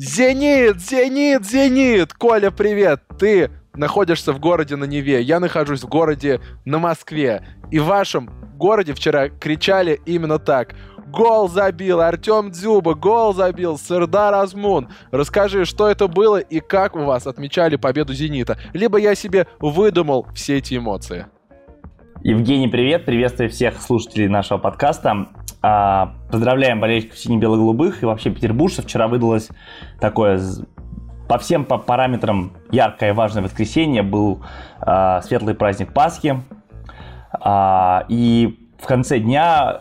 Зенит, 0.00 0.80
Зенит, 0.80 1.44
Зенит! 1.44 2.14
Коля, 2.14 2.52
привет! 2.52 3.02
Ты 3.18 3.50
находишься 3.74 4.32
в 4.32 4.38
городе 4.38 4.76
на 4.76 4.84
Неве, 4.84 5.20
я 5.20 5.40
нахожусь 5.40 5.82
в 5.82 5.88
городе 5.88 6.40
на 6.64 6.78
Москве. 6.78 7.42
И 7.72 7.80
в 7.80 7.86
вашем 7.86 8.30
городе 8.56 8.94
вчера 8.94 9.28
кричали 9.28 10.00
именно 10.06 10.38
так. 10.38 10.76
Гол 11.08 11.48
забил 11.48 12.00
Артем 12.00 12.52
Дзюба, 12.52 12.94
гол 12.94 13.34
забил 13.34 13.76
Сырдар 13.76 14.34
Азмун. 14.34 14.88
Расскажи, 15.10 15.64
что 15.64 15.88
это 15.88 16.06
было 16.06 16.38
и 16.38 16.60
как 16.60 16.94
у 16.94 17.00
вас 17.00 17.26
отмечали 17.26 17.74
победу 17.74 18.14
«Зенита». 18.14 18.56
Либо 18.72 18.98
я 18.98 19.16
себе 19.16 19.48
выдумал 19.58 20.28
все 20.32 20.58
эти 20.58 20.76
эмоции. 20.76 21.26
Евгений, 22.22 22.68
привет. 22.68 23.04
Приветствую 23.04 23.50
всех 23.50 23.82
слушателей 23.82 24.28
нашего 24.28 24.58
подкаста. 24.58 25.26
А, 25.60 26.14
поздравляем 26.30 26.80
болельщиков 26.80 27.18
сине-бело-голубых 27.18 28.02
и 28.02 28.06
вообще 28.06 28.30
петербуржцев. 28.30 28.84
Вчера 28.84 29.08
выдалось 29.08 29.48
такое 30.00 30.40
по 31.28 31.38
всем 31.38 31.64
по 31.64 31.78
параметрам 31.78 32.52
яркое 32.70 33.10
и 33.10 33.12
важное 33.12 33.42
воскресенье. 33.42 34.02
Был 34.02 34.42
а, 34.80 35.20
светлый 35.22 35.54
праздник 35.54 35.92
Пасхи. 35.92 36.40
А, 37.32 38.04
и 38.08 38.58
в 38.80 38.86
конце 38.86 39.18
дня 39.18 39.80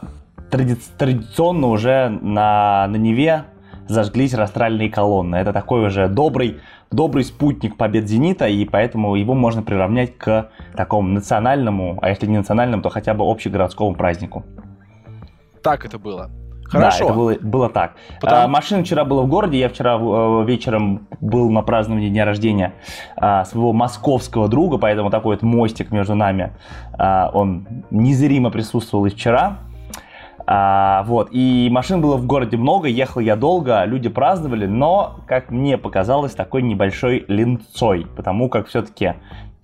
тради- 0.50 0.80
традиционно 0.98 1.68
уже 1.68 2.10
на, 2.10 2.88
на 2.88 2.96
Неве 2.96 3.46
зажглись 3.88 4.34
растральные 4.34 4.90
колонны. 4.90 5.36
Это 5.36 5.54
такой 5.54 5.86
уже 5.86 6.10
добрый, 6.10 6.60
добрый 6.92 7.24
спутник 7.24 7.78
побед 7.78 8.10
«Зенита», 8.10 8.48
и 8.48 8.66
поэтому 8.66 9.16
его 9.16 9.34
можно 9.34 9.62
приравнять 9.62 10.18
к 10.18 10.50
такому 10.76 11.08
национальному, 11.08 11.98
а 12.02 12.10
если 12.10 12.26
не 12.26 12.38
национальному, 12.38 12.84
то 12.84 12.90
хотя 12.90 13.14
бы 13.14 13.24
общегородскому 13.24 13.96
празднику 13.96 14.44
так 15.68 15.86
это 15.86 16.00
было. 16.00 16.30
Хорошо. 16.64 17.00
Да, 17.00 17.06
это 17.06 17.14
было, 17.14 17.36
было 17.42 17.70
так. 17.70 17.96
Потому... 18.22 18.44
А, 18.44 18.48
машина 18.48 18.84
вчера 18.84 19.04
была 19.06 19.24
в 19.24 19.28
городе. 19.28 19.58
Я 19.58 19.70
вчера 19.70 19.96
э, 19.96 20.46
вечером 20.46 21.08
был 21.22 21.50
на 21.50 21.62
праздновании 21.62 22.10
дня 22.10 22.26
рождения 22.26 22.74
а, 23.16 23.46
своего 23.46 23.74
московского 23.74 24.48
друга, 24.48 24.78
поэтому 24.78 25.10
такой 25.10 25.36
вот 25.36 25.44
мостик 25.44 25.92
между 25.92 26.16
нами, 26.16 26.54
а, 26.98 27.32
он 27.34 27.68
незримо 27.90 28.50
присутствовал 28.50 29.06
и 29.06 29.10
вчера. 29.10 29.60
А, 30.46 31.04
вот, 31.04 31.28
и 31.32 31.68
машин 31.70 32.02
было 32.02 32.16
в 32.16 32.26
городе 32.26 32.56
много, 32.56 32.88
ехал 32.88 33.20
я 33.20 33.36
долго, 33.36 33.84
люди 33.84 34.08
праздновали, 34.08 34.66
но, 34.66 35.20
как 35.28 35.52
мне 35.52 35.78
показалось, 35.78 36.34
такой 36.34 36.62
небольшой 36.62 37.26
линцой, 37.28 38.08
потому 38.16 38.48
как 38.48 38.68
все-таки 38.68 39.16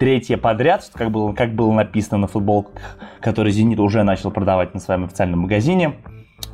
третье 0.04 0.36
подряд, 0.36 0.92
как 0.94 1.12
было, 1.12 1.32
как 1.32 1.56
было 1.56 1.72
написано 1.72 2.18
на 2.18 2.28
футболках, 2.28 2.98
которые 3.22 3.54
«Зенит» 3.54 3.80
уже 3.80 4.04
начал 4.04 4.32
продавать 4.32 4.73
на 4.73 4.82
своем 4.82 5.06
официальном 5.06 5.40
магазине. 5.40 5.94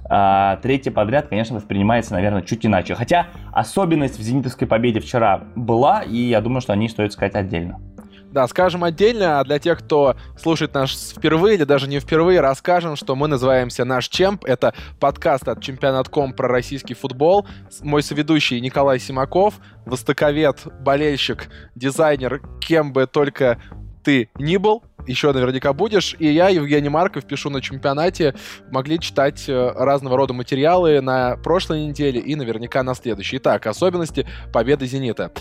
А, 0.07 0.57
третье 0.57 0.91
подряд, 0.91 1.29
конечно, 1.29 1.55
воспринимается, 1.55 2.13
наверное, 2.13 2.43
чуть 2.43 2.63
иначе. 2.63 2.93
Хотя 2.93 3.25
особенность 3.51 4.19
в 4.19 4.21
«Зенитовской 4.21 4.67
победе» 4.67 4.99
вчера 4.99 5.45
была, 5.55 6.03
и 6.03 6.15
я 6.15 6.41
думаю, 6.41 6.61
что 6.61 6.73
о 6.73 6.75
ней 6.75 6.89
стоит 6.89 7.11
сказать 7.11 7.33
отдельно. 7.33 7.79
Да, 8.31 8.47
скажем 8.47 8.83
отдельно, 8.83 9.39
а 9.39 9.43
для 9.43 9.57
тех, 9.57 9.79
кто 9.79 10.15
слушает 10.39 10.75
нас 10.75 11.13
впервые 11.17 11.55
или 11.55 11.63
даже 11.63 11.87
не 11.87 11.99
впервые, 11.99 12.41
расскажем, 12.41 12.95
что 12.95 13.15
мы 13.15 13.27
называемся 13.27 13.85
«Наш 13.85 14.07
Чемп». 14.07 14.45
Это 14.45 14.75
подкаст 14.99 15.47
от 15.47 15.61
Чемпионат.ком 15.63 16.33
про 16.33 16.47
российский 16.47 16.93
футбол. 16.93 17.47
Мой 17.81 18.03
соведущий 18.03 18.59
Николай 18.59 18.99
Симаков, 18.99 19.55
востоковед, 19.85 20.59
болельщик, 20.79 21.49
дизайнер, 21.73 22.41
кем 22.61 22.93
бы 22.93 23.07
только 23.07 23.59
ты 24.03 24.29
ни 24.37 24.57
был, 24.57 24.83
еще 25.07 25.33
наверняка 25.33 25.73
будешь. 25.73 26.15
И 26.19 26.27
я, 26.27 26.49
Евгений 26.49 26.89
Марков, 26.89 27.25
пишу 27.25 27.49
на 27.49 27.61
чемпионате. 27.61 28.35
Могли 28.69 28.99
читать 28.99 29.49
э, 29.49 29.71
разного 29.75 30.17
рода 30.17 30.33
материалы 30.33 31.01
на 31.01 31.35
прошлой 31.37 31.87
неделе 31.87 32.19
и 32.19 32.35
наверняка 32.35 32.83
на 32.83 32.93
следующей. 32.93 33.37
Итак, 33.37 33.65
особенности 33.65 34.27
победы 34.53 34.85
«Зенита». 34.85 35.31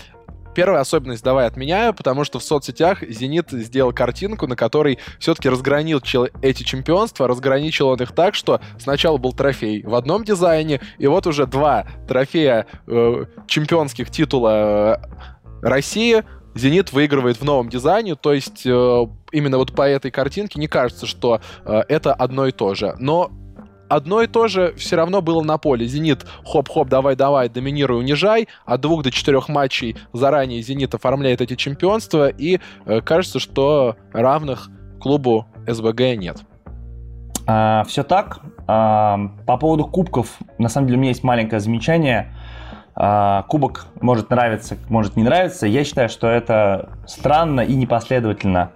Первая 0.59 0.81
особенность 0.81 1.23
давай 1.23 1.47
отменяю, 1.47 1.93
потому 1.93 2.25
что 2.25 2.37
в 2.39 2.43
соцсетях 2.43 3.01
«Зенит» 3.01 3.49
сделал 3.49 3.93
картинку, 3.93 4.45
на 4.45 4.57
которой 4.57 4.99
все-таки 5.17 5.47
разграничил 5.47 6.27
эти 6.41 6.63
чемпионства, 6.63 7.29
разграничил 7.29 7.87
он 7.87 8.01
их 8.01 8.11
так, 8.11 8.35
что 8.35 8.59
сначала 8.77 9.15
был 9.15 9.31
трофей 9.31 9.83
в 9.83 9.95
одном 9.95 10.25
дизайне, 10.25 10.81
и 10.97 11.07
вот 11.07 11.27
уже 11.27 11.45
два 11.47 11.87
трофея 12.09 12.65
э, 12.87 13.25
чемпионских 13.47 14.11
титула 14.11 14.49
э, 14.51 14.97
России 15.61 16.25
Зенит 16.55 16.91
выигрывает 16.91 17.37
в 17.37 17.45
новом 17.45 17.69
дизайне, 17.69 18.15
то 18.15 18.33
есть 18.33 18.65
э, 18.65 19.07
именно 19.31 19.59
вот 19.59 19.73
по 19.73 19.87
этой 19.87 20.11
картинке 20.11 20.59
не 20.59 20.67
кажется, 20.67 21.07
что 21.07 21.39
э, 21.63 21.83
это 21.87 22.13
одно 22.13 22.47
и 22.47 22.51
то 22.51 22.75
же. 22.75 22.97
Но 22.99 23.31
одно 23.89 24.21
и 24.21 24.27
то 24.27 24.47
же 24.47 24.73
все 24.77 24.95
равно 24.95 25.21
было 25.21 25.41
на 25.41 25.57
поле. 25.57 25.85
«Зенит» 25.85 26.25
хоп-хоп, 26.45 26.87
давай-давай, 26.87 27.49
доминируй, 27.49 27.99
унижай. 27.99 28.47
От 28.65 28.81
двух 28.81 29.03
до 29.03 29.11
четырех 29.11 29.49
матчей 29.49 29.97
заранее 30.13 30.61
«Зенит» 30.61 30.93
оформляет 30.93 31.41
эти 31.41 31.55
чемпионства, 31.55 32.29
и 32.29 32.59
э, 32.85 33.01
кажется, 33.01 33.39
что 33.39 33.97
равных 34.13 34.69
клубу 34.99 35.45
СБГ 35.67 36.17
нет. 36.17 36.37
А, 37.47 37.83
все 37.87 38.03
так. 38.03 38.39
А, 38.67 39.17
по 39.47 39.57
поводу 39.57 39.85
кубков, 39.85 40.37
на 40.59 40.69
самом 40.69 40.87
деле 40.87 40.97
у 40.97 41.01
меня 41.01 41.09
есть 41.09 41.23
маленькое 41.23 41.59
замечание. 41.59 42.33
А, 42.95 43.43
кубок 43.43 43.87
может 44.01 44.29
нравиться, 44.29 44.77
может 44.89 45.15
не 45.15 45.23
нравиться. 45.23 45.65
Я 45.65 45.83
считаю, 45.83 46.09
что 46.09 46.27
это 46.27 46.89
странно 47.07 47.61
и 47.61 47.73
непоследовательно. 47.73 48.71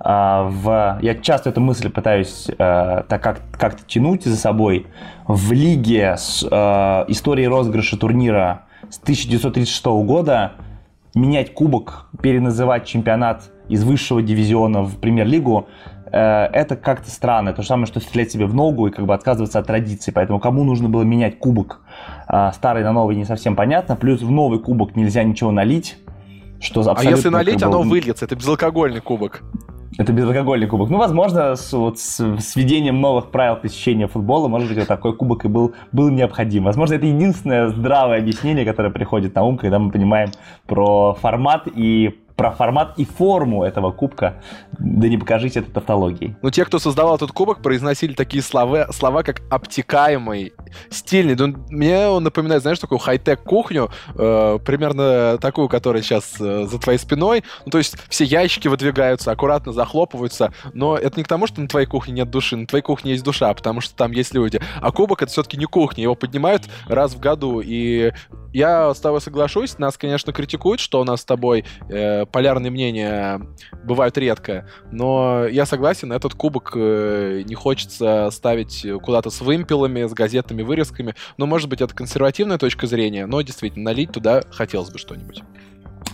А, 0.00 0.44
в, 0.44 0.98
я 1.02 1.14
часто 1.16 1.50
эту 1.50 1.60
мысль 1.60 1.90
пытаюсь 1.90 2.46
э, 2.48 2.54
так 2.56 3.22
как, 3.22 3.40
как-то 3.52 3.82
тянуть 3.84 4.24
за 4.24 4.36
собой. 4.36 4.86
В 5.26 5.52
лиге 5.52 6.16
с 6.16 6.46
э, 6.48 7.04
историей 7.08 7.48
розыгрыша 7.48 7.98
турнира 7.98 8.66
с 8.88 8.98
1936 9.00 9.84
года 9.86 10.52
менять 11.14 11.52
кубок, 11.52 12.06
переназывать 12.22 12.86
чемпионат 12.86 13.50
из 13.68 13.82
высшего 13.82 14.22
дивизиона 14.22 14.82
в 14.82 14.98
премьер-лигу, 14.98 15.66
э, 16.12 16.16
это 16.16 16.76
как-то 16.76 17.10
странно. 17.10 17.52
То 17.52 17.62
же 17.62 17.68
самое, 17.68 17.86
что 17.86 17.98
стрелять 17.98 18.30
себе 18.30 18.46
в 18.46 18.54
ногу 18.54 18.86
и 18.86 18.92
как 18.92 19.04
бы 19.04 19.14
отказываться 19.14 19.58
от 19.58 19.66
традиции. 19.66 20.12
Поэтому 20.12 20.38
кому 20.38 20.62
нужно 20.62 20.88
было 20.88 21.02
менять 21.02 21.38
кубок 21.38 21.80
старый 22.52 22.84
на 22.84 22.92
новый, 22.92 23.16
не 23.16 23.24
совсем 23.24 23.56
понятно. 23.56 23.96
Плюс 23.96 24.20
в 24.20 24.30
новый 24.30 24.60
кубок 24.60 24.94
нельзя 24.94 25.24
ничего 25.24 25.50
налить. 25.50 25.96
Что 26.60 26.82
а 26.94 27.02
если 27.02 27.30
налить, 27.30 27.60
как 27.60 27.70
бы, 27.70 27.78
оно 27.78 27.88
выльется. 27.88 28.26
Это 28.26 28.36
безалкогольный 28.36 29.00
кубок. 29.00 29.42
Это 29.96 30.12
безалкогольный 30.12 30.66
кубок. 30.66 30.90
Ну, 30.90 30.98
возможно, 30.98 31.56
с, 31.56 31.72
вот, 31.72 31.98
с, 31.98 32.20
введением 32.54 33.00
новых 33.00 33.30
правил 33.30 33.56
посещения 33.56 34.06
футбола, 34.06 34.48
может 34.48 34.74
быть, 34.74 34.86
такой 34.86 35.16
кубок 35.16 35.44
и 35.44 35.48
был, 35.48 35.72
был 35.92 36.10
необходим. 36.10 36.64
Возможно, 36.64 36.94
это 36.94 37.06
единственное 37.06 37.68
здравое 37.68 38.18
объяснение, 38.18 38.66
которое 38.66 38.90
приходит 38.90 39.34
на 39.34 39.44
ум, 39.44 39.56
когда 39.56 39.78
мы 39.78 39.90
понимаем 39.90 40.30
про 40.66 41.14
формат 41.14 41.68
и 41.74 42.18
про 42.38 42.52
формат 42.52 42.94
и 42.96 43.04
форму 43.04 43.64
этого 43.64 43.90
кубка, 43.90 44.40
да 44.78 45.08
не 45.08 45.18
покажите 45.18 45.58
это 45.58 45.72
тавтологией. 45.72 46.36
Ну, 46.40 46.50
те, 46.50 46.64
кто 46.64 46.78
создавал 46.78 47.16
этот 47.16 47.32
кубок, 47.32 47.60
произносили 47.62 48.12
такие 48.12 48.44
слова, 48.44 48.86
слова 48.92 49.24
как 49.24 49.42
обтекаемый, 49.50 50.52
стильный. 50.88 51.34
Ну, 51.34 51.56
мне 51.68 52.06
он 52.06 52.22
напоминает, 52.22 52.62
знаешь, 52.62 52.78
такую 52.78 53.00
хай-тек 53.00 53.42
кухню, 53.42 53.90
э, 54.14 54.58
примерно 54.64 55.38
такую, 55.38 55.68
которая 55.68 56.00
сейчас 56.00 56.36
э, 56.40 56.66
за 56.66 56.78
твоей 56.78 57.00
спиной. 57.00 57.42
Ну, 57.66 57.72
то 57.72 57.78
есть 57.78 57.96
все 58.08 58.24
ящики 58.24 58.68
выдвигаются, 58.68 59.32
аккуратно 59.32 59.72
захлопываются, 59.72 60.52
но 60.74 60.96
это 60.96 61.18
не 61.18 61.24
к 61.24 61.28
тому, 61.28 61.48
что 61.48 61.60
на 61.60 61.66
твоей 61.66 61.88
кухне 61.88 62.14
нет 62.14 62.30
души, 62.30 62.56
на 62.56 62.68
твоей 62.68 62.84
кухне 62.84 63.12
есть 63.12 63.24
душа, 63.24 63.52
потому 63.52 63.80
что 63.80 63.96
там 63.96 64.12
есть 64.12 64.32
люди. 64.32 64.60
А 64.80 64.92
кубок 64.92 65.22
это 65.22 65.32
все-таки 65.32 65.56
не 65.56 65.64
кухня, 65.64 66.04
его 66.04 66.14
поднимают 66.14 66.68
раз 66.86 67.14
в 67.14 67.18
году, 67.18 67.60
и 67.64 68.12
я 68.52 68.94
с 68.94 69.00
тобой 69.00 69.20
соглашусь, 69.20 69.78
нас, 69.78 69.96
конечно, 69.96 70.32
критикуют, 70.32 70.80
что 70.80 71.00
у 71.00 71.04
нас 71.04 71.22
с 71.22 71.24
тобой 71.24 71.64
э, 71.88 72.26
полярные 72.32 72.70
мнения 72.70 73.40
бывают 73.84 74.16
редко, 74.18 74.68
но 74.90 75.46
я 75.46 75.66
согласен, 75.66 76.12
этот 76.12 76.34
кубок 76.34 76.72
э, 76.74 77.42
не 77.44 77.54
хочется 77.54 78.30
ставить 78.30 78.86
куда-то 79.02 79.30
с 79.30 79.40
вымпелами, 79.40 80.06
с 80.06 80.12
газетными 80.12 80.62
вырезками, 80.62 81.14
но, 81.36 81.46
может 81.46 81.68
быть, 81.68 81.80
это 81.80 81.94
консервативная 81.94 82.58
точка 82.58 82.86
зрения, 82.86 83.26
но 83.26 83.40
действительно, 83.42 83.86
налить 83.86 84.12
туда 84.12 84.42
хотелось 84.50 84.90
бы 84.90 84.98
что-нибудь. 84.98 85.42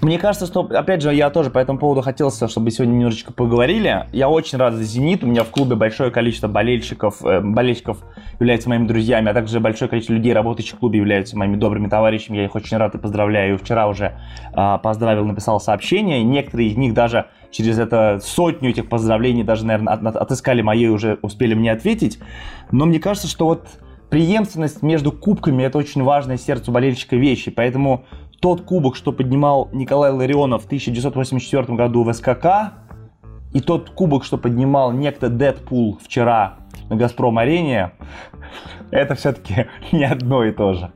Мне 0.05 0.19
кажется, 0.19 0.45
что, 0.45 0.61
опять 0.61 1.01
же, 1.01 1.15
я 1.15 1.31
тоже 1.31 1.49
по 1.49 1.59
этому 1.59 1.79
поводу 1.79 2.03
хотел, 2.03 2.31
чтобы 2.31 2.71
сегодня 2.71 2.93
немножечко 2.93 3.33
поговорили. 3.33 4.05
Я 4.13 4.29
очень 4.29 4.59
рад 4.59 4.75
за 4.75 4.85
«Зенит». 4.85 5.25
У 5.25 5.27
меня 5.27 5.45
в 5.45 5.51
клубе 5.51 5.77
большое 5.77 6.11
количество 6.11 6.47
болельщиков. 6.47 7.25
Э, 7.25 7.41
болельщиков 7.41 8.05
являются 8.39 8.69
моими 8.69 8.87
друзьями, 8.87 9.31
а 9.31 9.33
также 9.33 9.61
большое 9.61 9.89
количество 9.89 10.13
людей, 10.13 10.35
работающих 10.35 10.75
в 10.75 10.79
клубе, 10.81 10.99
являются 10.99 11.39
моими 11.39 11.57
добрыми 11.57 11.89
товарищами. 11.89 12.37
Я 12.37 12.45
их 12.45 12.55
очень 12.55 12.77
рад 12.77 12.95
и 12.95 12.99
поздравляю. 12.99 13.57
Вчера 13.57 13.89
уже 13.89 14.13
э, 14.55 14.79
поздравил, 14.83 15.25
написал 15.25 15.59
сообщение. 15.59 16.23
Некоторые 16.23 16.69
из 16.69 16.77
них 16.77 16.93
даже 16.93 17.29
через 17.51 17.79
это 17.79 18.21
сотню 18.23 18.69
этих 18.69 18.91
поздравлений 18.91 19.43
даже, 19.43 19.65
наверное, 19.65 19.95
от, 19.95 20.05
от, 20.05 20.17
отыскали 20.17 20.61
мои 20.61 20.87
уже 20.87 21.19
успели 21.23 21.55
мне 21.55 21.73
ответить. 21.73 22.19
Но 22.71 22.85
мне 22.85 23.01
кажется, 23.01 23.27
что 23.27 23.47
вот 23.47 23.69
преемственность 24.11 24.83
между 24.83 25.13
кубками– 25.13 25.63
это 25.65 25.79
очень 25.79 26.03
важная 26.03 26.37
сердцу 26.37 26.73
болельщика 26.73 27.17
вещи. 27.17 27.51
Поэтому 27.51 28.05
тот 28.45 28.61
кубок, 28.61 28.95
что 28.95 29.11
поднимал 29.11 29.71
Николай 29.73 30.11
Ларионов 30.11 30.65
в 30.65 30.67
1984 30.67 31.65
году 31.75 32.05
в 32.05 32.13
СКК, 32.13 32.75
и 33.55 33.61
тот 33.61 33.89
кубок, 33.89 34.23
что 34.23 34.37
поднимал 34.37 34.93
некто 34.93 35.31
Дэдпул 35.31 35.99
вчера 36.05 36.59
на 36.91 36.97
Газпром-арене, 36.97 37.93
это 38.91 39.15
все-таки 39.15 39.69
не 39.93 40.05
одно 40.05 40.45
и 40.45 40.53
то 40.53 40.75
же. 40.75 40.93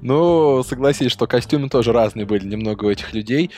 Ну, 0.00 0.62
согласись, 0.62 1.12
что 1.12 1.26
костюмы 1.26 1.68
тоже 1.68 1.92
разные 1.92 2.24
были 2.24 2.48
немного 2.48 2.86
у 2.86 2.90
этих 2.90 3.12
людей. 3.12 3.50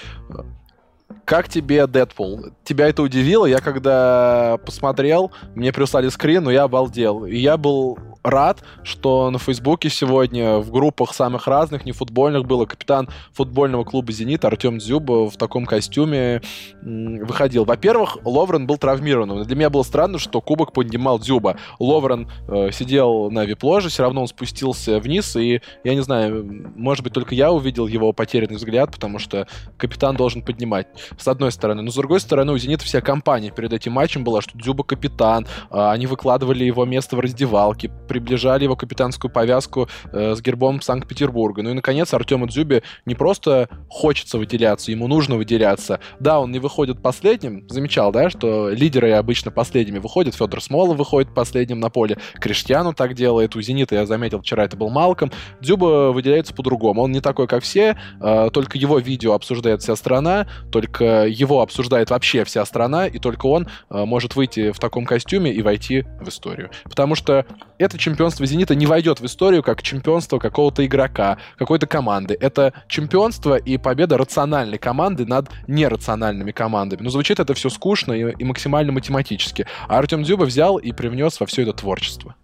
Как 1.24 1.48
тебе 1.48 1.86
Дэдпул? 1.86 2.46
Тебя 2.64 2.88
это 2.88 3.02
удивило? 3.02 3.46
Я 3.46 3.60
когда 3.60 4.58
посмотрел, 4.64 5.32
мне 5.54 5.72
прислали 5.72 6.08
скрин, 6.08 6.44
но 6.44 6.50
я 6.50 6.64
обалдел. 6.64 7.24
И 7.24 7.36
я 7.36 7.56
был 7.56 7.98
рад, 8.24 8.64
что 8.82 9.30
на 9.30 9.38
Фейсбуке 9.38 9.90
сегодня 9.90 10.56
в 10.58 10.70
группах 10.70 11.14
самых 11.14 11.46
разных, 11.46 11.84
не 11.84 11.92
футбольных, 11.92 12.46
было 12.46 12.64
капитан 12.64 13.08
футбольного 13.32 13.84
клуба 13.84 14.12
«Зенит» 14.12 14.44
Артем 14.44 14.78
Дзюба 14.78 15.30
в 15.30 15.36
таком 15.36 15.66
костюме 15.66 16.40
выходил. 16.82 17.64
Во-первых, 17.64 18.18
Ловрен 18.24 18.66
был 18.66 18.78
травмирован. 18.78 19.44
Для 19.44 19.56
меня 19.56 19.70
было 19.70 19.82
странно, 19.82 20.18
что 20.18 20.40
кубок 20.40 20.72
поднимал 20.72 21.18
Дзюба. 21.18 21.58
Ловрен 21.78 22.30
э, 22.48 22.70
сидел 22.72 23.30
на 23.30 23.44
вип-ложе, 23.44 23.90
все 23.90 24.02
равно 24.02 24.22
он 24.22 24.28
спустился 24.28 24.98
вниз, 24.98 25.36
и 25.36 25.60
я 25.84 25.94
не 25.94 26.02
знаю, 26.02 26.72
может 26.74 27.04
быть, 27.04 27.12
только 27.12 27.34
я 27.34 27.52
увидел 27.52 27.86
его 27.86 28.12
потерянный 28.12 28.56
взгляд, 28.56 28.90
потому 28.90 29.18
что 29.18 29.46
капитан 29.76 30.16
должен 30.16 30.42
поднимать, 30.42 30.86
с 31.18 31.28
одной 31.28 31.52
стороны. 31.52 31.82
Но 31.82 31.90
с 31.90 31.94
другой 31.94 32.20
стороны, 32.20 32.52
у 32.52 32.58
«Зенита» 32.58 32.84
вся 32.84 33.00
компания 33.00 33.50
перед 33.50 33.72
этим 33.72 33.92
матчем 33.92 34.24
была, 34.24 34.40
что 34.40 34.56
Дзюба 34.58 34.84
капитан, 34.84 35.46
э, 35.70 35.90
они 35.90 36.06
выкладывали 36.06 36.64
его 36.64 36.84
место 36.84 37.16
в 37.16 37.20
раздевалке, 37.20 37.90
приближали 38.08 38.64
его 38.64 38.76
капитанскую 38.76 39.30
повязку 39.30 39.88
э, 40.12 40.34
с 40.34 40.40
гербом 40.40 40.80
Санкт-Петербурга. 40.80 41.62
Ну 41.62 41.70
и, 41.70 41.74
наконец, 41.74 42.12
Артему 42.14 42.46
Дзюбе 42.46 42.82
не 43.06 43.14
просто 43.14 43.68
хочется 43.88 44.38
выделяться, 44.38 44.90
ему 44.90 45.08
нужно 45.08 45.36
выделяться. 45.36 46.00
Да, 46.20 46.40
он 46.40 46.52
не 46.52 46.58
выходит 46.58 47.02
последним. 47.02 47.68
Замечал, 47.68 48.12
да, 48.12 48.30
что 48.30 48.70
лидеры 48.70 49.12
обычно 49.12 49.50
последними 49.50 49.98
выходят. 49.98 50.34
Федор 50.34 50.62
Смолов 50.62 50.96
выходит 50.96 51.34
последним 51.34 51.80
на 51.80 51.90
поле. 51.90 52.18
Криштиану 52.34 52.94
так 52.94 53.14
делает. 53.14 53.56
У 53.56 53.60
«Зенита», 53.60 53.94
я 53.94 54.06
заметил, 54.06 54.40
вчера 54.40 54.64
это 54.64 54.76
был 54.76 54.90
Малком. 54.90 55.30
Дзюба 55.60 56.12
выделяется 56.12 56.54
по-другому. 56.54 57.02
Он 57.02 57.12
не 57.12 57.20
такой, 57.20 57.46
как 57.46 57.62
все, 57.62 57.98
э, 58.20 58.50
только 58.52 58.78
его 58.78 58.98
видео 58.98 59.32
обсуждает 59.32 59.82
вся 59.82 59.96
страна, 59.96 60.46
только 60.70 61.03
его 61.04 61.62
обсуждает 61.62 62.10
вообще 62.10 62.44
вся 62.44 62.64
страна, 62.64 63.06
и 63.06 63.18
только 63.18 63.46
он 63.46 63.68
э, 63.90 64.04
может 64.04 64.36
выйти 64.36 64.72
в 64.72 64.78
таком 64.78 65.04
костюме 65.04 65.52
и 65.52 65.62
войти 65.62 66.04
в 66.20 66.28
историю. 66.28 66.70
Потому 66.84 67.14
что 67.14 67.46
это 67.78 67.98
чемпионство 67.98 68.46
«Зенита» 68.46 68.74
не 68.74 68.86
войдет 68.86 69.20
в 69.20 69.26
историю 69.26 69.62
как 69.62 69.82
чемпионство 69.82 70.38
какого-то 70.38 70.84
игрока, 70.84 71.38
какой-то 71.56 71.86
команды. 71.86 72.36
Это 72.40 72.72
чемпионство 72.88 73.56
и 73.56 73.78
победа 73.78 74.16
рациональной 74.16 74.78
команды 74.78 75.26
над 75.26 75.48
нерациональными 75.66 76.52
командами. 76.52 77.02
Но 77.02 77.10
звучит 77.10 77.40
это 77.40 77.54
все 77.54 77.68
скучно 77.68 78.12
и, 78.12 78.34
и 78.38 78.44
максимально 78.44 78.92
математически. 78.92 79.66
А 79.88 79.98
Артем 79.98 80.22
Дзюба 80.22 80.44
взял 80.44 80.76
и 80.76 80.92
привнес 80.92 81.40
во 81.40 81.46
все 81.46 81.62
это 81.62 81.72
творчество. 81.72 82.34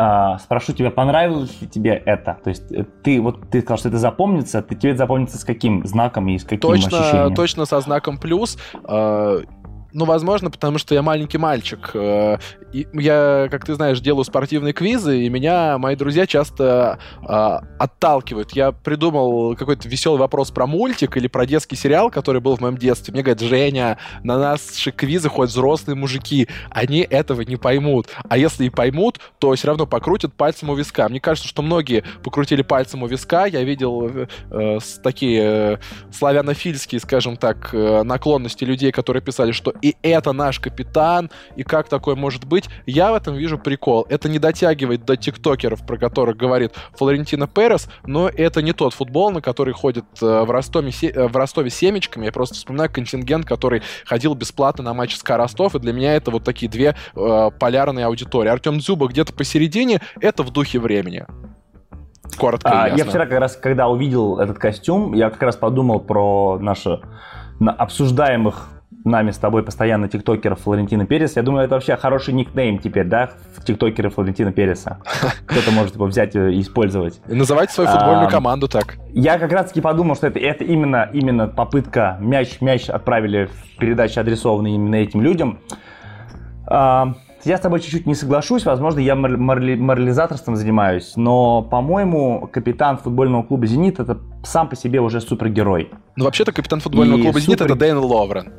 А, 0.00 0.38
спрошу 0.38 0.72
тебя, 0.74 0.92
понравилось 0.92 1.60
ли 1.60 1.66
тебе 1.66 1.90
это? 1.90 2.38
То 2.44 2.50
есть 2.50 2.70
э, 2.70 2.84
ты 3.02 3.20
вот 3.20 3.50
ты 3.50 3.62
сказал, 3.62 3.78
что 3.78 3.88
это 3.88 3.98
запомнится, 3.98 4.62
ты 4.62 4.76
тебе 4.76 4.92
это 4.92 4.98
запомнится 4.98 5.38
с 5.38 5.44
каким 5.44 5.84
знаком 5.84 6.28
и 6.28 6.38
с 6.38 6.44
каким 6.44 6.60
точно, 6.60 7.00
ощущением? 7.00 7.34
Точно 7.34 7.64
со 7.64 7.80
знаком 7.80 8.16
плюс. 8.16 8.58
А, 8.84 9.40
ну, 9.92 10.04
возможно, 10.04 10.50
потому 10.50 10.78
что 10.78 10.94
я 10.94 11.02
маленький 11.02 11.38
мальчик. 11.38 11.90
Э, 11.94 12.38
и 12.72 12.86
я, 12.92 13.48
как 13.50 13.64
ты 13.64 13.74
знаешь, 13.74 14.00
делаю 14.00 14.24
спортивные 14.24 14.74
квизы, 14.74 15.22
и 15.22 15.28
меня 15.30 15.78
мои 15.78 15.96
друзья 15.96 16.26
часто 16.26 16.98
э, 17.22 17.26
отталкивают. 17.78 18.52
Я 18.52 18.72
придумал 18.72 19.56
какой-то 19.56 19.88
веселый 19.88 20.20
вопрос 20.20 20.50
про 20.50 20.66
мультик 20.66 21.16
или 21.16 21.26
про 21.26 21.46
детский 21.46 21.76
сериал, 21.76 22.10
который 22.10 22.42
был 22.42 22.56
в 22.56 22.60
моем 22.60 22.76
детстве. 22.76 23.12
Мне 23.12 23.22
говорят, 23.22 23.40
Женя, 23.40 23.96
на 24.22 24.38
наши 24.38 24.90
квизы 24.92 25.30
ходят 25.30 25.52
взрослые 25.52 25.96
мужики. 25.96 26.48
Они 26.70 27.00
этого 27.00 27.40
не 27.40 27.56
поймут. 27.56 28.08
А 28.28 28.36
если 28.36 28.66
и 28.66 28.70
поймут, 28.70 29.20
то 29.38 29.54
все 29.54 29.68
равно 29.68 29.86
покрутят 29.86 30.34
пальцем 30.34 30.68
у 30.68 30.74
виска. 30.74 31.08
Мне 31.08 31.20
кажется, 31.20 31.48
что 31.48 31.62
многие 31.62 32.04
покрутили 32.22 32.60
пальцем 32.60 33.02
у 33.02 33.06
виска. 33.06 33.46
Я 33.46 33.62
видел 33.64 34.06
э, 34.06 34.26
э 34.50 34.78
такие 35.02 35.42
э, 35.42 35.76
славянофильские, 36.12 37.00
скажем 37.00 37.36
так, 37.36 37.72
наклонности 37.72 38.64
людей, 38.64 38.92
которые 38.92 39.22
писали, 39.22 39.52
что 39.52 39.72
и 39.82 39.96
это 40.02 40.32
наш 40.32 40.60
капитан, 40.60 41.30
и 41.56 41.62
как 41.62 41.88
такое 41.88 42.14
может 42.14 42.44
быть, 42.44 42.68
я 42.86 43.12
в 43.12 43.14
этом 43.14 43.34
вижу 43.34 43.58
прикол. 43.58 44.06
Это 44.08 44.28
не 44.28 44.38
дотягивает 44.38 45.04
до 45.04 45.16
тиктокеров, 45.16 45.86
про 45.86 45.96
которых 45.96 46.36
говорит 46.36 46.72
Флорентина 46.94 47.46
Перес, 47.46 47.88
но 48.06 48.28
это 48.28 48.62
не 48.62 48.72
тот 48.72 48.94
футбол, 48.94 49.30
на 49.30 49.40
который 49.40 49.74
ходит 49.74 50.04
э, 50.20 50.42
в 50.42 50.50
Ростове, 50.50 50.90
э, 51.02 51.26
в 51.26 51.36
Ростове 51.36 51.70
семечками. 51.70 52.26
Я 52.26 52.32
просто 52.32 52.54
вспоминаю 52.54 52.90
контингент, 52.90 53.46
который 53.46 53.82
ходил 54.04 54.34
бесплатно 54.34 54.84
на 54.84 54.94
матч 54.94 55.16
СКА 55.16 55.36
Ростов, 55.36 55.74
и 55.74 55.78
для 55.78 55.92
меня 55.92 56.14
это 56.14 56.30
вот 56.30 56.44
такие 56.44 56.70
две 56.70 56.94
э, 57.14 57.50
полярные 57.58 58.06
аудитории. 58.06 58.48
Артем 58.48 58.78
Дзюба 58.78 59.08
где-то 59.08 59.32
посередине, 59.32 60.00
это 60.20 60.42
в 60.42 60.50
духе 60.50 60.78
времени. 60.78 61.26
Коротко 62.36 62.84
а, 62.84 62.88
Я 62.88 63.04
вчера 63.04 63.26
как 63.26 63.38
раз, 63.40 63.56
когда 63.56 63.88
увидел 63.88 64.38
этот 64.38 64.58
костюм, 64.58 65.14
я 65.14 65.30
как 65.30 65.42
раз 65.42 65.56
подумал 65.56 66.00
про 66.00 66.58
наши 66.60 67.00
на 67.58 67.72
обсуждаемых 67.72 68.68
нами 69.04 69.30
с 69.30 69.38
тобой 69.38 69.62
постоянно 69.62 70.08
тиктокеров 70.08 70.60
Флорентина 70.60 71.06
Перес. 71.06 71.36
Я 71.36 71.42
думаю, 71.42 71.64
это 71.64 71.74
вообще 71.74 71.96
хороший 71.96 72.34
никнейм 72.34 72.78
теперь, 72.78 73.06
да, 73.06 73.30
тиктокеры 73.64 74.10
Флорентина 74.10 74.52
Переса. 74.52 74.98
Кто-то 75.46 75.70
может 75.70 75.94
его 75.94 76.06
взять 76.06 76.34
и 76.34 76.60
использовать. 76.60 77.20
называть 77.26 77.70
свою 77.70 77.88
футбольную 77.90 78.28
команду 78.28 78.68
так. 78.68 78.96
Я 79.12 79.38
как 79.38 79.52
раз 79.52 79.68
таки 79.68 79.80
подумал, 79.80 80.16
что 80.16 80.26
это, 80.26 80.38
это 80.38 80.64
именно, 80.64 81.08
именно 81.12 81.48
попытка, 81.48 82.16
мяч, 82.20 82.60
мяч 82.60 82.88
отправили 82.88 83.46
в 83.46 83.78
передачу, 83.78 84.20
адресованный 84.20 84.72
именно 84.72 84.96
этим 84.96 85.22
людям. 85.22 85.60
Я 87.44 87.56
с 87.56 87.60
тобой 87.60 87.80
чуть-чуть 87.80 88.04
не 88.04 88.14
соглашусь, 88.14 88.64
возможно, 88.64 88.98
я 88.98 89.14
морализаторством 89.14 90.56
занимаюсь, 90.56 91.12
но, 91.14 91.62
по-моему, 91.62 92.48
капитан 92.52 92.98
футбольного 92.98 93.44
клуба 93.44 93.66
«Зенит»— 93.66 94.00
это 94.00 94.18
сам 94.42 94.68
по 94.68 94.74
себе 94.74 95.00
уже 95.00 95.20
супергерой. 95.20 95.90
Ну, 96.16 96.24
вообще-то 96.24 96.52
капитан 96.52 96.80
футбольного 96.80 97.20
и 97.20 97.22
клуба 97.22 97.40
«Зенит»— 97.40 97.60
это 97.62 97.76
Дэн 97.76 97.98
Ловрен. 97.98 98.52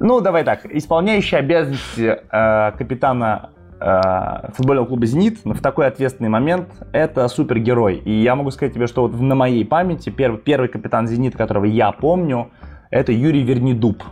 Ну, 0.00 0.20
давай 0.20 0.44
так. 0.44 0.64
Исполняющий 0.66 1.36
обязанности 1.36 2.18
э, 2.30 2.72
капитана 2.76 3.50
э, 3.80 4.50
футбольного 4.54 4.86
клуба 4.86 5.06
«Зенит» 5.06 5.38
в 5.44 5.60
такой 5.60 5.86
ответственный 5.86 6.30
момент– 6.30 6.68
это 6.92 7.28
супергерой. 7.28 7.96
И 7.96 8.10
я 8.22 8.34
могу 8.34 8.50
сказать 8.50 8.74
тебе, 8.74 8.86
что 8.86 9.02
вот 9.02 9.20
на 9.20 9.34
моей 9.34 9.64
памяти 9.64 10.10
первый, 10.10 10.38
первый 10.38 10.68
капитан 10.68 11.06
«Зенит», 11.06 11.36
которого 11.36 11.64
я 11.64 11.92
помню, 11.92 12.50
это 12.90 13.12
Юрий 13.12 13.42
Вернидуб. 13.42 14.02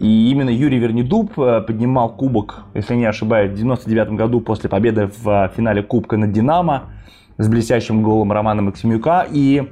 И 0.00 0.30
именно 0.30 0.50
Юрий 0.50 0.78
Вернидуб 0.78 1.38
э, 1.38 1.60
поднимал 1.60 2.16
кубок, 2.16 2.64
если 2.74 2.94
не 2.94 3.06
ошибаюсь, 3.06 3.52
в 3.52 3.54
99 3.54 4.10
году 4.10 4.40
после 4.40 4.68
победы 4.68 5.10
в 5.22 5.28
э, 5.28 5.50
финале 5.56 5.82
Кубка 5.82 6.16
над 6.16 6.32
«Динамо» 6.32 6.90
с 7.38 7.48
блестящим 7.48 8.02
голом 8.02 8.32
Романа 8.32 8.62
Максимюка. 8.62 9.26
И 9.30 9.70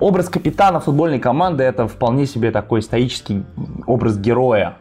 Образ 0.00 0.28
капитана 0.28 0.78
футбольной 0.78 1.18
команды 1.18 1.64
это 1.64 1.88
вполне 1.88 2.26
себе 2.26 2.52
такой 2.52 2.82
стоический 2.82 3.44
образ 3.86 4.16
героя. 4.16 4.76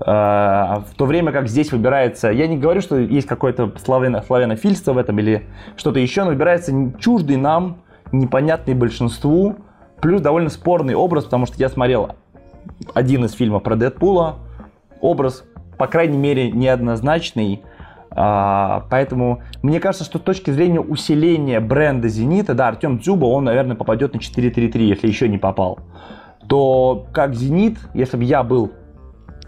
Э, 0.00 0.80
в 0.90 0.94
то 0.96 1.04
время 1.04 1.32
как 1.32 1.48
здесь 1.48 1.70
выбирается, 1.70 2.30
я 2.30 2.46
не 2.46 2.56
говорю, 2.56 2.80
что 2.80 2.96
есть 2.96 3.26
какое-то 3.26 3.72
славяно, 3.84 4.22
славянофильство 4.22 4.94
в 4.94 4.98
этом 4.98 5.18
или 5.18 5.46
что-то 5.76 5.98
еще, 5.98 6.24
но 6.24 6.30
выбирается 6.30 6.72
чуждый 6.98 7.36
нам, 7.36 7.78
непонятный 8.10 8.74
большинству, 8.74 9.56
плюс 10.00 10.22
довольно 10.22 10.48
спорный 10.48 10.94
образ, 10.94 11.24
потому 11.24 11.44
что 11.44 11.56
я 11.58 11.68
смотрел 11.68 12.12
один 12.94 13.24
из 13.26 13.32
фильмов 13.32 13.62
про 13.62 13.76
Дэдпула, 13.76 14.36
образ, 15.00 15.44
по 15.76 15.86
крайней 15.86 16.18
мере, 16.18 16.50
неоднозначный, 16.50 17.62
поэтому 18.14 19.42
мне 19.62 19.80
кажется, 19.80 20.04
что 20.04 20.18
с 20.18 20.22
точки 20.22 20.50
зрения 20.50 20.80
усиления 20.80 21.60
бренда 21.60 22.08
«Зенита», 22.08 22.54
да, 22.54 22.68
Артем 22.68 22.98
Дзюба, 22.98 23.26
он, 23.26 23.44
наверное, 23.44 23.76
попадет 23.76 24.14
на 24.14 24.18
4-3-3, 24.18 24.78
если 24.78 25.06
еще 25.08 25.28
не 25.28 25.38
попал. 25.38 25.80
То 26.48 27.06
как 27.12 27.34
«Зенит», 27.34 27.78
если 27.94 28.16
бы 28.16 28.24
я 28.24 28.42
был 28.42 28.72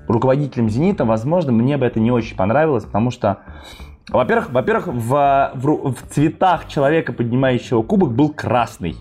руководителем 0.08 0.68
«Зенита», 0.68 1.04
возможно, 1.04 1.52
мне 1.52 1.76
бы 1.76 1.87
это 1.87 2.00
не 2.00 2.11
очень 2.11 2.37
понравилось, 2.37 2.85
потому 2.85 3.11
что 3.11 3.38
во-первых, 4.08 4.50
во-первых, 4.50 4.87
в, 4.87 5.52
в, 5.54 5.92
в 5.92 6.02
цветах 6.11 6.68
человека, 6.68 7.12
поднимающего 7.12 7.82
кубок, 7.82 8.12
был 8.12 8.30
красный 8.30 8.96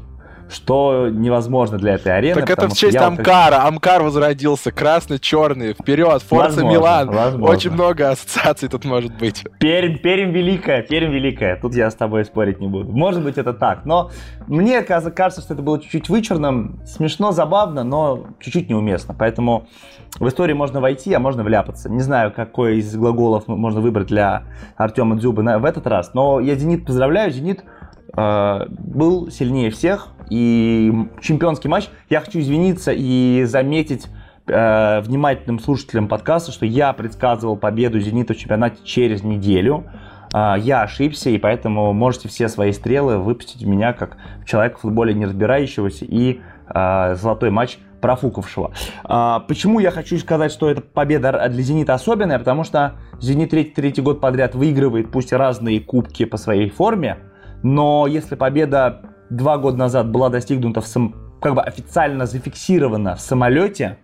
что 0.50 1.10
невозможно 1.10 1.78
для 1.78 1.96
этой 1.96 2.16
арены. 2.16 2.42
Так 2.42 2.50
это 2.50 2.70
в 2.70 2.74
честь 2.74 2.98
Амкара. 2.98 3.62
Вот... 3.62 3.68
Амкар 3.68 4.04
возродился, 4.04 4.72
красный-черный, 4.72 5.74
вперед, 5.74 6.22
Форца 6.24 6.64
Милан. 6.64 7.10
Возможно. 7.10 7.56
Очень 7.56 7.72
много 7.72 8.10
ассоциаций 8.12 8.70
тут 8.70 8.86
может 8.86 9.18
быть. 9.18 9.44
Пермь, 9.60 9.98
Пермь 9.98 10.32
великая, 10.32 10.82
Пермь 10.84 11.12
великая. 11.12 11.56
Тут 11.60 11.75
я 11.75 11.90
с 11.90 11.96
тобой 11.96 12.25
спорить 12.25 12.60
не 12.60 12.68
буду. 12.68 12.92
Может 12.92 13.24
быть 13.24 13.38
это 13.38 13.54
так, 13.54 13.86
но 13.86 14.12
мне 14.48 14.82
кажется, 14.82 15.42
что 15.42 15.54
это 15.54 15.64
было 15.64 15.80
чуть-чуть 15.82 16.10
вычурным, 16.10 16.80
смешно, 16.86 17.32
забавно, 17.32 17.84
но 17.84 18.28
чуть-чуть 18.40 18.70
неуместно. 18.70 19.16
Поэтому 19.18 19.68
в 20.20 20.28
историю 20.28 20.56
можно 20.58 20.80
войти, 20.80 21.14
а 21.14 21.20
можно 21.20 21.44
вляпаться. 21.44 21.90
Не 21.90 22.02
знаю, 22.02 22.32
какой 22.32 22.78
из 22.78 22.96
глаголов 22.96 23.48
можно 23.48 23.82
выбрать 23.82 24.08
для 24.08 24.44
Артема 24.78 25.16
Дзюбы 25.16 25.44
в 25.44 25.66
этот 25.66 25.88
раз, 25.88 26.14
но 26.14 26.40
я 26.40 26.56
Зенит 26.56 26.86
поздравляю. 26.86 27.32
Зенит 27.32 27.64
Э, 28.16 28.66
был 28.70 29.30
сильнее 29.30 29.70
всех. 29.72 30.08
И 30.29 30.91
чемпионский 31.22 31.70
матч. 31.70 31.89
Я 32.10 32.22
хочу 32.22 32.39
извиниться 32.39 32.91
и 32.94 33.44
заметить 33.46 34.08
э, 34.48 35.01
внимательным 35.01 35.60
слушателям 35.60 36.08
подкаста, 36.08 36.51
что 36.51 36.65
я 36.65 36.94
предсказывал 36.94 37.58
победу 37.58 38.00
«Зенита» 38.00 38.34
в 38.34 38.38
чемпионате 38.38 38.77
через 38.84 39.24
неделю. 39.24 39.86
а, 40.34 40.58
я 40.58 40.82
ошибся, 40.82 41.29
и 41.29 41.38
поэтому 41.38 41.94
можете 41.94 42.27
все 42.27 42.50
свои 42.50 42.72
стрелы 42.72 43.17
выпустить 43.17 43.63
в 43.63 43.67
меня 43.67 43.94
как 43.94 44.17
человека 44.46 44.79
футболе 44.79 45.13
не 45.13 45.25
разбирающегося 45.25 46.05
и 46.05 46.41
а, 46.67 47.15
золотой 47.15 47.51
матч 47.51 47.77
профукавшего. 48.01 48.72
А, 49.03 49.39
почему 49.39 49.79
я 49.79 49.91
хочу 49.91 50.17
сказать, 50.17 50.51
что 50.51 50.70
эта 50.70 50.82
победа 50.82 51.48
для 51.50 51.63
«Зенита» 51.63 51.94
особенная? 51.94 52.38
Потому 52.38 52.63
что 52.63 52.96
«Зенит» 53.20 53.51
третий, 53.51 53.72
третий 53.72 54.01
год 54.01 54.20
подряд 54.20 54.55
выигрывает, 54.55 55.12
пусть 55.12 55.32
и 55.32 55.36
разные 55.36 55.79
кубки 55.79 56.25
по 56.25 56.38
своей 56.38 56.70
форме, 56.70 57.17
но 57.63 58.05
если 58.08 58.36
победа 58.36 59.01
два 59.29 59.58
года 59.58 59.77
назад 59.77 60.10
была 60.10 60.29
достигнута 60.29 60.82
в 60.82 60.88
сам, 60.88 61.15
как 61.41 61.55
бы 61.55 61.62
официально 61.62 62.25
зафиксирована 62.25 63.15
в 63.15 63.22
самолете, 63.22 63.98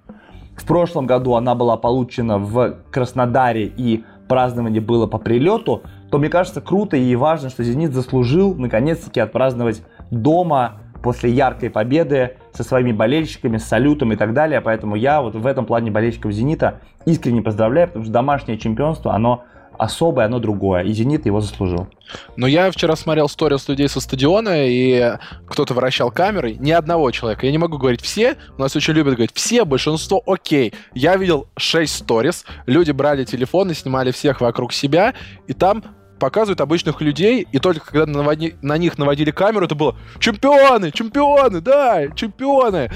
в 0.55 0.65
прошлом 0.65 1.07
году 1.07 1.35
она 1.35 1.55
была 1.55 1.77
получена 1.77 2.37
в 2.37 2.77
Краснодаре 2.91 3.65
и 3.65 4.03
празднование 4.27 4.81
было 4.81 5.07
по 5.07 5.17
прилету, 5.17 5.81
то 6.09 6.17
мне 6.17 6.29
кажется 6.29 6.61
круто 6.61 6.97
и 6.97 7.15
важно, 7.15 7.49
что 7.49 7.63
«Зенит» 7.63 7.93
заслужил 7.93 8.55
наконец-таки 8.55 9.19
отпраздновать 9.19 9.81
дома 10.11 10.81
после 11.01 11.31
яркой 11.31 11.69
победы 11.69 12.37
со 12.53 12.63
своими 12.63 12.91
болельщиками, 12.91 13.57
с 13.57 13.65
салютом 13.65 14.13
и 14.13 14.15
так 14.15 14.33
далее. 14.33 14.61
Поэтому 14.61 14.95
я 14.95 15.21
вот 15.21 15.35
в 15.35 15.45
этом 15.45 15.65
плане 15.65 15.91
болельщиков 15.91 16.31
«Зенита» 16.31 16.79
искренне 17.05 17.41
поздравляю, 17.41 17.87
потому 17.87 18.05
что 18.05 18.13
домашнее 18.13 18.57
чемпионство, 18.57 19.13
оно 19.13 19.43
особое, 19.81 20.27
оно 20.27 20.39
другое. 20.39 20.83
И 20.83 20.93
«Зенит» 20.93 21.25
его 21.25 21.41
заслужил. 21.41 21.87
Но 22.35 22.45
я 22.45 22.69
вчера 22.69 22.95
смотрел 22.95 23.27
сторис 23.27 23.67
людей 23.67 23.89
со 23.89 23.99
стадиона, 23.99 24.67
и 24.67 25.17
кто-то 25.47 25.73
вращал 25.73 26.11
камерой. 26.11 26.55
Ни 26.59 26.71
одного 26.71 27.09
человека. 27.09 27.47
Я 27.47 27.51
не 27.51 27.57
могу 27.57 27.77
говорить 27.77 28.01
все. 28.01 28.37
У 28.57 28.61
нас 28.61 28.75
очень 28.75 28.93
любят 28.93 29.15
говорить 29.15 29.33
все, 29.33 29.65
большинство 29.65 30.21
окей. 30.27 30.73
Я 30.93 31.15
видел 31.15 31.47
6 31.57 31.93
сторис. 31.93 32.45
Люди 32.67 32.91
брали 32.91 33.25
телефоны, 33.25 33.73
снимали 33.73 34.11
всех 34.11 34.39
вокруг 34.39 34.71
себя, 34.71 35.15
и 35.47 35.53
там 35.53 35.83
показывают 36.19 36.61
обычных 36.61 37.01
людей, 37.01 37.47
и 37.51 37.57
только 37.57 37.83
когда 37.83 38.05
наводи, 38.05 38.53
на 38.61 38.77
них 38.77 38.99
наводили 38.99 39.31
камеру, 39.31 39.65
это 39.65 39.73
было 39.73 39.97
«Чемпионы! 40.19 40.91
Чемпионы! 40.91 41.61
Да! 41.61 42.07
Чемпионы!» 42.15 42.91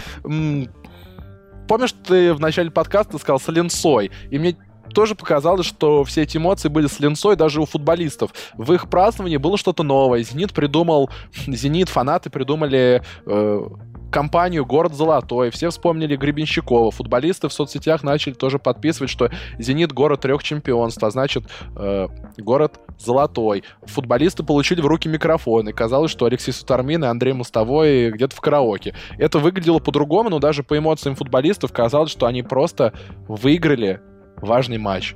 Помнишь, 1.68 1.96
ты 2.08 2.32
в 2.36 2.39
начале 2.39 2.70
подкаста 2.70 3.18
сказал 3.18 3.39
с 3.39 3.48
линцой, 3.48 4.12
и 4.30 4.38
мне 4.38 4.56
тоже 4.96 5.14
показалось, 5.14 5.68
что 5.68 6.04
все 6.04 6.24
эти 6.24 6.38
эмоции 6.38 6.70
были 6.70 6.88
с 6.88 7.00
линцой 7.00 7.36
даже 7.36 7.62
у 7.62 7.66
футболистов. 7.66 8.32
В 8.56 8.74
их 8.74 8.90
праздновании 8.90 9.38
было 9.38 9.58
что-то 9.58 9.84
новое. 9.84 10.24
Зенит 10.24 10.54
придумал, 10.54 11.12
Зенит 11.48 11.90
фанаты 11.90 12.32
придумали 12.32 13.04
э, 13.28 13.68
компанию 14.12 14.66
«Город 14.66 14.94
Золотой», 14.94 15.50
все 15.52 15.70
вспомнили 15.70 16.16
Гребенщикова, 16.16 16.90
футболисты 16.92 17.50
в 17.50 17.54
соцсетях 17.54 18.02
начали 18.02 18.34
тоже 18.34 18.60
подписывать, 18.60 19.10
что 19.10 19.30
«Зенит»— 19.60 19.92
город 19.94 20.22
трех 20.22 20.42
чемпионств, 20.42 21.04
а 21.04 21.12
значит, 21.12 21.44
э, 21.75 22.08
город 22.38 22.80
Золотой. 22.98 23.66
Футболисты 23.84 24.44
получили 24.44 24.80
в 24.80 24.86
руки 24.86 25.10
микрофоны, 25.10 25.74
казалось, 25.74 26.12
что 26.12 26.25
Алексей 26.25 26.54
Сутармин 26.54 27.04
и 27.04 27.08
Андрей 27.08 27.34
Мостовой 27.34 28.12
где-то 28.12 28.34
в 28.34 28.40
караоке. 28.40 28.96
Это 29.18 29.40
выглядело 29.40 29.80
по-другому, 29.80 30.30
но 30.30 30.40
даже 30.40 30.64
по 30.64 30.78
эмоциям 30.78 31.16
футболистов 31.16 31.74
казалось, 31.74 32.12
что 32.12 32.25
они 32.25 32.42
просто 32.42 32.94
выиграли 33.28 34.00
важный 34.38 34.77
матч. 34.77 35.15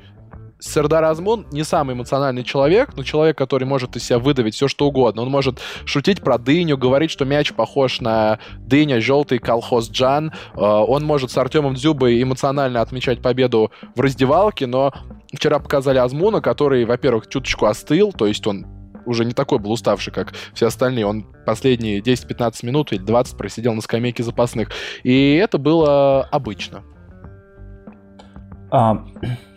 Сердар 0.60 1.06
Азмун 1.06 1.48
не 1.52 1.64
самый 1.64 1.96
эмоциональный 1.96 2.44
человек, 2.44 2.90
но 2.98 3.04
человек, 3.04 3.38
который 3.38 3.64
может 3.64 3.96
из 3.96 4.04
себя 4.04 4.20
выдавить 4.20 4.56
все, 4.56 4.68
что 4.68 4.88
угодно. 4.88 5.22
Он 5.22 5.30
может 5.30 5.62
шутить 5.86 6.22
про 6.22 6.38
дыню, 6.38 6.78
говорить, 6.78 7.12
что 7.12 7.24
мяч 7.24 7.54
похож 7.54 8.02
на 8.02 8.40
дыня, 8.60 9.00
желтый 9.00 9.40
колхоз 9.40 9.90
Джан. 9.90 10.34
Э, 10.54 10.60
он 10.60 11.06
может 11.06 11.32
с 11.32 11.38
Артемом 11.38 11.76
Дзюбой 11.76 12.22
эмоционально 12.22 12.82
отмечать 12.82 13.22
победу 13.22 13.72
в 13.96 14.02
раздевалке, 14.02 14.68
но 14.68 14.94
вчера 15.34 15.60
показали 15.60 15.98
Азмуна, 15.98 16.42
который, 16.42 16.84
во-первых, 16.84 17.30
чуточку 17.30 17.66
остыл, 17.66 18.12
то 18.12 18.28
есть 18.28 18.46
он 18.46 18.66
уже 19.06 19.24
не 19.26 19.34
такой 19.34 19.60
был 19.60 19.72
уставший, 19.72 20.12
как 20.12 20.34
все 20.54 20.68
остальные. 20.68 21.06
Он 21.06 21.26
последние 21.46 22.00
10-15 22.00 22.66
минут 22.66 22.92
или 22.92 23.00
20 23.00 23.38
просидел 23.38 23.74
на 23.74 23.82
скамейке 23.82 24.24
запасных. 24.24 24.70
И 25.04 25.36
это 25.36 25.58
было 25.58 26.24
обычно. 26.26 26.84
А, 28.72 29.04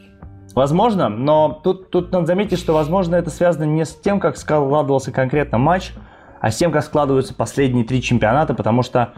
Возможно, 0.54 1.08
но 1.08 1.60
тут, 1.64 1.90
тут 1.90 2.12
надо 2.12 2.26
заметить, 2.26 2.58
что, 2.58 2.74
возможно, 2.74 3.16
это 3.16 3.30
связано 3.30 3.64
не 3.64 3.86
с 3.86 3.94
тем, 3.94 4.20
как 4.20 4.36
складывался 4.36 5.10
конкретно 5.10 5.56
матч, 5.58 5.92
а 6.40 6.50
с 6.50 6.56
тем, 6.56 6.72
как 6.72 6.84
складываются 6.84 7.34
последние 7.34 7.84
три 7.84 8.02
чемпионата, 8.02 8.52
потому 8.52 8.82
что, 8.82 9.14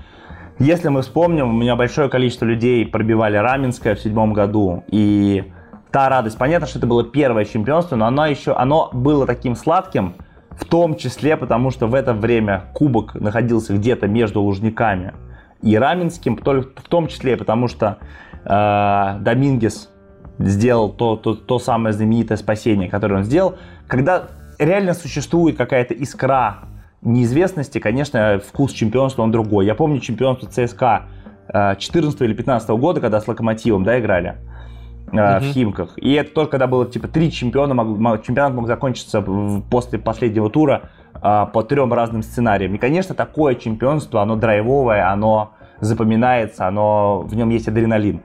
если 0.61 0.89
мы 0.89 1.03
вспомним, 1.03 1.49
у 1.49 1.53
меня 1.53 1.75
большое 1.75 2.09
количество 2.09 2.45
людей 2.45 2.87
пробивали 2.87 3.37
Раменское 3.37 3.97
в 3.97 4.01
седьмом 4.01 4.33
году, 4.33 4.85
и 4.89 5.53
та 5.91 6.09
радость, 6.09 6.39
понятно, 6.39 6.69
что 6.69 6.79
это 6.79 6.87
было 6.87 7.03
первое 7.03 7.45
чемпионство, 7.45 7.97
но 7.97 8.07
оно 8.07 8.27
еще, 8.27 8.53
оно 8.53 8.91
было 8.93 9.27
таким 9.27 9.57
сладким, 9.57 10.15
в 10.53 10.65
том 10.65 10.97
числе 10.97 11.37
потому, 11.37 11.73
что 11.73 11.89
в 11.89 11.95
это 11.95 12.15
время 12.15 12.67
кубок 12.75 13.15
находился 13.15 13.75
где-то 13.75 14.07
между 14.07 14.41
Лужниками 14.41 15.15
и 15.63 15.77
Раменским, 15.77 16.37
в 16.37 16.89
том 16.89 17.09
числе 17.09 17.37
потому, 17.37 17.67
что 17.67 17.99
Домингес 18.45 19.91
сделал 20.39 20.91
то, 20.91 21.17
то, 21.17 21.35
то 21.35 21.59
самое 21.59 21.93
знаменитое 21.93 22.37
спасение, 22.37 22.89
которое 22.89 23.17
он 23.17 23.25
сделал, 23.25 23.57
когда 23.87 24.29
реально 24.59 24.95
существует 24.95 25.57
какая-то 25.57 25.95
искра 25.95 26.65
неизвестности, 27.03 27.79
конечно, 27.79 28.41
вкус 28.45 28.73
чемпионства 28.73 29.23
он 29.23 29.31
другой. 29.31 29.67
Я 29.67 29.75
помню 29.75 30.01
чемпионство 30.01 30.49
ЦСКА 30.49 31.03
14 31.53 32.21
э, 32.21 32.25
или 32.25 32.33
15 32.33 32.71
года, 32.71 33.01
когда 33.01 33.21
с 33.21 33.29
Локомотивом, 33.29 33.85
да, 33.85 34.01
играли 34.01 34.37
uh-huh. 35.09 35.41
в 35.41 35.53
Химках. 35.53 35.93
И 35.97 36.13
это 36.15 36.33
только 36.33 36.53
когда 36.53 36.67
было 36.67 36.87
типа 36.87 37.09
три 37.09 37.31
чемпиона, 37.31 37.75
мог, 37.75 38.23
чемпионат 38.23 38.55
мог 38.55 38.67
закончиться 38.67 39.23
после 39.71 39.99
последнего 39.99 40.49
тура 40.51 40.91
э, 41.15 41.47
по 41.53 41.63
трем 41.63 41.93
разным 41.93 42.23
сценариям. 42.23 42.75
И, 42.75 42.79
конечно, 42.79 43.15
такое 43.15 43.55
чемпионство, 43.55 44.23
оно 44.23 44.37
драйвовое, 44.37 45.11
оно 45.11 45.54
запоминается, 45.81 46.67
оно, 46.67 47.21
в 47.21 47.35
нем 47.35 47.51
есть 47.51 47.69
адреналин. 47.69 48.23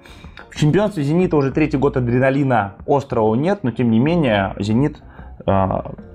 В 0.50 0.56
чемпионстве 0.56 1.04
«Зенита» 1.04 1.38
уже 1.38 1.52
третий 1.52 1.78
год 1.78 1.98
адреналина 1.98 2.76
острого 2.88 3.36
нет, 3.36 3.60
но 3.64 3.72
тем 3.72 3.92
не 3.92 4.00
менее 4.00 4.56
«Зенит» 4.60 4.98
э, 5.46 5.68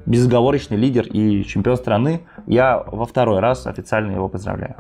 безоговорочный 0.07 0.77
лидер 0.77 1.07
и 1.07 1.45
чемпион 1.45 1.77
страны. 1.77 2.23
Я 2.47 2.83
во 2.87 3.07
второй 3.07 3.41
раз 3.41 3.67
официально 3.67 4.13
его 4.13 4.29
поздравляю. 4.29 4.77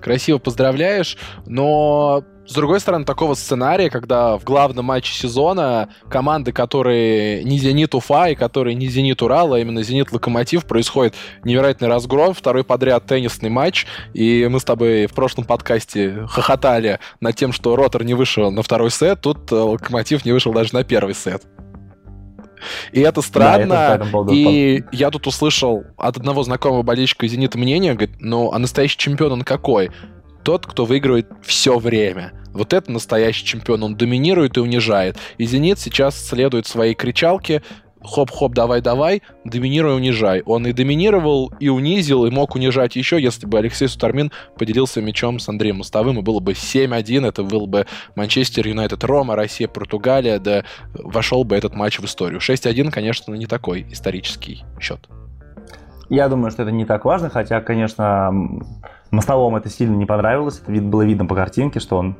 Красиво 0.00 0.38
поздравляешь, 0.38 1.18
но 1.46 2.22
с 2.46 2.52
другой 2.52 2.80
стороны, 2.80 3.04
такого 3.04 3.34
сценария, 3.34 3.90
когда 3.90 4.38
в 4.38 4.44
главном 4.44 4.86
матче 4.86 5.12
сезона 5.12 5.88
команды, 6.08 6.52
которые 6.52 7.42
не 7.44 7.58
Зенит 7.58 7.94
Уфа 7.94 8.28
и 8.28 8.34
которые 8.34 8.74
не 8.74 8.86
Зенит 8.86 9.22
Урал, 9.22 9.54
а 9.54 9.60
именно 9.60 9.82
Зенит 9.82 10.12
Локомотив, 10.12 10.64
происходит 10.64 11.14
невероятный 11.44 11.88
разгром, 11.88 12.34
второй 12.34 12.64
подряд 12.64 13.06
теннисный 13.06 13.50
матч, 13.50 13.86
и 14.14 14.46
мы 14.48 14.60
с 14.60 14.64
тобой 14.64 15.06
в 15.06 15.12
прошлом 15.12 15.44
подкасте 15.44 16.26
хохотали 16.28 17.00
над 17.20 17.34
тем, 17.36 17.52
что 17.52 17.74
Ротор 17.74 18.04
не 18.04 18.14
вышел 18.14 18.50
на 18.50 18.62
второй 18.62 18.90
сет, 18.90 19.20
тут 19.20 19.50
э, 19.50 19.54
Локомотив 19.56 20.24
не 20.24 20.32
вышел 20.32 20.52
даже 20.52 20.72
на 20.74 20.84
первый 20.84 21.14
сет. 21.14 21.42
И 22.92 23.00
это 23.00 23.22
странно. 23.22 23.66
Да, 23.68 23.94
это 23.96 24.32
и 24.32 24.82
я 24.92 25.10
тут 25.10 25.26
услышал 25.26 25.84
от 25.96 26.16
одного 26.16 26.42
знакомого 26.42 26.82
болельщика 26.82 27.26
«Зенита» 27.26 27.58
мнение, 27.58 27.94
говорит, 27.94 28.16
ну, 28.20 28.52
а 28.52 28.58
настоящий 28.58 28.98
чемпион 28.98 29.32
он 29.32 29.42
какой? 29.42 29.90
Тот, 30.46 30.64
кто 30.64 30.84
выигрывает 30.84 31.26
все 31.42 31.76
время. 31.76 32.32
Вот 32.52 32.72
это 32.72 32.92
настоящий 32.92 33.44
чемпион. 33.44 33.82
Он 33.82 33.96
доминирует 33.96 34.56
и 34.56 34.60
унижает. 34.60 35.16
И 35.38 35.44
«Зенит» 35.44 35.80
сейчас 35.80 36.16
следует 36.24 36.68
своей 36.68 36.94
кричалке 36.94 37.62
хоп-хоп, 38.00 38.54
давай-давай, 38.54 39.22
доминируй, 39.44 39.96
унижай. 39.96 40.42
Он 40.46 40.64
и 40.64 40.72
доминировал, 40.72 41.52
и 41.58 41.68
унизил, 41.68 42.26
и 42.26 42.30
мог 42.30 42.54
унижать 42.54 42.94
еще, 42.94 43.20
если 43.20 43.44
бы 43.44 43.58
Алексей 43.58 43.88
Сутармин 43.88 44.30
поделился 44.56 45.02
мячом 45.02 45.40
с 45.40 45.48
Андреем 45.48 45.78
Мостовым, 45.78 46.20
и 46.20 46.22
было 46.22 46.38
бы 46.38 46.52
7-1, 46.52 47.26
это 47.26 47.42
был 47.42 47.66
бы 47.66 47.86
Манчестер 48.14 48.68
Юнайтед 48.68 49.02
Рома, 49.02 49.34
Россия, 49.34 49.66
Португалия, 49.66 50.38
да 50.38 50.62
вошел 50.94 51.42
бы 51.42 51.56
этот 51.56 51.74
матч 51.74 51.98
в 51.98 52.04
историю. 52.04 52.38
6-1, 52.38 52.92
конечно, 52.92 53.34
не 53.34 53.46
такой 53.46 53.84
исторический 53.90 54.62
счет. 54.78 55.08
Я 56.08 56.28
думаю, 56.28 56.52
что 56.52 56.62
это 56.62 56.70
не 56.70 56.84
так 56.84 57.04
важно, 57.04 57.30
хотя, 57.30 57.60
конечно, 57.60 58.32
Мостовому 59.10 59.56
это 59.58 59.68
сильно 59.68 59.94
не 59.94 60.06
понравилось. 60.06 60.62
Это 60.66 60.80
было 60.82 61.02
видно 61.02 61.26
по 61.26 61.34
картинке, 61.34 61.80
что 61.80 61.98
он 61.98 62.16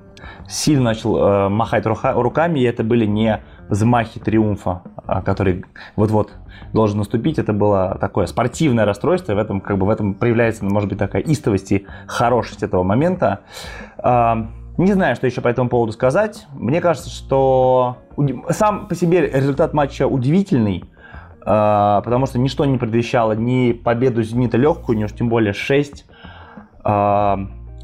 сильно 0.48 0.84
начал 0.84 1.16
э, 1.16 1.48
махать 1.48 1.86
рука, 1.86 2.12
руками, 2.12 2.60
и 2.60 2.62
это 2.62 2.84
были 2.84 3.06
не 3.06 3.40
взмахи 3.68 4.20
триумфа, 4.20 4.82
а, 5.06 5.22
который 5.22 5.64
вот-вот 5.96 6.32
должен 6.72 6.98
наступить. 6.98 7.38
Это 7.38 7.52
было 7.52 7.96
такое 8.00 8.26
спортивное 8.26 8.84
расстройство, 8.84 9.34
в 9.34 9.38
этом, 9.38 9.60
как 9.60 9.78
бы, 9.78 9.86
в 9.86 9.90
этом 9.90 10.14
проявляется, 10.14 10.64
может 10.64 10.88
быть, 10.88 10.98
такая 10.98 11.22
истовость 11.22 11.72
и 11.72 11.86
хорошесть 12.06 12.62
этого 12.62 12.82
момента. 12.82 13.40
Э, 13.98 14.34
не 14.78 14.92
знаю, 14.92 15.16
что 15.16 15.26
еще 15.26 15.40
по 15.40 15.48
этому 15.48 15.68
поводу 15.68 15.92
сказать. 15.92 16.46
Мне 16.54 16.80
кажется, 16.80 17.10
что 17.10 17.98
сам 18.50 18.86
по 18.88 18.94
себе 18.94 19.26
результат 19.26 19.74
матча 19.74 20.06
удивительный, 20.06 20.84
э, 21.44 22.00
потому 22.04 22.26
что 22.26 22.38
ничто 22.38 22.64
не 22.64 22.78
предвещало 22.78 23.32
ни 23.32 23.72
победу 23.72 24.22
«Зенита» 24.22 24.56
легкую, 24.56 24.98
ни 24.98 25.04
уж 25.04 25.12
тем 25.12 25.28
более 25.28 25.52
6 25.52 26.04
а, 26.08 26.15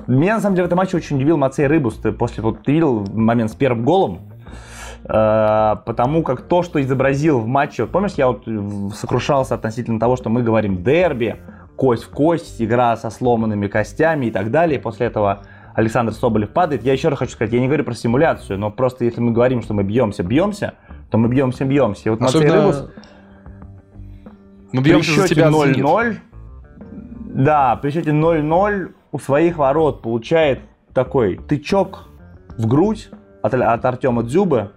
меня, 0.06 0.34
на 0.34 0.40
самом 0.40 0.56
деле, 0.56 0.64
в 0.64 0.66
этом 0.66 0.78
матче 0.78 0.96
очень 0.96 1.16
удивил 1.16 1.36
Мацей 1.36 1.66
Рыбус. 1.66 1.96
Ты 1.96 2.12
после, 2.12 2.42
вот, 2.42 2.62
ты 2.62 2.72
видел 2.72 3.06
момент 3.12 3.50
с 3.50 3.54
первым 3.54 3.84
голом? 3.84 4.32
э, 5.04 5.76
потому 5.84 6.22
как 6.22 6.42
то, 6.42 6.62
что 6.62 6.80
изобразил 6.80 7.40
в 7.40 7.46
матче, 7.46 7.86
помнишь, 7.86 8.12
я 8.16 8.28
вот 8.28 8.44
сокрушался 8.94 9.54
относительно 9.54 9.98
того, 9.98 10.16
что 10.16 10.30
мы 10.30 10.42
говорим 10.42 10.82
дерби, 10.82 11.36
кость 11.76 12.04
в 12.04 12.10
кость, 12.10 12.60
игра 12.60 12.96
со 12.96 13.10
сломанными 13.10 13.66
костями 13.66 14.26
и 14.26 14.30
так 14.30 14.50
далее. 14.50 14.78
После 14.78 15.06
этого 15.06 15.42
Александр 15.74 16.12
Соболев 16.12 16.50
падает. 16.50 16.82
Я 16.82 16.92
еще 16.92 17.08
раз 17.08 17.18
хочу 17.18 17.32
сказать, 17.32 17.52
я 17.52 17.60
не 17.60 17.66
говорю 17.66 17.84
про 17.84 17.94
симуляцию, 17.94 18.58
но 18.58 18.70
просто 18.70 19.04
если 19.04 19.20
мы 19.20 19.32
говорим, 19.32 19.62
что 19.62 19.74
мы 19.74 19.82
бьемся, 19.82 20.22
бьемся, 20.22 20.74
то 21.10 21.18
мы 21.18 21.28
бьемся, 21.28 21.64
бьемся. 21.64 22.02
И 22.04 22.10
вот 22.10 22.22
Особенно... 22.22 22.54
Рыбус, 22.54 22.90
мы 24.72 24.82
бьемся 24.82 25.22
за 25.22 25.28
тебя 25.28 25.48
0-0. 25.48 26.16
Да, 27.32 27.76
при 27.76 27.90
счете 27.90 28.10
0-0 28.10 28.92
у 29.10 29.18
своих 29.18 29.56
ворот 29.56 30.02
получает 30.02 30.60
такой 30.92 31.36
тычок 31.36 32.08
в 32.58 32.66
грудь 32.66 33.08
от, 33.42 33.54
от 33.54 33.84
Артема 33.84 34.22
Дзюбы, 34.22 34.72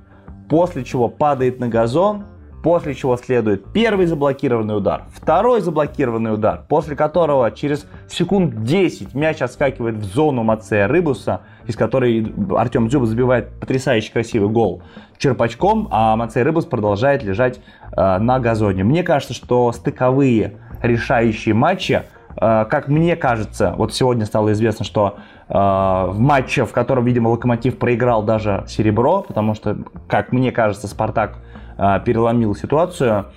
после 0.49 0.85
чего 0.85 1.09
падает 1.09 1.59
на 1.59 1.67
газон, 1.67 2.23
после 2.63 2.95
чего 2.95 3.17
следует 3.17 3.73
первый 3.73 4.05
заблокированный 4.05 4.77
удар, 4.77 5.03
второй 5.13 5.59
заблокированный 5.59 6.33
удар, 6.33 6.63
после 6.69 6.95
которого 6.95 7.51
через 7.51 7.85
секунд 8.07 8.63
10 8.63 9.13
мяч 9.13 9.41
отскакивает 9.41 9.95
в 9.95 10.05
зону 10.05 10.43
Мацея 10.43 10.87
Рыбуса, 10.87 11.41
из 11.67 11.75
которой 11.75 12.33
Артем 12.55 12.87
Дзюба 12.87 13.05
забивает 13.05 13.59
потрясающе 13.59 14.13
красивый 14.13 14.49
гол 14.49 14.81
черпачком, 15.17 15.89
а 15.91 16.15
Мацей 16.15 16.43
Рыбус 16.43 16.65
продолжает 16.65 17.21
лежать 17.21 17.59
э, 17.91 18.17
на 18.17 18.39
газоне. 18.39 18.83
Мне 18.85 19.03
кажется, 19.03 19.33
что 19.33 19.71
стыковые 19.73 20.53
решающие 20.81 21.53
матчи, 21.53 22.03
как 22.37 22.87
мне 22.87 23.15
кажется, 23.15 23.73
вот 23.77 23.93
сегодня 23.93 24.25
стало 24.25 24.51
известно, 24.51 24.83
что 24.85 25.17
э, 25.47 25.53
в 25.53 26.19
матче, 26.19 26.65
в 26.65 26.71
котором, 26.71 27.05
видимо, 27.05 27.29
Локомотив 27.29 27.77
проиграл 27.77 28.23
даже 28.23 28.65
серебро, 28.67 29.21
потому 29.21 29.53
что, 29.53 29.77
как 30.07 30.31
мне 30.31 30.51
кажется, 30.51 30.87
Спартак 30.87 31.37
а, 31.77 31.99
переломил 31.99 32.55
ситуацию. 32.55 33.27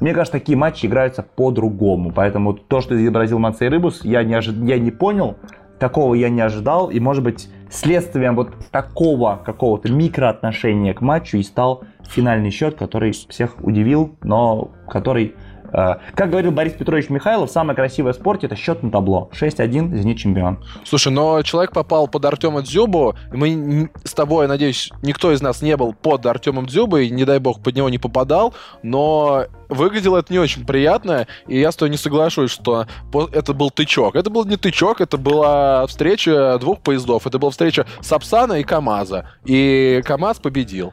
Мне 0.00 0.12
кажется, 0.12 0.38
такие 0.38 0.56
матчи 0.56 0.86
играются 0.86 1.22
по-другому. 1.22 2.12
Поэтому 2.12 2.54
то, 2.54 2.80
что 2.80 2.96
изобразил 2.96 3.38
Мацей 3.38 3.68
Рыбус, 3.68 4.04
я 4.04 4.22
не, 4.22 4.34
ожи... 4.34 4.52
я 4.52 4.78
не 4.78 4.92
понял, 4.92 5.36
такого 5.80 6.14
я 6.14 6.28
не 6.28 6.40
ожидал. 6.40 6.90
И, 6.90 7.00
может 7.00 7.24
быть, 7.24 7.48
следствием 7.70 8.36
вот 8.36 8.52
такого 8.70 9.40
какого-то 9.44 9.90
микроотношения 9.90 10.94
к 10.94 11.00
матчу 11.00 11.38
и 11.38 11.42
стал 11.42 11.82
финальный 12.08 12.50
счет, 12.50 12.76
который 12.76 13.10
всех 13.10 13.56
удивил, 13.60 14.16
но 14.22 14.70
который 14.88 15.34
Э, 15.34 15.47
как 15.70 16.30
говорил 16.30 16.50
Борис 16.50 16.72
Петрович 16.72 17.10
Михайлов, 17.10 17.50
самое 17.50 17.76
красивое 17.76 18.12
в 18.12 18.16
спорте 18.16 18.46
это 18.46 18.56
счет 18.56 18.82
на 18.82 18.90
табло. 18.90 19.30
6-1, 19.32 19.96
«Зенит» 19.96 20.18
чемпион. 20.18 20.64
Слушай, 20.84 21.12
но 21.12 21.42
человек 21.42 21.72
попал 21.72 22.08
под 22.08 22.24
Артема 22.24 22.62
Дзюбу, 22.62 23.14
мы 23.32 23.90
с 24.04 24.14
тобой, 24.14 24.48
надеюсь, 24.48 24.90
никто 25.02 25.32
из 25.32 25.40
нас 25.42 25.62
не 25.62 25.76
был 25.76 25.92
под 25.92 26.26
Артемом 26.26 26.66
Дзюбой, 26.66 27.10
не 27.10 27.24
дай 27.24 27.38
бог, 27.38 27.62
под 27.62 27.76
него 27.76 27.88
не 27.88 27.98
попадал, 27.98 28.54
но 28.82 29.44
выглядело 29.68 30.18
это 30.18 30.32
не 30.32 30.38
очень 30.38 30.64
приятно, 30.64 31.26
и 31.46 31.58
я 31.60 31.70
с 31.70 31.76
тобой 31.76 31.90
не 31.90 31.96
соглашусь, 31.96 32.50
что 32.50 32.86
это 33.32 33.52
был 33.52 33.70
тычок. 33.70 34.16
Это 34.16 34.30
был 34.30 34.44
не 34.44 34.56
тычок, 34.56 35.00
это 35.00 35.16
была 35.18 35.86
встреча 35.86 36.58
двух 36.58 36.80
поездов. 36.80 37.26
Это 37.26 37.38
была 37.38 37.50
встреча 37.50 37.86
Сапсана 38.00 38.54
и 38.54 38.64
КамАЗа. 38.64 39.26
И 39.44 40.02
КамАЗ 40.04 40.38
победил. 40.38 40.92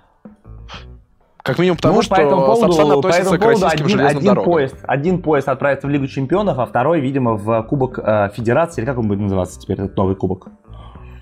Как 1.45 1.59
минимум 1.59 1.77
потому, 1.77 1.97
ну, 1.97 2.01
что 2.01 2.15
по 2.15 2.21
этому 2.21 2.41
поводу, 2.43 2.73
Сапсан 2.73 2.91
относится 2.91 3.29
по 3.29 3.35
этому 3.35 3.51
поводу 3.51 3.67
один, 3.67 3.87
железным 3.87 4.17
один 4.17 4.43
Поезд, 4.43 4.75
один 4.81 5.21
поезд 5.21 5.47
отправится 5.47 5.85
в 5.85 5.91
Лигу 5.91 6.07
Чемпионов, 6.07 6.57
а 6.57 6.65
второй, 6.65 7.01
видимо, 7.01 7.35
в 7.35 7.61
Кубок 7.69 7.99
э, 7.99 8.29
Федерации, 8.35 8.81
или 8.81 8.87
как 8.87 8.97
он 8.97 9.07
будет 9.07 9.19
называться 9.19 9.59
теперь, 9.59 9.79
этот 9.79 9.95
новый 9.95 10.15
кубок? 10.15 10.47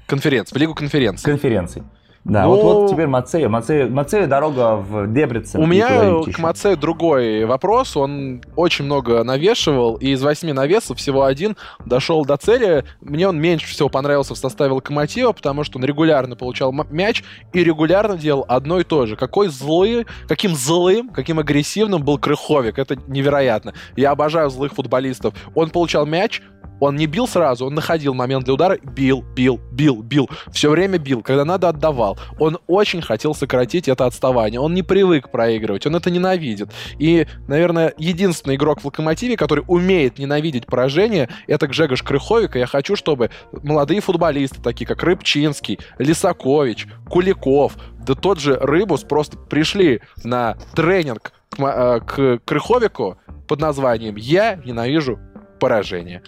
Конференция, 0.08 0.58
в 0.58 0.62
Лигу 0.62 0.76
конференций. 0.76 1.30
Конференций. 1.30 1.84
Да, 2.26 2.44
ну, 2.44 2.50
вот, 2.52 2.64
вот 2.64 2.92
теперь 2.92 3.08
Мацея. 3.08 3.50
Мацея. 3.50 3.88
Мацея 3.88 4.28
дорога 4.28 4.78
в 4.78 5.12
Дебрице. 5.12 5.60
У 5.60 5.66
меня 5.66 6.22
к 6.24 6.40
Мацею 6.40 6.78
другой 6.78 7.44
вопрос. 7.44 7.98
Он 7.98 8.42
очень 8.56 8.86
много 8.86 9.24
навешивал, 9.24 9.96
и 9.96 10.12
из 10.12 10.24
восьми 10.24 10.54
навесов 10.54 10.98
всего 10.98 11.26
один 11.26 11.58
дошел 11.86 12.24
до 12.24 12.38
цели. 12.38 12.86
Мне 13.02 13.28
он 13.28 13.40
меньше 13.42 13.68
всего 13.68 13.90
понравился 13.90 14.36
в 14.36 14.38
составе 14.38 14.72
Локомотива, 14.72 15.34
потому 15.34 15.66
что 15.66 15.80
он 15.80 15.86
регулярно 15.86 16.38
получал 16.38 16.72
мяч 16.72 17.24
и 17.52 17.64
регулярно 17.64 18.18
делал 18.18 18.46
одно 18.48 18.80
и 18.80 18.84
то 18.86 19.06
же. 19.06 19.18
Какой 19.18 19.50
злый, 19.50 20.06
каким 20.28 20.56
злым, 20.56 21.10
каким 21.10 21.40
агрессивным 21.40 22.04
был 22.04 22.18
Крыховик. 22.18 22.80
Это 22.80 22.96
невероятно. 23.08 23.74
Я 23.98 24.12
обожаю 24.12 24.50
злых 24.50 24.74
футболистов. 24.74 25.34
Он 25.56 25.70
получал 25.70 26.06
мяч, 26.06 26.42
он 26.84 26.96
не 26.98 27.06
бил 27.06 27.28
сразу, 27.28 27.66
он 27.66 27.76
находил 27.76 28.14
момент 28.14 28.46
для 28.46 28.54
удара, 28.54 28.78
бил, 28.78 29.24
бил, 29.36 29.60
бил, 29.72 30.02
бил. 30.02 30.30
Все 30.52 30.70
время 30.70 30.98
бил. 30.98 31.22
Когда 31.22 31.46
надо, 31.46 31.70
отдавал. 31.70 32.18
Он 32.40 32.60
очень 32.68 33.02
хотел 33.02 33.34
сократить 33.34 33.88
это 33.88 34.06
отставание. 34.06 34.60
Он 34.60 34.74
не 34.74 34.84
привык 34.84 35.30
проигрывать, 35.30 35.86
он 35.86 35.96
это 35.96 36.12
ненавидит. 36.12 36.70
И, 37.00 37.26
наверное, 37.48 37.94
единственный 37.98 38.56
игрок 38.56 38.82
в 38.82 38.86
Локомотиве, 38.86 39.38
который 39.38 39.64
умеет 39.68 40.20
ненавидеть 40.20 40.66
поражение, 40.66 41.30
это 41.48 41.68
Гжегош 41.68 42.04
Крыховик. 42.04 42.56
И 42.58 42.60
я 42.60 42.68
хочу, 42.68 42.96
чтобы 42.96 43.30
молодые 43.52 44.02
футболисты, 44.02 44.62
такие 44.62 44.86
как 44.86 45.04
Рыбчинский, 45.04 45.80
Лисакович, 46.00 46.88
Куликов, 47.10 47.78
да 48.06 48.14
тот 48.14 48.40
же 48.40 48.58
Рыбус 48.60 49.04
просто 49.04 49.38
пришли 49.38 50.02
на 50.24 50.58
тренинг 50.76 51.32
к, 51.50 51.60
э, 51.62 52.00
к 52.02 52.40
Крыховику 52.44 53.18
под 53.48 53.62
названием 53.62 54.16
«Я 54.18 54.56
ненавижу 54.66 55.20
поражение». 55.60 56.22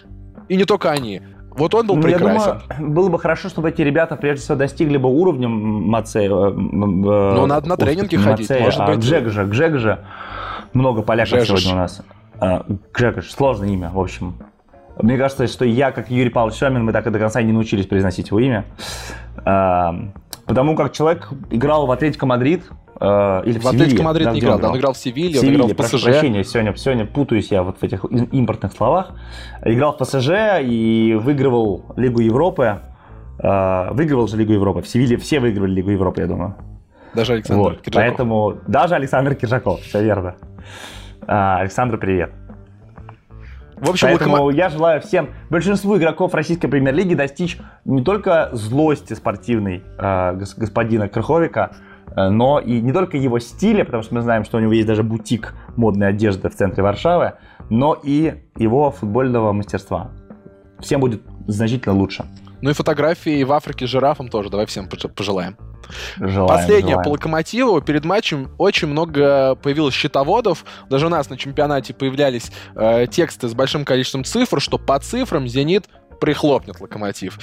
И 0.48 0.56
не 0.56 0.64
только 0.64 0.90
они. 0.90 1.22
Вот 1.50 1.74
он 1.74 1.86
был 1.86 1.96
ну, 1.96 2.02
прекрасен. 2.02 2.60
Я 2.68 2.76
думаю, 2.76 2.92
было 2.92 3.08
бы 3.08 3.18
хорошо, 3.18 3.48
чтобы 3.48 3.70
эти 3.70 3.80
ребята 3.80 4.16
прежде 4.16 4.42
всего 4.42 4.58
достигли 4.58 4.98
бы 4.98 5.08
уровня 5.08 5.48
Мацея. 5.48 6.28
Ну, 6.28 7.46
надо 7.46 7.68
на 7.68 7.76
тренинги 7.76 8.16
ходить, 8.16 8.48
Мацея, 8.50 8.64
может 8.64 8.86
быть. 8.86 8.98
Гжег 8.98 9.28
же, 9.28 9.44
Гжег 9.46 9.76
же. 9.76 10.04
Много 10.74 11.02
поляков 11.02 11.40
Гжегош. 11.40 11.62
сегодня 11.62 11.72
у 11.72 11.76
нас. 11.76 12.02
А, 12.38 12.66
Гжегош, 12.92 13.30
сложное 13.30 13.68
имя, 13.68 13.90
в 13.90 13.98
общем. 13.98 14.34
Мне 15.00 15.16
кажется, 15.16 15.46
что 15.46 15.64
я, 15.64 15.92
как 15.92 16.10
Юрий 16.10 16.30
Павлович 16.30 16.58
Семин, 16.58 16.84
мы 16.84 16.92
так 16.92 17.06
и 17.06 17.10
до 17.10 17.18
конца 17.18 17.40
не 17.40 17.52
научились 17.52 17.86
произносить 17.86 18.28
его 18.28 18.40
имя. 18.40 18.66
А, 19.44 19.94
потому 20.44 20.76
как 20.76 20.92
человек 20.92 21.28
играл 21.50 21.86
в 21.86 21.90
Атлетико 21.90 22.26
Мадрид, 22.26 22.64
Э, 23.00 23.42
или 23.44 23.58
в, 23.58 23.62
в 23.62 23.68
Атлетико 23.68 24.02
Мадрид 24.02 24.32
не 24.32 24.40
играл, 24.40 24.58
играл, 24.58 24.72
он 24.72 24.78
играл 24.78 24.92
в 24.94 24.98
Севилье, 24.98 25.40
он 25.40 25.54
играл 25.54 25.68
в 25.68 25.74
ПСЖ. 25.74 26.02
прощения, 26.02 26.44
сегодня, 26.44 26.74
сегодня 26.76 27.04
путаюсь 27.04 27.50
я 27.50 27.62
вот 27.62 27.78
в 27.78 27.82
этих 27.82 28.04
импортных 28.04 28.72
словах. 28.72 29.10
Играл 29.64 29.92
в 29.92 29.98
ПСЖ 29.98 30.30
и 30.62 31.18
выигрывал 31.20 31.84
Лигу 31.96 32.20
Европы. 32.20 32.80
Э, 33.38 33.92
выигрывал 33.92 34.28
же 34.28 34.36
Лигу 34.36 34.52
Европы. 34.52 34.80
В 34.82 34.88
Севилье 34.88 35.18
все 35.18 35.40
выигрывали 35.40 35.72
Лигу 35.72 35.90
Европы, 35.90 36.22
я 36.22 36.26
думаю. 36.26 36.54
Даже 37.14 37.34
Александр 37.34 37.62
вот, 37.62 37.80
Киржаков. 37.80 37.94
Поэтому 37.94 38.54
даже 38.66 38.94
Александр 38.94 39.34
Киржаков, 39.34 39.80
все 39.80 40.02
верно. 40.02 40.36
Э, 41.26 41.56
Александр, 41.60 41.98
привет. 41.98 42.32
В 43.76 43.90
общем, 43.90 44.08
Поэтому 44.08 44.36
локомо... 44.36 44.52
я 44.52 44.70
желаю 44.70 45.02
всем, 45.02 45.28
большинству 45.50 45.98
игроков 45.98 46.32
российской 46.32 46.66
премьер-лиги 46.66 47.12
достичь 47.12 47.58
не 47.84 48.02
только 48.02 48.48
злости 48.52 49.12
спортивной 49.12 49.82
э, 49.98 50.32
господина 50.56 51.08
Крыховика, 51.08 51.72
но 52.16 52.58
и 52.58 52.80
не 52.80 52.92
только 52.92 53.16
его 53.16 53.38
стиля, 53.38 53.84
потому 53.84 54.02
что 54.02 54.14
мы 54.14 54.22
знаем, 54.22 54.44
что 54.44 54.56
у 54.56 54.60
него 54.60 54.72
есть 54.72 54.86
даже 54.86 55.02
бутик 55.02 55.54
модной 55.76 56.08
одежды 56.08 56.48
в 56.48 56.54
центре 56.54 56.82
Варшавы, 56.82 57.34
но 57.70 57.96
и 58.02 58.34
его 58.56 58.90
футбольного 58.90 59.52
мастерства. 59.52 60.10
Всем 60.80 61.00
будет 61.00 61.22
значительно 61.46 61.94
лучше. 61.94 62.24
Ну 62.62 62.70
и 62.70 62.72
фотографии 62.72 63.44
в 63.44 63.52
Африке 63.52 63.86
с 63.86 63.90
жирафом 63.90 64.28
тоже. 64.28 64.50
Давай 64.50 64.66
всем 64.66 64.88
пожелаем. 64.88 65.56
Желаем, 66.16 66.48
Последнее 66.48 66.94
желаем. 66.94 67.04
по 67.04 67.08
локомотиву. 67.10 67.80
Перед 67.80 68.04
матчем 68.04 68.50
очень 68.58 68.88
много 68.88 69.54
появилось 69.56 69.94
счетоводов. 69.94 70.64
Даже 70.88 71.06
у 71.06 71.08
нас 71.08 71.30
на 71.30 71.36
чемпионате 71.36 71.94
появлялись 71.94 72.50
э, 72.74 73.06
тексты 73.06 73.48
с 73.48 73.54
большим 73.54 73.84
количеством 73.84 74.24
цифр, 74.24 74.60
что 74.60 74.78
по 74.78 74.98
цифрам 74.98 75.46
«Зенит» 75.46 75.84
прихлопнет 76.20 76.80
локомотив. 76.80 77.38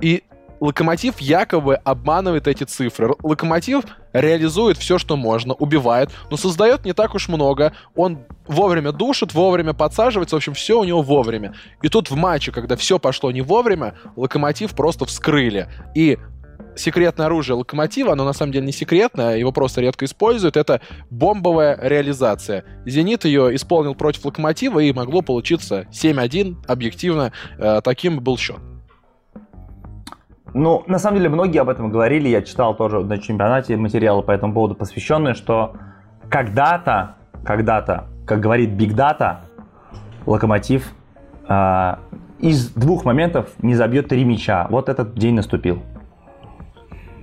И 0.00 0.22
Локомотив 0.60 1.20
якобы 1.20 1.74
обманывает 1.76 2.48
эти 2.48 2.64
цифры. 2.64 3.14
Локомотив 3.22 3.84
реализует 4.12 4.76
все, 4.76 4.98
что 4.98 5.16
можно, 5.16 5.54
убивает, 5.54 6.10
но 6.30 6.36
создает 6.36 6.84
не 6.84 6.92
так 6.92 7.14
уж 7.14 7.28
много. 7.28 7.72
Он 7.94 8.20
вовремя 8.46 8.92
душит, 8.92 9.34
вовремя 9.34 9.74
подсаживается, 9.74 10.36
в 10.36 10.38
общем, 10.38 10.54
все 10.54 10.80
у 10.80 10.84
него 10.84 11.02
вовремя. 11.02 11.54
И 11.82 11.88
тут 11.88 12.10
в 12.10 12.16
матче, 12.16 12.52
когда 12.52 12.76
все 12.76 12.98
пошло 12.98 13.30
не 13.30 13.42
вовремя, 13.42 13.94
Локомотив 14.16 14.74
просто 14.74 15.04
вскрыли. 15.04 15.68
И 15.94 16.18
секретное 16.78 17.26
оружие 17.26 17.56
Локомотива, 17.56 18.12
оно 18.12 18.24
на 18.24 18.32
самом 18.32 18.52
деле 18.52 18.66
не 18.66 18.72
секретное, 18.72 19.36
его 19.36 19.52
просто 19.52 19.80
редко 19.80 20.04
используют, 20.04 20.56
это 20.56 20.80
бомбовая 21.10 21.78
реализация. 21.80 22.64
Зенит 22.86 23.24
ее 23.24 23.54
исполнил 23.54 23.94
против 23.94 24.24
Локомотива, 24.24 24.80
и 24.80 24.92
могло 24.92 25.22
получиться 25.22 25.86
7-1, 25.92 26.56
объективно, 26.66 27.32
э, 27.58 27.80
таким 27.82 28.20
был 28.20 28.38
счет. 28.38 28.58
Ну, 30.54 30.82
на 30.86 30.98
самом 30.98 31.18
деле, 31.18 31.28
многие 31.28 31.60
об 31.60 31.68
этом 31.68 31.90
говорили. 31.90 32.28
Я 32.28 32.42
читал 32.42 32.74
тоже 32.74 33.00
на 33.00 33.18
чемпионате 33.18 33.76
материалы 33.76 34.22
по 34.22 34.30
этому 34.30 34.54
поводу 34.54 34.74
посвященные, 34.74 35.34
что 35.34 35.74
когда-то, 36.30 37.16
когда-то, 37.44 38.06
как 38.26 38.40
говорит 38.40 38.70
Big 38.70 38.94
Data, 38.94 39.38
Локомотив 40.26 40.92
э, 41.48 41.94
из 42.38 42.70
двух 42.70 43.04
моментов 43.04 43.48
не 43.62 43.74
забьет 43.74 44.08
три 44.08 44.24
мяча. 44.24 44.66
Вот 44.68 44.88
этот 44.88 45.14
день 45.14 45.34
наступил. 45.34 45.82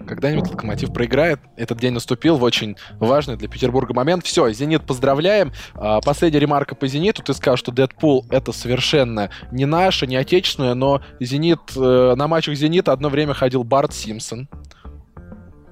Когда-нибудь 0.06 0.50
Локомотив 0.50 0.94
проиграет. 0.94 1.40
Этот 1.56 1.80
день 1.80 1.94
наступил 1.94 2.38
в 2.38 2.44
очень 2.44 2.78
важный 3.00 3.38
для 3.38 3.48
Петербурга 3.48 3.94
момент. 3.94 4.26
Все, 4.26 4.52
Зенит 4.52 4.86
поздравляем. 4.86 5.52
А, 5.76 6.02
последняя 6.02 6.40
ремарка 6.40 6.76
по 6.76 6.88
Зениту. 6.88 7.24
Ты 7.24 7.34
сказал, 7.34 7.58
что 7.58 7.72
Дэдпул 7.72 8.26
это 8.30 8.52
совершенно 8.52 9.30
не 9.52 9.66
наше, 9.66 10.08
не 10.08 10.16
отечественное, 10.16 10.74
но 10.74 11.02
Зенит, 11.20 11.60
э, 11.76 12.14
на 12.16 12.28
матчах 12.28 12.56
Зенита 12.56 12.92
одно 12.92 13.10
время 13.10 13.34
ходил 13.34 13.64
Барт 13.64 13.94
Симпсон 13.94 14.48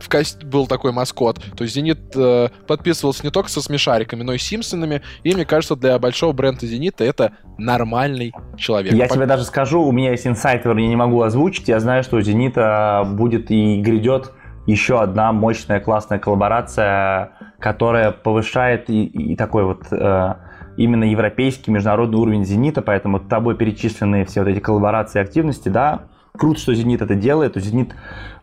в 0.03 0.09
качестве 0.09 0.47
был 0.47 0.67
такой 0.67 0.91
маскот. 0.91 1.39
То 1.55 1.63
есть 1.63 1.75
«Зенит» 1.75 1.99
э, 2.15 2.49
подписывался 2.67 3.23
не 3.23 3.31
только 3.31 3.49
со 3.49 3.61
смешариками, 3.61 4.23
но 4.23 4.33
и 4.33 4.37
Симпсонами. 4.37 5.01
И 5.23 5.33
мне 5.33 5.45
кажется, 5.45 5.75
для 5.75 5.97
большого 5.97 6.33
бренда 6.33 6.67
«Зенита» 6.67 7.03
это 7.05 7.33
нормальный 7.57 8.33
человек. 8.57 8.93
Я 8.93 9.07
По... 9.07 9.15
тебе 9.15 9.25
даже 9.25 9.45
скажу, 9.45 9.81
у 9.81 9.91
меня 9.91 10.11
есть 10.11 10.27
инсайт, 10.27 10.63
который 10.63 10.83
я 10.83 10.89
не 10.89 10.95
могу 10.95 11.21
озвучить. 11.21 11.69
Я 11.69 11.79
знаю, 11.79 12.03
что 12.03 12.17
у 12.17 12.21
«Зенита» 12.21 13.07
будет 13.09 13.49
и 13.49 13.81
грядет 13.81 14.31
еще 14.67 15.01
одна 15.01 15.31
мощная 15.31 15.79
классная 15.79 16.19
коллаборация, 16.19 17.31
которая 17.59 18.11
повышает 18.11 18.89
и, 18.89 19.05
и 19.05 19.35
такой 19.35 19.63
вот 19.63 19.83
э, 19.91 20.33
именно 20.77 21.03
европейский 21.03 21.71
международный 21.71 22.17
уровень 22.17 22.45
«Зенита», 22.45 22.81
поэтому 22.81 23.19
тобой 23.19 23.55
перечисленные 23.55 24.25
все 24.25 24.41
вот 24.41 24.49
эти 24.49 24.59
коллаборации 24.59 25.19
и 25.19 25.21
активности, 25.21 25.69
да, 25.69 26.03
Круто, 26.35 26.59
что 26.59 26.73
«Зенит» 26.73 27.03
это 27.03 27.13
делает. 27.13 27.55
«Зенит» 27.57 27.93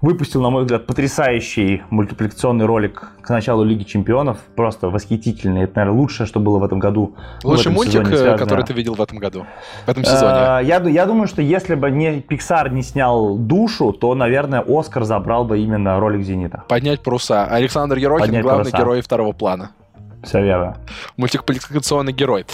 выпустил, 0.01 0.41
на 0.41 0.51
мой 0.51 0.63
взгляд, 0.63 0.87
потрясающий 0.87 1.83
мультипликационный 1.91 2.65
ролик 2.65 3.09
к 3.21 3.29
началу 3.31 3.65
Лиги 3.65 3.83
Чемпионов. 3.83 4.39
Просто 4.55 4.91
восхитительный. 4.91 5.65
Это, 5.65 5.81
наверное, 5.81 5.99
лучшее, 5.99 6.29
что 6.29 6.39
было 6.39 6.59
в 6.59 6.65
этом 6.65 6.79
году. 6.79 7.17
Лучший 7.43 7.73
мультик, 7.73 7.95
сезоне, 7.95 8.17
связано... 8.17 8.39
который 8.39 8.65
ты 8.65 8.75
видел 8.75 8.95
в 8.95 9.03
этом 9.03 9.19
году, 9.19 9.45
в 9.87 9.89
этом 9.89 10.05
сезоне? 10.05 10.23
А, 10.23 10.61
я, 10.61 10.81
я 10.81 11.05
думаю, 11.05 11.27
что 11.27 11.43
если 11.43 11.75
бы 11.75 11.91
не 11.91 12.21
Pixar 12.21 12.71
не 12.71 12.83
снял 12.83 13.37
душу, 13.37 13.93
то, 13.93 14.15
наверное, 14.15 14.65
Оскар 14.65 15.03
забрал 15.03 15.45
бы 15.45 15.59
именно 15.59 15.99
ролик 15.99 16.23
«Зенита». 16.25 16.63
Поднять 16.69 17.03
паруса. 17.03 17.45
Александр 17.45 17.97
Ерохин, 17.97 18.27
Поднять 18.27 18.43
главный 18.43 18.71
паруса. 18.71 18.79
герой 18.79 19.01
второго 19.01 19.33
плана. 19.33 19.73
Все 20.23 20.41
верно. 20.41 20.77
Мультипликационный 21.17 22.13
герой. 22.13 22.47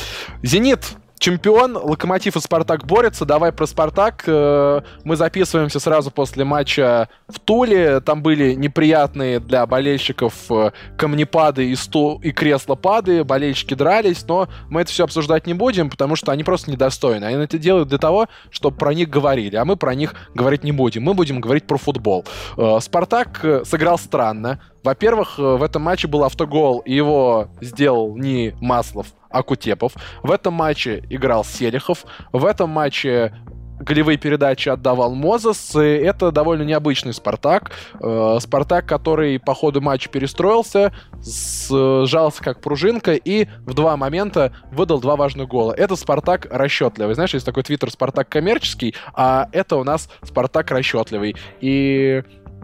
«Зенит» 0.43 0.97
чемпион, 1.19 1.77
Локомотив 1.77 2.37
и 2.37 2.41
Спартак 2.41 2.87
борются. 2.87 3.25
Давай 3.25 3.53
про 3.53 3.67
Спартак. 3.67 4.25
Э, 4.27 4.83
мы 5.05 5.17
записываемся 5.17 5.81
сразу 5.81 6.11
после 6.11 6.45
матча 6.45 7.09
в 7.29 7.39
Туле. 7.41 8.01
Там 8.01 8.23
были 8.23 8.55
неприятные 8.55 9.41
для 9.41 9.67
болельщиков 9.67 10.35
э, 10.51 10.73
камнепады 10.97 11.71
и, 11.71 11.77
стул, 11.77 12.21
и 12.23 12.33
креслопады. 12.33 13.25
Болельщики 13.25 13.75
дрались, 13.75 14.25
но 14.29 14.49
мы 14.69 14.83
это 14.83 14.91
все 14.91 15.05
обсуждать 15.05 15.47
не 15.47 15.55
будем, 15.55 15.91
потому 15.91 16.17
что 16.17 16.33
они 16.33 16.45
просто 16.45 16.71
недостойны. 16.71 17.25
Они 17.25 17.43
это 17.43 17.59
делают 17.59 17.89
для 17.89 17.99
того, 17.99 18.29
чтобы 18.51 18.77
про 18.77 18.95
них 18.95 19.09
говорили, 19.09 19.57
а 19.57 19.65
мы 19.65 19.77
про 19.77 19.95
них 19.95 20.15
говорить 20.35 20.65
не 20.65 20.73
будем. 20.73 21.03
Мы 21.03 21.15
будем 21.15 21.41
говорить 21.41 21.67
про 21.67 21.79
футбол. 21.79 22.25
Э, 22.57 22.79
Спартак 22.81 23.45
сыграл 23.65 23.99
странно. 23.99 24.61
Во-первых, 24.87 25.39
в 25.39 25.65
этом 25.65 25.83
матче 25.83 26.07
был 26.07 26.23
автогол, 26.23 26.79
и 26.79 26.95
его 26.95 27.49
сделал 27.61 28.17
не 28.17 28.55
Маслов, 28.61 29.09
Акутепов. 29.31 29.95
В 30.23 30.31
этом 30.31 30.55
матче 30.55 31.03
играл 31.11 31.45
Селихов. 31.45 32.05
В 32.33 32.47
этом 32.47 32.71
матче 32.71 33.35
голевые 33.81 34.17
передачи 34.17 34.69
отдавал 34.69 35.13
Мозес. 35.13 35.75
И 35.75 35.81
это 35.81 36.31
довольно 36.31 36.63
необычный 36.63 37.13
Спартак. 37.13 37.73
Э, 38.01 38.39
Спартак, 38.41 38.87
который 38.87 39.41
по 39.41 39.55
ходу 39.55 39.81
матча 39.81 40.09
перестроился, 40.09 40.95
сжался 41.21 42.41
как 42.41 42.61
пружинка 42.61 43.15
и 43.15 43.49
в 43.67 43.75
два 43.75 43.97
момента 43.97 44.55
выдал 44.71 45.01
два 45.01 45.17
важных 45.17 45.49
гола. 45.49 45.73
Это 45.73 45.97
Спартак 45.97 46.47
расчетливый. 46.49 47.17
Знаешь, 47.17 47.35
есть 47.35 47.45
такой 47.45 47.65
твиттер 47.65 47.91
Спартак 47.91 48.29
коммерческий, 48.29 48.95
а 49.15 49.49
это 49.51 49.79
у 49.79 49.83
нас 49.83 50.09
Спартак 50.23 50.71
расчетливый. 50.71 51.35
И 51.61 52.23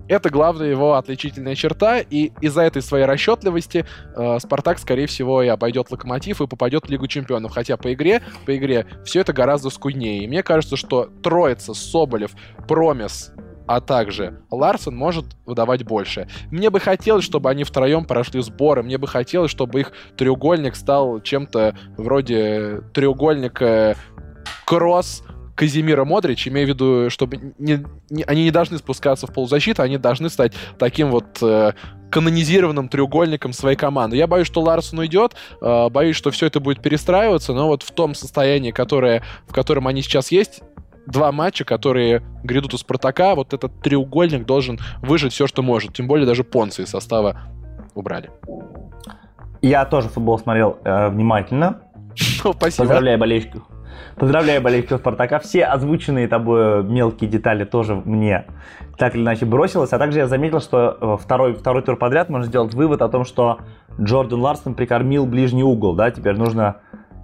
это 0.09 0.31
главная 0.31 0.69
его 0.69 0.95
отличительная 0.95 1.55
черта, 1.55 1.99
и 1.99 2.33
из-за 2.41 2.63
этой 2.63 2.83
своей 2.83 3.05
расчетливости 3.05 3.85
э, 4.17 4.39
Спартак, 4.41 4.79
скорее 4.79 5.07
всего, 5.07 5.43
и 5.43 5.49
обойдет 5.49 5.91
Локомотив 5.91 6.41
и 6.41 6.47
попадет 6.47 6.87
в 6.87 6.91
Лигу 6.91 7.07
Чемпионов. 7.07 7.53
Хотя 7.53 7.77
по 7.77 7.93
игре, 7.93 8.23
по 8.47 8.57
игре 8.57 8.87
все 9.05 9.21
это 9.21 9.33
гораздо 9.33 9.71
скуднее. 9.71 10.25
И 10.25 10.27
мне 10.27 10.43
кажется, 10.43 10.77
что 10.77 11.09
троица 11.23 11.75
Соболев, 11.75 12.33
Промес, 12.69 13.33
а 13.67 13.81
также 13.81 14.43
Ларсон 14.51 14.97
может 14.97 15.25
выдавать 15.47 15.85
больше. 15.85 16.29
Мне 16.51 16.71
бы 16.71 16.81
хотелось, 16.81 17.25
чтобы 17.25 17.51
они 17.51 17.65
втроем 17.65 18.05
прошли 18.05 18.43
сборы, 18.43 18.83
мне 18.83 18.99
бы 18.99 19.07
хотелось, 19.07 19.51
чтобы 19.51 19.81
их 19.81 19.93
треугольник 20.17 20.77
стал 20.77 21.21
чем-то 21.21 21.77
вроде 21.97 22.83
треугольника 22.93 23.97
Кросс, 24.67 25.23
Казимира 25.55 26.05
Модрич, 26.05 26.49
имею 26.49 26.67
в 26.67 26.71
виду, 26.71 27.11
чтобы 27.11 27.55
не, 27.59 27.85
не, 28.11 28.23
они 28.25 28.45
не 28.45 28.51
должны 28.51 28.79
спускаться 28.79 29.27
в 29.27 29.33
полузащиту, 29.33 29.83
они 29.83 29.99
должны 29.99 30.31
стать 30.31 30.55
таким 30.79 31.11
вот 31.11 31.39
э, 31.43 31.73
канонизированным 32.11 32.89
треугольником 32.89 33.53
своей 33.53 33.77
команды. 33.77 34.17
Я 34.17 34.27
боюсь, 34.27 34.47
что 34.47 34.63
Ларсон 34.63 35.01
уйдет, 35.01 35.35
э, 35.61 35.89
боюсь, 35.91 36.17
что 36.17 36.31
все 36.31 36.47
это 36.47 36.61
будет 36.61 36.81
перестраиваться, 36.81 37.53
но 37.53 37.67
вот 37.67 37.83
в 37.83 37.91
том 37.91 38.15
состоянии, 38.15 38.71
которое, 38.71 39.23
в 39.47 39.53
котором 39.53 39.87
они 39.89 40.03
сейчас 40.03 40.33
есть, 40.33 40.63
два 41.07 41.33
матча, 41.33 41.65
которые 41.65 42.23
грядут 42.45 42.75
у 42.75 42.79
Спартака, 42.79 43.35
вот 43.35 43.53
этот 43.53 43.81
треугольник 43.83 44.47
должен 44.47 44.79
выжить 45.01 45.33
все, 45.33 45.47
что 45.47 45.63
может. 45.63 45.95
Тем 45.95 46.07
более 46.07 46.27
даже 46.27 46.45
Понцы 46.45 46.83
из 46.83 46.91
состава 46.91 47.43
убрали. 47.95 48.31
Я 49.61 49.85
тоже 49.85 50.09
футбол 50.09 50.39
смотрел 50.39 50.79
э, 50.85 51.09
внимательно. 51.09 51.81
Спасибо. 52.15 52.83
Поздравляю 52.83 53.19
болельщиков. 53.19 53.63
Поздравляю 54.17 54.61
болельщиков 54.63 55.01
Спартака. 55.01 55.39
Все 55.39 55.65
озвученные 55.65 56.29
тобой 56.29 56.85
мелкие 56.85 57.29
детали 57.29 57.65
тоже 57.65 57.95
мне 57.95 58.47
так 58.99 59.15
или 59.15 59.23
иначе 59.23 59.47
бросилось. 59.47 59.93
А 59.93 59.99
также 59.99 60.21
я 60.21 60.27
заметил, 60.27 60.61
что 60.61 60.97
э, 61.01 61.17
второй, 61.21 61.55
второй 61.55 61.83
тур 61.83 61.97
подряд 61.97 62.29
можно 62.29 62.47
сделать 62.47 62.75
вывод 62.75 63.03
о 63.03 63.09
том, 63.09 63.25
что 63.25 63.59
Джордан 64.01 64.41
Ларсон 64.41 64.75
прикормил 64.75 65.27
ближний 65.27 65.65
угол. 65.65 65.95
Да? 65.95 66.11
Теперь 66.11 66.37
нужно, 66.37 66.77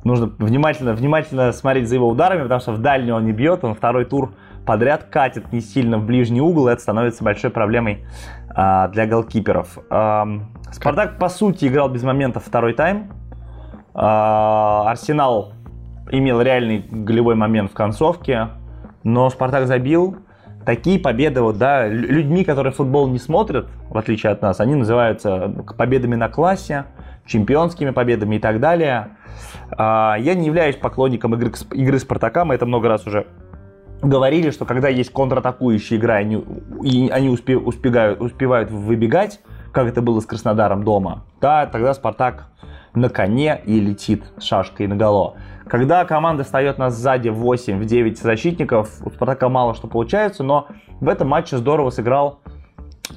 нужно 0.05 0.27
внимательно, 0.39 0.95
внимательно 0.95 1.53
смотреть 1.53 1.89
за 1.89 1.97
его 1.97 2.09
ударами, 2.09 2.43
потому 2.43 2.61
что 2.61 2.73
в 2.73 2.79
дальний 2.79 3.13
он 3.13 3.25
не 3.25 3.33
бьет, 3.33 3.65
он 3.65 3.75
второй 3.75 4.05
тур 4.05 4.33
подряд 4.67 5.05
катит 5.05 5.51
не 5.53 5.61
сильно 5.61 5.97
в 5.97 6.05
ближний 6.05 6.43
угол, 6.43 6.69
и 6.69 6.73
это 6.73 6.83
становится 6.83 7.25
большой 7.25 7.51
проблемой 7.51 8.05
а, 8.51 8.89
для 8.89 9.07
голкиперов. 9.07 9.79
А, 9.89 10.27
Спартак, 10.73 11.19
по 11.19 11.29
сути, 11.29 11.67
играл 11.67 11.89
без 11.89 12.03
моментов 12.03 12.45
второй 12.45 12.75
тайм. 12.75 13.11
А, 13.95 14.91
Арсенал 14.91 15.55
имел 16.11 16.41
реальный 16.41 16.85
голевой 16.91 17.35
момент 17.35 17.71
в 17.71 17.75
концовке, 17.75 18.49
но 19.03 19.31
Спартак 19.31 19.67
забил. 19.67 20.17
Такие 20.65 20.99
победы, 20.99 21.41
вот, 21.41 21.57
да, 21.57 21.89
людьми, 21.89 22.45
которые 22.45 22.73
футбол 22.73 23.09
не 23.09 23.19
смотрят, 23.19 23.69
в 23.89 23.97
отличие 23.97 24.33
от 24.33 24.43
нас, 24.43 24.61
они 24.61 24.75
называются 24.75 25.49
победами 25.79 26.15
на 26.15 26.29
классе, 26.29 26.85
чемпионскими 27.25 27.91
победами 27.91 28.37
и 28.37 28.39
так 28.39 28.61
далее. 28.61 29.17
А, 29.71 30.17
я 30.19 30.35
не 30.35 30.47
являюсь 30.47 30.77
поклонником 30.77 31.35
игры, 31.35 31.53
игры 31.73 31.99
Спартака, 31.99 32.45
мы 32.45 32.55
это 32.55 32.67
много 32.67 32.89
раз 32.89 33.07
уже 33.07 33.27
говорили, 34.03 34.51
что 34.51 34.65
когда 34.65 34.89
есть 34.89 35.13
контратакующая 35.13 35.99
игра, 35.99 36.17
они, 36.17 36.45
и 36.83 37.09
они 37.09 37.29
успе, 37.29 37.57
успевают, 37.57 38.21
успевают 38.21 38.71
выбегать, 38.71 39.41
как 39.73 39.89
это 39.89 40.03
было 40.03 40.21
с 40.21 40.27
Краснодаром 40.27 40.85
дома, 40.85 41.25
да, 41.41 41.67
тогда 41.67 41.95
Спартак 41.95 42.49
на 42.95 43.09
коне 43.09 43.61
и 43.65 43.81
летит 43.81 44.25
шашкой 44.39 44.87
наголо. 44.87 45.37
Когда 45.69 46.05
команда 46.07 46.45
встает 46.45 46.79
нас 46.79 46.97
сзади 46.97 47.29
в 47.29 47.37
8, 47.37 47.79
в 47.79 47.85
9 47.85 48.19
защитников, 48.19 48.91
у 49.05 49.11
Спартака 49.11 49.49
мало 49.49 49.75
что 49.75 49.87
получается, 49.87 50.43
но 50.43 50.69
в 51.01 51.09
этом 51.09 51.29
матче 51.29 51.59
здорово 51.59 51.91
сыграл 51.91 52.41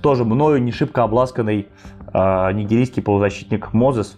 тоже 0.02 0.26
мною 0.26 0.62
не 0.62 0.72
шибко 0.72 1.04
обласканный 1.04 1.68
э, 2.14 2.52
нигерийский 2.54 3.02
полузащитник 3.02 3.74
Мозес. 3.74 4.18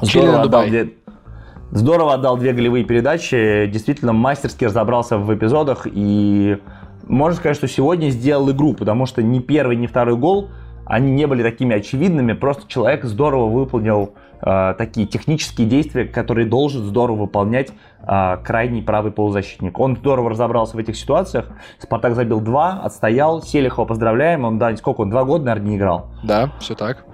Здорово 0.00 0.42
отдал, 0.42 0.66
две, 0.66 0.94
здорово 1.70 2.14
отдал 2.14 2.38
две 2.38 2.52
голевые 2.52 2.84
передачи, 2.84 3.66
действительно 3.66 4.12
мастерски 4.12 4.64
разобрался 4.64 5.18
в 5.18 5.34
эпизодах. 5.34 5.86
И 5.90 6.58
можно 7.04 7.36
сказать, 7.36 7.56
что 7.56 7.68
сегодня 7.68 8.08
сделал 8.08 8.50
игру, 8.50 8.74
потому 8.74 9.04
что 9.06 9.22
ни 9.22 9.38
первый, 9.38 9.76
ни 9.76 9.86
второй 9.86 10.16
гол, 10.16 10.48
они 10.86 11.10
не 11.12 11.26
были 11.26 11.42
такими 11.42 11.76
очевидными, 11.76 12.32
просто 12.32 12.66
человек 12.68 13.04
здорово 13.04 13.48
выполнил 13.48 14.14
э, 14.42 14.74
такие 14.76 15.06
технические 15.06 15.66
действия, 15.66 16.04
которые 16.04 16.46
должен 16.46 16.84
здорово 16.84 17.22
выполнять 17.22 17.70
э, 18.02 18.36
крайний 18.44 18.82
правый 18.82 19.12
полузащитник. 19.12 19.78
Он 19.78 19.96
здорово 19.96 20.30
разобрался 20.30 20.76
в 20.76 20.80
этих 20.80 20.96
ситуациях. 20.96 21.46
Спартак 21.78 22.14
забил 22.14 22.40
два, 22.40 22.80
отстоял. 22.82 23.42
Селихова 23.42 23.86
поздравляем. 23.86 24.44
Он, 24.44 24.58
да, 24.58 24.76
сколько 24.76 25.00
он, 25.02 25.10
два 25.10 25.24
года, 25.24 25.44
наверное, 25.46 25.70
не 25.70 25.76
играл. 25.76 26.10
Да, 26.22 26.52
все 26.58 26.74
так. 26.74 27.04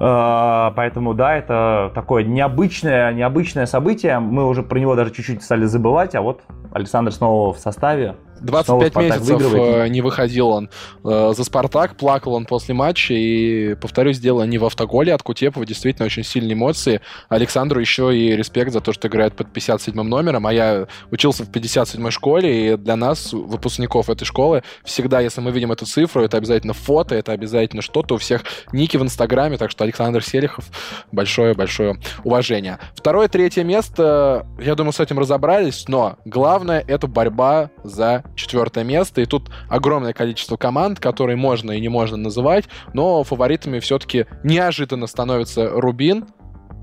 Э, 0.00 0.72
поэтому, 0.74 1.14
да, 1.14 1.36
это 1.36 1.92
такое 1.94 2.24
необычное, 2.24 3.12
необычное 3.12 3.66
событие. 3.66 4.18
Мы 4.18 4.46
уже 4.46 4.62
про 4.62 4.78
него 4.78 4.94
даже 4.96 5.12
чуть-чуть 5.12 5.42
стали 5.42 5.66
забывать, 5.66 6.14
а 6.14 6.22
вот 6.22 6.40
Александр 6.72 7.12
снова 7.12 7.52
в 7.52 7.58
составе. 7.58 8.16
25 8.40 8.96
месяцев. 8.96 9.54
Э, 9.54 9.88
не 9.88 10.00
выходил 10.00 10.48
он 10.48 10.70
э, 11.04 11.32
за 11.36 11.44
«Спартак», 11.44 11.96
плакал 11.96 12.34
он 12.34 12.46
после 12.46 12.74
матча, 12.74 13.14
и, 13.14 13.74
повторюсь, 13.74 14.18
дело 14.18 14.42
не 14.44 14.58
в 14.58 14.64
автоголе 14.64 15.14
от 15.14 15.22
Кутепова, 15.22 15.66
действительно 15.66 16.06
очень 16.06 16.24
сильные 16.24 16.54
эмоции. 16.54 17.00
Александру 17.28 17.80
еще 17.80 18.16
и 18.16 18.36
респект 18.36 18.72
за 18.72 18.80
то, 18.80 18.92
что 18.92 19.08
играет 19.08 19.34
под 19.34 19.52
57 19.52 20.00
номером, 20.02 20.46
а 20.46 20.52
я 20.52 20.86
учился 21.10 21.44
в 21.44 21.52
57 21.52 22.10
школе, 22.10 22.74
и 22.74 22.76
для 22.76 22.96
нас, 22.96 23.32
выпускников 23.32 24.10
этой 24.10 24.24
школы, 24.24 24.62
всегда, 24.84 25.20
если 25.20 25.40
мы 25.40 25.50
видим 25.50 25.72
эту 25.72 25.86
цифру, 25.86 26.22
это 26.22 26.36
обязательно 26.36 26.72
фото, 26.72 27.14
это 27.14 27.32
обязательно 27.32 27.82
что-то, 27.82 28.14
у 28.14 28.18
всех 28.18 28.42
ники 28.72 28.96
в 28.96 29.02
Инстаграме, 29.02 29.56
так 29.58 29.70
что 29.70 29.84
Александр 29.84 30.22
Селихов, 30.22 30.66
большое-большое 31.12 32.00
уважение. 32.24 32.78
Второе, 32.94 33.28
третье 33.28 33.64
место, 33.64 34.46
я 34.60 34.74
думаю, 34.74 34.92
с 34.92 35.00
этим 35.00 35.18
разобрались, 35.18 35.84
но 35.88 36.16
главное— 36.24 36.84
это 36.86 37.06
борьба 37.06 37.70
за 37.84 38.24
четвертое 38.34 38.84
место, 38.84 39.20
и 39.20 39.26
тут 39.26 39.50
огромное 39.68 40.12
количество 40.12 40.56
команд, 40.56 41.00
которые 41.00 41.36
можно 41.36 41.72
и 41.72 41.80
не 41.80 41.88
можно 41.88 42.16
называть, 42.16 42.64
но 42.92 43.22
фаворитами 43.22 43.78
все-таки 43.80 44.26
неожиданно 44.42 45.06
становятся 45.06 45.68
Рубин 45.70 46.26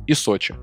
и 0.06 0.14
Сочи. 0.14 0.56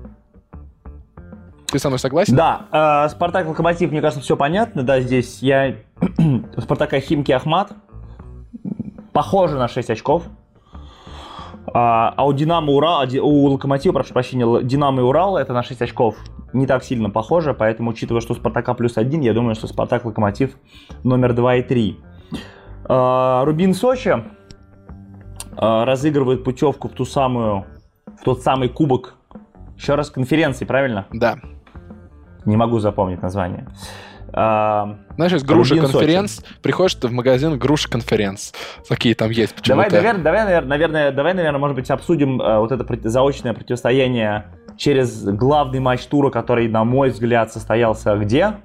Ты 1.67 1.79
со 1.79 1.89
мной 1.89 1.99
согласен? 1.99 2.35
Да. 2.35 2.67
Э, 2.71 3.09
Спартак 3.09 3.47
Локомотив, 3.47 3.91
мне 3.91 4.01
кажется, 4.01 4.23
все 4.23 4.37
понятно. 4.37 4.83
Да, 4.83 5.01
здесь 5.01 5.39
я 5.41 5.75
Спартака 6.57 6.99
Химки 6.99 7.31
Ахмат. 7.31 7.73
Похоже 9.11 9.57
на 9.57 9.67
6 9.67 9.89
очков. 9.89 10.23
А, 11.73 12.13
а 12.15 12.25
у 12.25 12.33
Динамо 12.33 12.71
Урал, 12.71 13.05
у 13.21 13.47
Локомотива, 13.47 13.93
прошу 13.93 14.13
прощения, 14.13 14.61
Динамо 14.63 15.01
и 15.01 15.03
Урал 15.03 15.37
это 15.37 15.53
на 15.53 15.63
6 15.63 15.81
очков 15.81 16.15
не 16.55 16.65
так 16.65 16.83
сильно 16.83 17.09
похоже, 17.09 17.53
поэтому, 17.53 17.91
учитывая, 17.91 18.21
что 18.21 18.33
Спартака 18.33 18.73
плюс 18.73 18.97
1, 18.97 19.21
я 19.21 19.33
думаю, 19.33 19.55
что 19.55 19.67
Спартак 19.67 20.05
Локомотив 20.05 20.57
номер 21.03 21.33
2 21.33 21.55
и 21.55 21.61
3. 21.61 21.99
А, 22.85 23.43
Рубин 23.45 23.73
Сочи 23.73 24.23
а, 25.57 25.85
разыгрывает 25.85 26.43
путевку 26.43 26.87
в 26.87 26.93
ту 26.93 27.05
самую, 27.05 27.65
в 28.19 28.23
тот 28.23 28.41
самый 28.41 28.69
кубок, 28.69 29.15
еще 29.75 29.95
раз, 29.95 30.09
конференции, 30.09 30.65
правильно? 30.65 31.05
Да. 31.11 31.39
Не 32.45 32.55
могу 32.55 32.79
запомнить 32.79 33.21
название. 33.21 33.67
А, 34.31 34.97
Знаешь, 35.15 35.33
есть 35.33 35.45
груша 35.45 35.75
конференц, 35.77 36.41
приходишь 36.61 36.95
ты 36.95 37.07
в 37.07 37.11
магазин 37.11 37.57
груша 37.57 37.89
конференц. 37.89 38.53
Такие 38.87 39.15
там 39.15 39.29
есть. 39.29 39.55
Давай, 39.65 39.89
давай, 39.89 40.17
давай, 40.17 40.61
наверное, 40.61 41.11
давай, 41.11 41.33
наверное, 41.33 41.59
может 41.59 41.75
быть, 41.75 41.89
обсудим 41.89 42.41
э, 42.41 42.59
вот 42.59 42.71
это 42.71 43.09
заочное 43.09 43.53
противостояние 43.53 44.45
через 44.77 45.23
главный 45.23 45.79
матч 45.79 46.05
тура, 46.05 46.29
который, 46.29 46.67
на 46.67 46.83
мой 46.83 47.09
взгляд, 47.09 47.51
состоялся 47.51 48.15
где? 48.15 48.55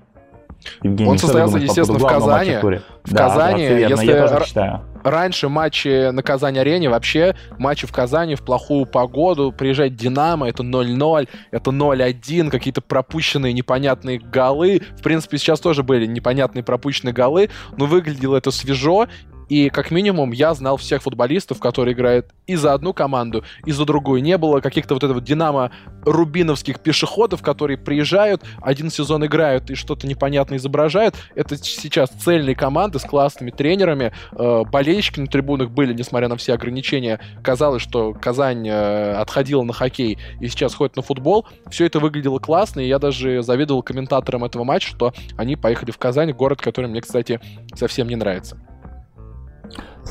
Евгений, 0.83 1.11
Он 1.11 1.19
состоялся, 1.19 1.59
естественно, 1.59 1.99
в 1.99 2.07
Казани. 2.07 2.57
В 3.05 3.13
да, 3.13 3.29
Казани, 3.29 3.63
если 3.63 4.07
я 4.07 4.29
тоже 4.29 4.45
считаю. 4.45 4.81
раньше 5.03 5.49
матчи 5.49 6.11
на 6.11 6.23
Казань-арене, 6.23 6.91
вообще 6.91 7.35
матчи 7.59 7.87
в 7.87 7.93
Казани 7.93 8.35
в 8.35 8.43
плохую 8.43 8.85
погоду, 8.85 9.55
приезжать 9.57 9.97
Динамо, 9.97 10.49
это 10.49 10.63
0-0, 10.63 11.29
это 11.51 11.71
0-1, 11.71 12.51
какие-то 12.51 12.83
пропущенные 12.83 13.55
непонятные 13.55 14.19
голы. 14.19 14.83
В 14.99 15.03
принципе, 15.03 15.39
сейчас 15.39 15.61
тоже 15.61 15.83
были 15.83 16.05
непонятные 16.05 16.63
пропущенные 16.63 17.15
голы, 17.15 17.49
но 17.79 17.87
выглядело 17.87 18.37
это 18.37 18.51
свежо, 18.51 19.09
и 19.51 19.69
как 19.69 19.91
минимум 19.91 20.31
я 20.31 20.55
знал 20.55 20.77
всех 20.77 21.03
футболистов, 21.03 21.59
которые 21.59 21.95
играют 21.95 22.29
и 22.47 22.55
за 22.55 22.73
одну 22.73 22.95
команду, 22.95 23.45
и 23.67 23.73
за 23.73 23.85
другую. 23.85 24.23
Не 24.23 24.39
было 24.39 24.61
каких-то 24.61 24.95
вот 24.95 25.03
этого 25.03 25.21
динамо-рубиновских 25.21 26.79
пешеходов, 26.79 27.43
которые 27.43 27.77
приезжают, 27.77 28.45
один 28.63 28.91
сезон 28.91 29.27
играют 29.27 29.69
и 29.71 29.75
что-то 29.75 30.07
непонятно 30.07 30.55
изображают. 30.55 31.17
Это 31.35 31.57
сейчас 31.57 32.11
цельные 32.11 32.55
команды 32.55 33.01
с 33.01 33.03
классными 33.03 33.51
тренерами. 33.51 34.13
Э, 34.33 34.63
болельщики 34.63 35.19
на 35.19 35.27
трибунах 35.27 35.71
были, 35.71 35.93
несмотря 35.95 36.29
на 36.29 36.37
все 36.37 36.55
ограничения. 36.55 37.19
Казалось, 37.43 37.83
что 37.83 38.13
Казань 38.13 38.69
э, 38.69 39.15
отходила 39.15 39.65
на 39.65 39.73
хоккей 39.73 40.17
и 40.39 40.47
сейчас 40.47 40.75
ходит 40.77 40.95
на 40.95 41.03
футбол. 41.03 41.49
Все 41.71 41.87
это 41.87 41.99
выглядело 41.99 42.39
классно, 42.39 42.79
и 42.81 42.87
я 42.87 43.01
даже 43.01 43.43
завидовал 43.43 43.83
комментаторам 43.83 44.45
этого 44.45 44.63
матча, 44.63 44.91
что 44.91 45.13
они 45.37 45.57
поехали 45.57 45.91
в 45.91 45.99
Казань, 45.99 46.31
город, 46.31 46.63
который 46.63 46.87
мне, 46.87 47.01
кстати, 47.01 47.41
совсем 47.75 48.09
не 48.09 48.15
нравится. 48.15 48.57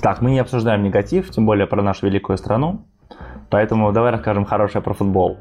Так, 0.01 0.21
мы 0.21 0.31
не 0.31 0.39
обсуждаем 0.39 0.83
негатив, 0.83 1.29
тем 1.29 1.45
более 1.45 1.67
про 1.67 1.81
нашу 1.81 2.07
великую 2.07 2.37
страну. 2.37 2.85
Поэтому 3.49 3.91
давай 3.91 4.11
расскажем 4.11 4.45
хорошее 4.45 4.83
про 4.83 4.93
футбол. 4.93 5.37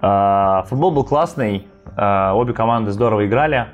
А, 0.00 0.64
футбол 0.64 0.90
был 0.90 1.04
классный, 1.04 1.66
а, 1.96 2.34
обе 2.34 2.52
команды 2.52 2.90
здорово 2.92 3.26
играли. 3.26 3.68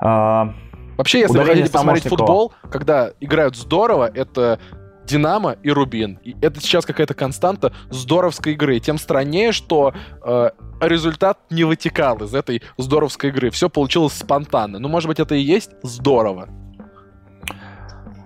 А, 0.00 0.54
Вообще, 0.96 1.20
если 1.20 1.38
вы 1.38 1.44
хотите 1.44 1.70
посмотреть 1.70 2.08
футбол, 2.08 2.52
когда 2.70 3.10
играют 3.20 3.56
здорово, 3.56 4.10
это 4.12 4.58
Динамо 5.04 5.56
и 5.62 5.70
Рубин. 5.70 6.18
И 6.22 6.36
это 6.40 6.60
сейчас 6.60 6.86
какая-то 6.86 7.14
константа 7.14 7.72
здоровской 7.90 8.52
игры. 8.52 8.78
Тем 8.78 8.98
страннее, 8.98 9.52
что 9.52 9.94
э, 10.24 10.50
результат 10.80 11.38
не 11.50 11.64
вытекал 11.64 12.18
из 12.18 12.34
этой 12.34 12.62
здоровской 12.78 13.30
игры. 13.30 13.50
Все 13.50 13.68
получилось 13.68 14.12
спонтанно. 14.14 14.78
Ну, 14.78 14.88
может 14.88 15.08
быть, 15.08 15.18
это 15.18 15.34
и 15.34 15.40
есть 15.40 15.70
здорово. 15.82 16.48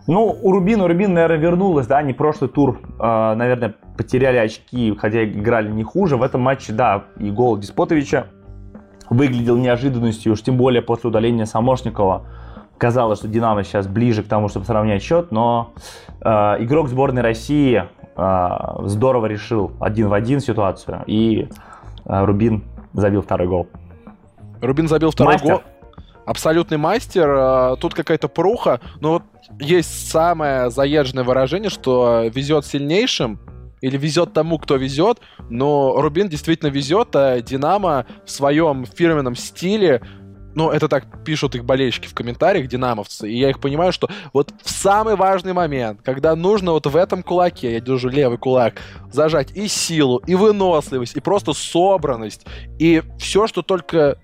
Ну, 0.06 0.38
у 0.40 0.52
Рубина, 0.52 0.86
Рубин, 0.86 1.14
наверное, 1.14 1.38
вернулась, 1.38 1.86
да, 1.86 1.98
они 1.98 2.12
прошлый 2.12 2.48
тур, 2.48 2.80
э, 2.98 3.34
наверное, 3.34 3.74
потеряли 3.96 4.36
очки, 4.36 4.94
хотя 4.96 5.24
играли 5.24 5.70
не 5.70 5.82
хуже. 5.82 6.16
В 6.16 6.22
этом 6.22 6.42
матче, 6.42 6.72
да, 6.72 7.04
и 7.18 7.30
гол 7.30 7.56
Диспотовича 7.56 8.26
выглядел 9.10 9.56
неожиданностью, 9.56 10.32
уж 10.32 10.42
тем 10.42 10.56
более 10.56 10.82
после 10.82 11.08
удаления 11.08 11.44
Самошникова. 11.44 12.24
Казалось, 12.78 13.20
что 13.20 13.28
Динамо 13.28 13.64
сейчас 13.64 13.86
ближе 13.86 14.22
к 14.22 14.28
тому, 14.28 14.48
чтобы 14.48 14.66
сравнять 14.66 15.02
счет, 15.02 15.32
но 15.32 15.72
э, 16.20 16.28
игрок 16.60 16.88
сборной 16.88 17.22
России 17.22 17.84
э, 18.16 18.48
здорово 18.84 19.26
решил 19.26 19.72
один 19.80 20.08
в 20.08 20.12
один 20.12 20.40
ситуацию, 20.40 21.02
и 21.06 21.48
э, 22.04 22.24
Рубин 22.24 22.64
забил 22.92 23.22
второй 23.22 23.48
гол. 23.48 23.66
Рубин 24.60 24.88
забил 24.88 25.10
второй 25.10 25.34
Мастер. 25.34 25.52
гол 25.54 25.62
абсолютный 26.26 26.76
мастер, 26.76 27.28
а, 27.28 27.76
тут 27.76 27.94
какая-то 27.94 28.28
пруха, 28.28 28.80
но 29.00 29.12
вот 29.12 29.22
есть 29.60 30.10
самое 30.10 30.70
заезженное 30.70 31.24
выражение, 31.24 31.70
что 31.70 32.24
везет 32.32 32.66
сильнейшим, 32.66 33.40
или 33.80 33.96
везет 33.96 34.32
тому, 34.32 34.58
кто 34.58 34.76
везет, 34.76 35.20
но 35.50 36.00
Рубин 36.00 36.28
действительно 36.28 36.68
везет, 36.68 37.14
а 37.14 37.40
Динамо 37.40 38.06
в 38.24 38.30
своем 38.30 38.84
фирменном 38.86 39.36
стиле 39.36 40.02
ну, 40.56 40.70
это 40.70 40.88
так 40.88 41.22
пишут 41.22 41.54
их 41.54 41.66
болельщики 41.66 42.08
в 42.08 42.14
комментариях, 42.14 42.66
динамовцы, 42.66 43.30
и 43.30 43.38
я 43.38 43.50
их 43.50 43.60
понимаю, 43.60 43.92
что 43.92 44.08
вот 44.32 44.54
в 44.62 44.70
самый 44.70 45.14
важный 45.14 45.52
момент, 45.52 46.00
когда 46.02 46.34
нужно 46.34 46.72
вот 46.72 46.86
в 46.86 46.96
этом 46.96 47.22
кулаке, 47.22 47.74
я 47.74 47.80
держу 47.80 48.08
левый 48.08 48.38
кулак, 48.38 48.80
зажать 49.12 49.54
и 49.54 49.68
силу, 49.68 50.16
и 50.26 50.34
выносливость, 50.34 51.14
и 51.14 51.20
просто 51.20 51.52
собранность, 51.52 52.46
и 52.78 53.02
все, 53.18 53.46
что 53.46 53.60
только 53.60 54.18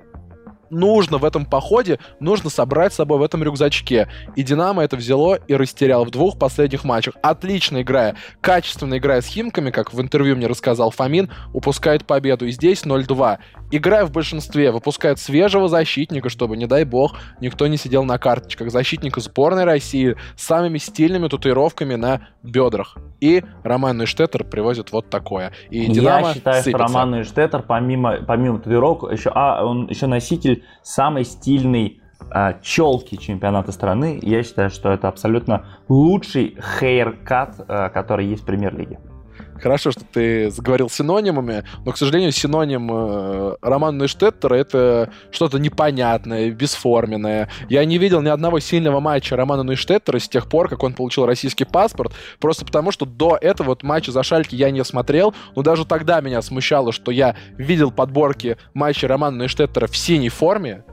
нужно 0.73 1.19
в 1.19 1.25
этом 1.25 1.45
походе, 1.45 1.99
нужно 2.19 2.51
собрать 2.51 2.93
с 2.93 2.97
собой 2.97 3.19
в 3.19 3.23
этом 3.23 3.45
рюкзачке. 3.45 4.09
И 4.35 4.43
Динамо 4.43 4.83
это 4.83 4.97
взяло 4.97 5.35
и 5.35 5.55
растерял 5.55 6.05
в 6.05 6.11
двух 6.11 6.39
последних 6.39 6.85
матчах. 6.85 7.15
Отлично 7.23 7.83
играя, 7.83 8.17
качественно 8.41 8.99
играя 8.99 9.21
с 9.21 9.27
Химками, 9.27 9.71
как 9.71 9.93
в 9.93 10.01
интервью 10.01 10.37
мне 10.37 10.47
рассказал 10.47 10.91
Фомин, 10.91 11.31
упускает 11.53 12.07
победу. 12.07 12.47
И 12.47 12.51
здесь 12.51 12.83
0-2. 12.85 13.39
Играя 13.75 14.05
в 14.05 14.13
большинстве, 14.13 14.71
выпускает 14.71 15.19
свежего 15.19 15.67
защитника, 15.67 16.29
чтобы, 16.29 16.59
не 16.59 16.67
дай 16.67 16.85
бог, 16.85 17.17
никто 17.41 17.67
не 17.67 17.79
сидел 17.79 18.05
на 18.05 18.19
карточках. 18.19 18.71
Защитника 18.71 19.21
сборной 19.21 19.65
России 19.65 20.15
с 20.37 20.45
самыми 20.45 20.77
стильными 20.77 21.27
татуировками 21.27 21.95
на 21.95 22.29
бедрах. 22.43 22.99
И 23.21 23.43
Роман 23.65 23.97
Нейштеттер 23.97 24.45
привозит 24.45 24.93
вот 24.93 25.09
такое. 25.09 25.53
И 25.71 25.87
Динамо 25.87 26.29
Я 26.29 26.35
считаю, 26.35 26.63
сыпется. 26.63 26.87
что 26.87 26.95
Роман 26.95 27.13
Нейштеттер, 27.13 27.63
помимо, 27.63 28.19
помимо 28.27 28.59
татуировок, 28.59 29.11
еще, 29.11 29.33
а, 29.35 29.65
он 29.65 29.89
еще 29.89 30.07
носитель 30.07 30.65
самой 30.83 31.25
стильной 31.25 32.03
а, 32.31 32.55
челки 32.61 33.17
чемпионата 33.17 33.73
страны. 33.73 34.19
Я 34.21 34.43
считаю, 34.43 34.69
что 34.69 34.93
это 34.93 35.09
абсолютно 35.09 35.65
лучший 35.89 36.59
хейркат, 36.79 37.57
а, 37.69 37.89
который 37.89 38.27
есть 38.27 38.43
в 38.43 38.45
премьер-лиге. 38.45 38.99
Хорошо, 39.63 39.93
что 39.93 40.03
ты 40.05 40.51
заговорил 40.51 40.91
синонимами, 40.91 41.65
но, 41.85 41.93
к 41.93 41.97
сожалению, 41.97 42.33
синоним 42.33 42.91
э, 42.91 43.57
Романа 43.63 44.01
Нейштеттера— 44.01 44.55
это 44.57 45.13
что-то 45.31 45.61
непонятное, 45.61 46.51
бесформенное. 46.51 47.49
Я 47.69 47.85
не 47.85 47.99
видел 47.99 48.21
ни 48.23 48.29
одного 48.29 48.59
сильного 48.59 48.99
матча 48.99 49.37
Романа 49.37 49.63
Нейштеттера 49.63 50.19
с 50.19 50.29
тех 50.29 50.49
пор, 50.49 50.69
как 50.69 50.83
он 50.83 50.95
получил 50.95 51.27
российский 51.27 51.65
паспорт, 51.65 52.13
просто 52.41 52.65
потому 52.65 52.91
что 52.91 53.07
до 53.07 53.39
этого 53.41 53.69
вот 53.69 53.85
матча 53.85 54.11
за 54.11 54.25
Шальки 54.25 54.57
я 54.57 54.73
не 54.73 54.85
смотрел, 54.85 55.33
но 55.55 55.63
даже 55.63 55.85
тогда 55.85 56.21
меня 56.21 56.43
смущало, 56.43 56.91
что 56.91 57.13
я 57.13 57.37
видел 57.57 57.93
подборки 57.93 58.57
матчей 58.75 59.07
Романа 59.07 59.43
Нейштеттера 59.43 59.87
в 59.87 59.97
синей 59.97 60.29
форме, 60.29 60.85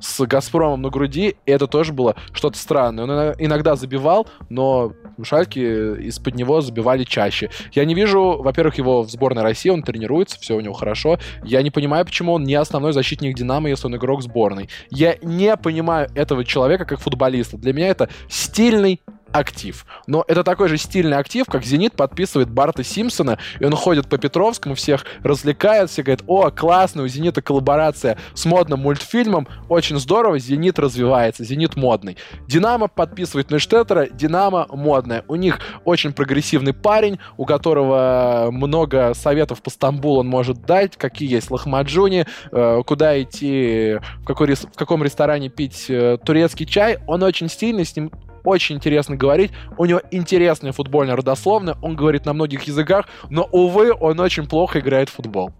с 0.00 0.24
«Газпромом» 0.26 0.82
на 0.82 0.90
груди, 0.90 1.36
это 1.46 1.66
тоже 1.66 1.92
было 1.92 2.16
что-то 2.32 2.58
странное. 2.58 3.04
Он 3.04 3.10
иногда 3.38 3.76
забивал, 3.76 4.28
но 4.48 4.92
Шальки 5.22 5.58
из-под 5.58 6.34
него 6.36 6.60
забивали 6.60 7.04
чаще. 7.04 7.50
Я 7.72 7.84
не 7.84 7.94
вижу, 7.94 8.40
во-первых, 8.40 8.78
его 8.78 9.02
в 9.02 9.10
сборной 9.10 9.42
России, 9.42 9.70
он 9.70 9.82
тренируется, 9.82 10.38
все 10.40 10.54
у 10.54 10.60
него 10.60 10.74
хорошо. 10.74 11.18
Я 11.42 11.62
не 11.62 11.70
понимаю, 11.70 12.04
почему 12.04 12.32
он 12.34 12.44
не 12.44 12.54
основной 12.54 12.92
защитник 12.92 13.36
«Динамо», 13.36 13.68
если 13.68 13.86
он 13.86 13.96
игрок 13.96 14.22
сборной. 14.22 14.68
Я 14.90 15.16
не 15.22 15.56
понимаю 15.56 16.08
этого 16.14 16.44
человека 16.44 16.84
как 16.84 17.00
футболиста. 17.00 17.56
Для 17.56 17.72
меня 17.72 17.88
это 17.88 18.08
стильный 18.28 19.00
актив. 19.32 19.84
Но 20.06 20.24
это 20.26 20.44
такой 20.44 20.68
же 20.68 20.76
стильный 20.78 21.16
актив, 21.16 21.46
как 21.46 21.64
«Зенит» 21.64 21.94
подписывает 21.94 22.50
Барта 22.50 22.84
Симпсона, 22.84 23.38
и 23.60 23.64
он 23.64 23.74
ходит 23.74 24.08
по 24.08 24.18
Петровскому, 24.18 24.74
всех 24.74 25.04
развлекает, 25.22 25.90
все 25.90 26.02
говорят, 26.02 26.22
о, 26.26 26.50
классно, 26.50 27.02
у 27.02 27.08
«Зенита» 27.08 27.42
коллаборация 27.42 28.18
с 28.34 28.44
модным 28.44 28.80
мультфильмом, 28.80 29.48
очень 29.68 29.98
здорово, 29.98 30.38
«Зенит» 30.38 30.78
развивается, 30.78 31.44
«Зенит» 31.44 31.76
модный. 31.76 32.16
«Динамо» 32.46 32.88
подписывает 32.88 33.50
Нейштеттера, 33.50 34.08
«Динамо» 34.08 34.66
модная. 34.70 35.24
У 35.28 35.34
них 35.34 35.58
очень 35.84 36.12
прогрессивный 36.12 36.72
парень, 36.72 37.18
у 37.36 37.44
которого 37.44 38.48
много 38.50 39.14
советов 39.14 39.62
по 39.62 39.70
Стамбулу 39.70 40.20
он 40.20 40.28
может 40.28 40.62
дать, 40.62 40.96
какие 40.96 41.30
есть 41.30 41.50
лохмаджуни, 41.50 42.26
э, 42.50 42.82
куда 42.86 43.20
идти, 43.22 43.98
в, 44.20 44.24
какой, 44.24 44.54
в 44.54 44.76
каком 44.76 45.02
ресторане 45.02 45.48
пить 45.48 45.86
э, 45.88 46.18
турецкий 46.24 46.66
чай. 46.66 46.98
Он 47.06 47.22
очень 47.22 47.48
стильный, 47.48 47.84
с 47.84 47.96
ним 47.96 48.10
очень 48.48 48.76
интересно 48.76 49.16
говорить. 49.16 49.52
У 49.76 49.84
него 49.84 50.00
интересная 50.10 50.72
футбольная 50.72 51.16
родословная, 51.16 51.76
он 51.82 51.96
говорит 51.96 52.24
на 52.26 52.32
многих 52.32 52.62
языках, 52.64 53.06
но, 53.30 53.46
увы, 53.52 53.92
он 53.92 54.18
очень 54.20 54.48
плохо 54.48 54.80
играет 54.80 55.08
в 55.10 55.14
футбол. 55.14 55.50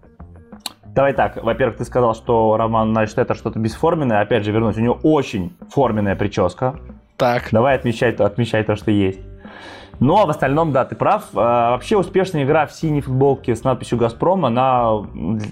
Давай 0.87 1.13
так, 1.13 1.41
во-первых, 1.41 1.77
ты 1.77 1.85
сказал, 1.85 2.15
что 2.15 2.57
Роман 2.57 2.91
значит, 2.91 3.17
это 3.19 3.35
что-то 3.35 3.59
бесформенное. 3.59 4.21
Опять 4.21 4.43
же, 4.43 4.51
вернусь, 4.51 4.77
у 4.77 4.81
него 4.81 4.99
очень 5.03 5.55
форменная 5.69 6.15
прическа. 6.15 6.79
Так. 7.15 7.49
Давай 7.51 7.75
отмечай, 7.75 8.11
отмечай 8.11 8.63
то, 8.63 8.75
что 8.75 8.89
есть. 8.89 9.19
Ну, 9.99 10.17
а 10.17 10.25
в 10.25 10.29
остальном, 10.29 10.71
да, 10.71 10.85
ты 10.85 10.95
прав. 10.95 11.25
А, 11.35 11.71
вообще 11.71 11.97
успешная 11.97 12.43
игра 12.43 12.65
в 12.65 12.71
синей 12.71 13.01
футболке 13.01 13.55
с 13.55 13.63
надписью 13.63 13.97
«Газпром», 13.97 14.45
она 14.45 14.89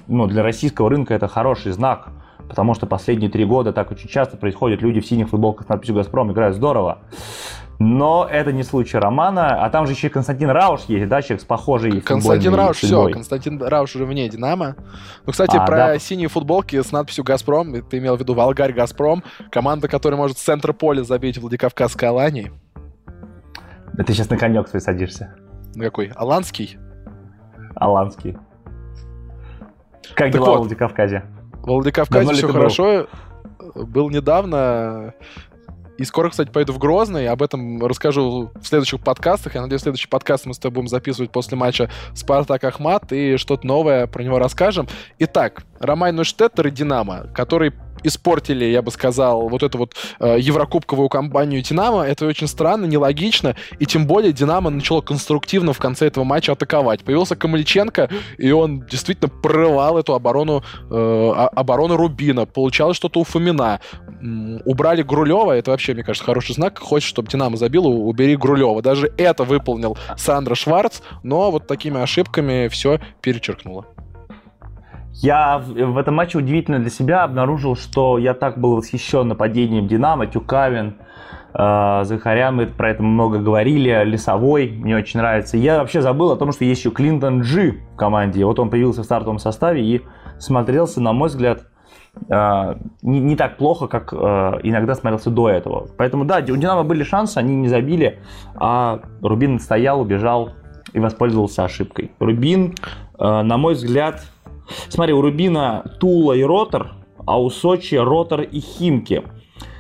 ну, 0.08 0.28
для 0.28 0.42
российского 0.42 0.90
рынка 0.90 1.14
это 1.14 1.28
хороший 1.28 1.72
знак 1.72 2.10
потому 2.48 2.74
что 2.74 2.86
последние 2.86 3.30
три 3.30 3.46
года 3.46 3.74
так 3.74 3.92
очень 3.92 4.10
часто 4.10 4.38
происходит, 4.38 4.82
люди 4.82 5.00
в 5.00 5.06
синих 5.06 5.30
футболках 5.30 5.66
с 5.66 5.70
надписью 5.70 5.96
«Газпром» 5.96 6.32
играют 6.32 6.56
здорово. 6.56 7.00
Но 7.80 8.28
это 8.30 8.52
не 8.52 8.64
случай 8.64 8.98
Романа. 8.98 9.64
А 9.64 9.70
там 9.70 9.86
же 9.86 9.94
еще 9.94 10.08
и 10.08 10.10
Константин 10.10 10.50
Рауш 10.50 10.82
есть, 10.88 11.08
да, 11.08 11.22
человек 11.22 11.42
с 11.42 11.46
похожей 11.46 12.02
Константин 12.02 12.56
Рауш, 12.56 12.78
судьбой. 12.78 13.06
все, 13.06 13.14
Константин 13.14 13.62
Рауш 13.62 13.96
уже 13.96 14.06
вне 14.06 14.28
Динамо. 14.30 14.76
Ну, 15.26 15.32
кстати, 15.32 15.56
а, 15.56 15.66
про 15.66 15.78
да. 15.78 16.00
синие 16.00 16.28
футболки 16.28 16.82
с 16.82 16.92
надписью 16.92 17.24
«Газпром», 17.24 17.82
ты 17.84 18.00
имел 18.00 18.18
в 18.18 18.20
виду 18.20 18.34
«Волгарь 18.34 18.74
Газпром», 18.74 19.24
команда, 19.52 19.88
которая 19.88 20.18
может 20.18 20.40
с 20.40 20.42
центра 20.42 20.74
поля 20.74 21.04
забить 21.04 21.38
Владикавказской 21.38 22.10
Алании. 22.10 22.52
Да 23.94 24.04
ты 24.04 24.14
сейчас 24.14 24.30
на 24.30 24.38
конек 24.38 24.68
свой 24.68 24.82
садишься. 24.82 25.36
какой? 25.76 26.12
Аланский? 26.16 26.78
Аланский. 27.76 28.38
Как 30.16 30.32
так 30.32 30.32
дела 30.32 30.46
вот, 30.46 30.56
в 30.56 30.60
Владикавказе? 30.62 31.24
Владикавказе 31.76 32.34
все 32.34 32.48
хорошо. 32.48 33.08
Был 33.76 34.10
недавно. 34.10 35.14
И 35.98 36.04
скоро, 36.04 36.30
кстати, 36.30 36.50
пойду 36.50 36.74
в 36.74 36.78
Грозный. 36.78 37.28
Об 37.28 37.42
этом 37.42 37.84
расскажу 37.84 38.52
в 38.54 38.68
следующих 38.68 39.02
подкастах. 39.02 39.56
Я 39.56 39.62
надеюсь, 39.62 39.82
следующий 39.82 40.08
подкаст 40.08 40.46
мы 40.46 40.54
с 40.54 40.60
тобой 40.60 40.76
будем 40.76 40.88
записывать 40.90 41.32
после 41.32 41.58
матча 41.58 41.90
Спартак 42.14 42.64
Ахмат 42.64 43.12
и 43.12 43.38
что-то 43.38 43.66
новое 43.66 44.06
про 44.06 44.24
него 44.24 44.38
расскажем. 44.38 44.88
Итак, 45.18 45.64
Ромай 45.80 46.12
Нуштеттер 46.12 46.68
и 46.68 46.72
Динамо, 46.72 47.28
который 47.34 47.74
испортили, 48.04 48.66
я 48.66 48.82
бы 48.82 48.92
сказал, 48.92 49.50
вот 49.50 49.64
эту 49.64 49.78
вот 49.78 49.96
э, 50.20 50.38
еврокубковую 50.40 51.10
кампанию 51.10 51.62
Динамо, 51.62 52.04
это 52.04 52.26
очень 52.26 52.48
странно, 52.48 52.86
нелогично, 52.86 53.56
и 53.80 53.86
тем 53.86 54.08
более 54.08 54.34
Динамо 54.34 54.70
начало 54.70 55.02
конструктивно 55.02 55.74
в 55.74 55.80
конце 55.80 56.08
этого 56.08 56.24
матча 56.24 56.52
атаковать. 56.52 57.04
Появился 57.04 57.36
Камаличенко, 57.36 58.10
и 58.38 58.52
он 58.52 58.86
действительно 58.86 59.30
прорывал 59.30 59.98
эту 59.98 60.14
оборону, 60.14 60.64
э, 60.90 61.32
оборону 61.56 61.98
Рубина, 61.98 62.46
получалось 62.46 62.98
что-то 62.98 63.20
у 63.20 63.24
Фомина. 63.24 63.80
Убрали 64.66 65.04
Грулева, 65.04 65.52
это 65.52 65.72
вообще, 65.72 65.94
мне 65.94 66.04
кажется, 66.04 66.26
хороший 66.26 66.56
знак. 66.56 66.80
Хочешь, 66.80 67.10
чтобы 67.10 67.30
Динамо 67.30 67.58
забил, 67.58 67.86
убери 67.86 68.36
Грулева. 68.36 68.82
Даже 68.82 69.12
это 69.18 69.44
выполнил 69.44 69.98
Сандра 70.18 70.56
Шварц, 70.56 71.02
но 71.24 71.52
вот 71.52 71.68
такими 71.68 72.02
ошибками 72.02 72.68
все 72.68 73.00
перечеркнуло. 73.22 73.86
Я 75.22 75.58
в, 75.58 75.98
этом 75.98 76.16
матче 76.16 76.38
удивительно 76.38 76.80
для 76.80 76.92
себя 76.92 77.24
обнаружил, 77.24 77.76
что 77.76 78.20
я 78.20 78.36
так 78.36 78.60
был 78.60 78.76
восхищен 78.76 79.28
нападением 79.28 79.88
Динамо, 79.88 80.28
Тюкавин, 80.28 80.98
э, 81.56 82.00
Захарян, 82.04 82.56
мы 82.56 82.68
про 82.68 82.92
это 82.92 83.02
много 83.02 83.40
говорили, 83.40 84.04
Лесовой, 84.06 84.70
мне 84.70 84.96
очень 84.96 85.20
нравится. 85.20 85.58
Я 85.58 85.80
вообще 85.80 86.02
забыл 86.02 86.32
о 86.32 86.36
том, 86.36 86.52
что 86.52 86.66
есть 86.66 86.82
еще 86.82 86.92
Клинтон 86.92 87.42
Джи 87.42 87.80
в 87.94 87.96
команде. 87.96 88.46
Вот 88.46 88.60
он 88.60 88.70
появился 88.70 89.02
в 89.02 89.06
стартовом 89.06 89.40
составе 89.40 89.84
и 89.84 90.04
смотрелся, 90.38 91.02
на 91.02 91.14
мой 91.14 91.30
взгляд, 91.30 91.64
э, 92.30 92.76
не, 93.02 93.20
не 93.20 93.36
так 93.36 93.58
плохо, 93.58 93.88
как 93.88 94.14
э, 94.14 94.18
иногда 94.62 94.94
смотрелся 94.94 95.32
до 95.32 95.50
этого. 95.50 95.88
Поэтому 95.98 96.26
да, 96.26 96.38
у 96.38 96.56
Динамо 96.56 96.84
были 96.84 97.02
шансы, 97.02 97.40
они 97.40 97.56
не 97.56 97.70
забили, 97.70 98.20
а 98.56 99.00
Рубин 99.24 99.60
стоял, 99.60 100.00
убежал 100.00 100.52
и 100.94 101.00
воспользовался 101.00 101.64
ошибкой. 101.64 102.12
Рубин, 102.20 102.76
на 103.20 103.58
мой 103.58 103.74
взгляд, 103.74 104.22
Смотри, 104.90 105.14
у 105.14 105.22
Рубина 105.22 105.84
Тула 106.00 106.34
и 106.34 106.44
Ротор, 106.44 106.92
а 107.26 107.42
у 107.42 107.50
Сочи 107.50 107.96
Ротор 107.96 108.42
и 108.42 108.60
Химки. 108.60 109.24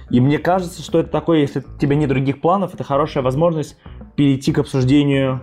И 0.09 0.21
мне 0.21 0.37
кажется, 0.37 0.81
что 0.81 0.99
это 0.99 1.09
такое, 1.09 1.39
если 1.39 1.59
у 1.59 1.77
тебя 1.79 1.95
нет 1.95 2.09
других 2.09 2.39
планов, 2.39 2.73
это 2.73 2.83
хорошая 2.83 3.23
возможность 3.23 3.77
перейти 4.15 4.53
к 4.53 4.59
обсуждению 4.59 5.41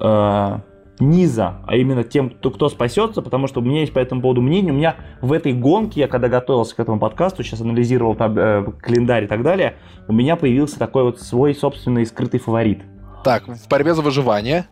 э, 0.00 0.58
низа, 0.98 1.62
а 1.66 1.76
именно 1.76 2.02
тем, 2.02 2.30
кто, 2.30 2.50
кто 2.50 2.68
спасется, 2.68 3.22
потому 3.22 3.46
что 3.46 3.60
у 3.60 3.62
меня 3.62 3.80
есть 3.80 3.92
по 3.92 3.98
этому 3.98 4.20
поводу 4.20 4.42
мнение. 4.42 4.72
У 4.72 4.76
меня 4.76 4.96
в 5.20 5.32
этой 5.32 5.52
гонке, 5.52 6.00
я 6.00 6.08
когда 6.08 6.28
готовился 6.28 6.76
к 6.76 6.80
этому 6.80 6.98
подкасту, 6.98 7.42
сейчас 7.42 7.60
анализировал 7.60 8.14
там, 8.14 8.36
э, 8.36 8.72
календарь 8.80 9.24
и 9.24 9.26
так 9.26 9.42
далее, 9.42 9.76
у 10.08 10.12
меня 10.12 10.36
появился 10.36 10.78
такой 10.78 11.04
вот 11.04 11.20
свой 11.20 11.54
собственный 11.54 12.04
скрытый 12.06 12.40
фаворит. 12.40 12.82
Так, 13.24 13.46
в 13.46 13.68
борьбе 13.68 13.94
за 13.94 14.02
выживание. 14.02 14.66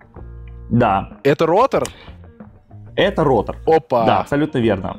Да. 0.70 1.18
Это 1.24 1.46
ротор? 1.46 1.84
Это 3.00 3.24
ротор. 3.24 3.56
Опа! 3.66 4.04
Да, 4.04 4.20
абсолютно 4.20 4.58
верно. 4.58 4.98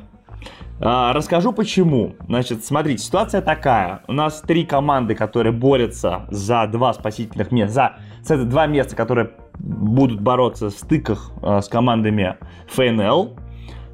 А, 0.80 1.12
расскажу 1.12 1.52
почему. 1.52 2.16
Значит, 2.26 2.64
смотрите, 2.64 3.04
ситуация 3.04 3.40
такая. 3.40 4.02
У 4.08 4.12
нас 4.12 4.40
три 4.40 4.64
команды, 4.64 5.14
которые 5.14 5.52
борются 5.52 6.26
за 6.28 6.66
два 6.66 6.92
спасительных 6.94 7.52
места, 7.52 7.98
за 8.24 8.34
это 8.34 8.44
два 8.44 8.66
места, 8.66 8.96
которые 8.96 9.30
будут 9.58 10.20
бороться 10.20 10.70
в 10.70 10.72
стыках 10.72 11.30
э, 11.42 11.60
с 11.60 11.68
командами 11.68 12.38
ФНЛ. 12.70 13.36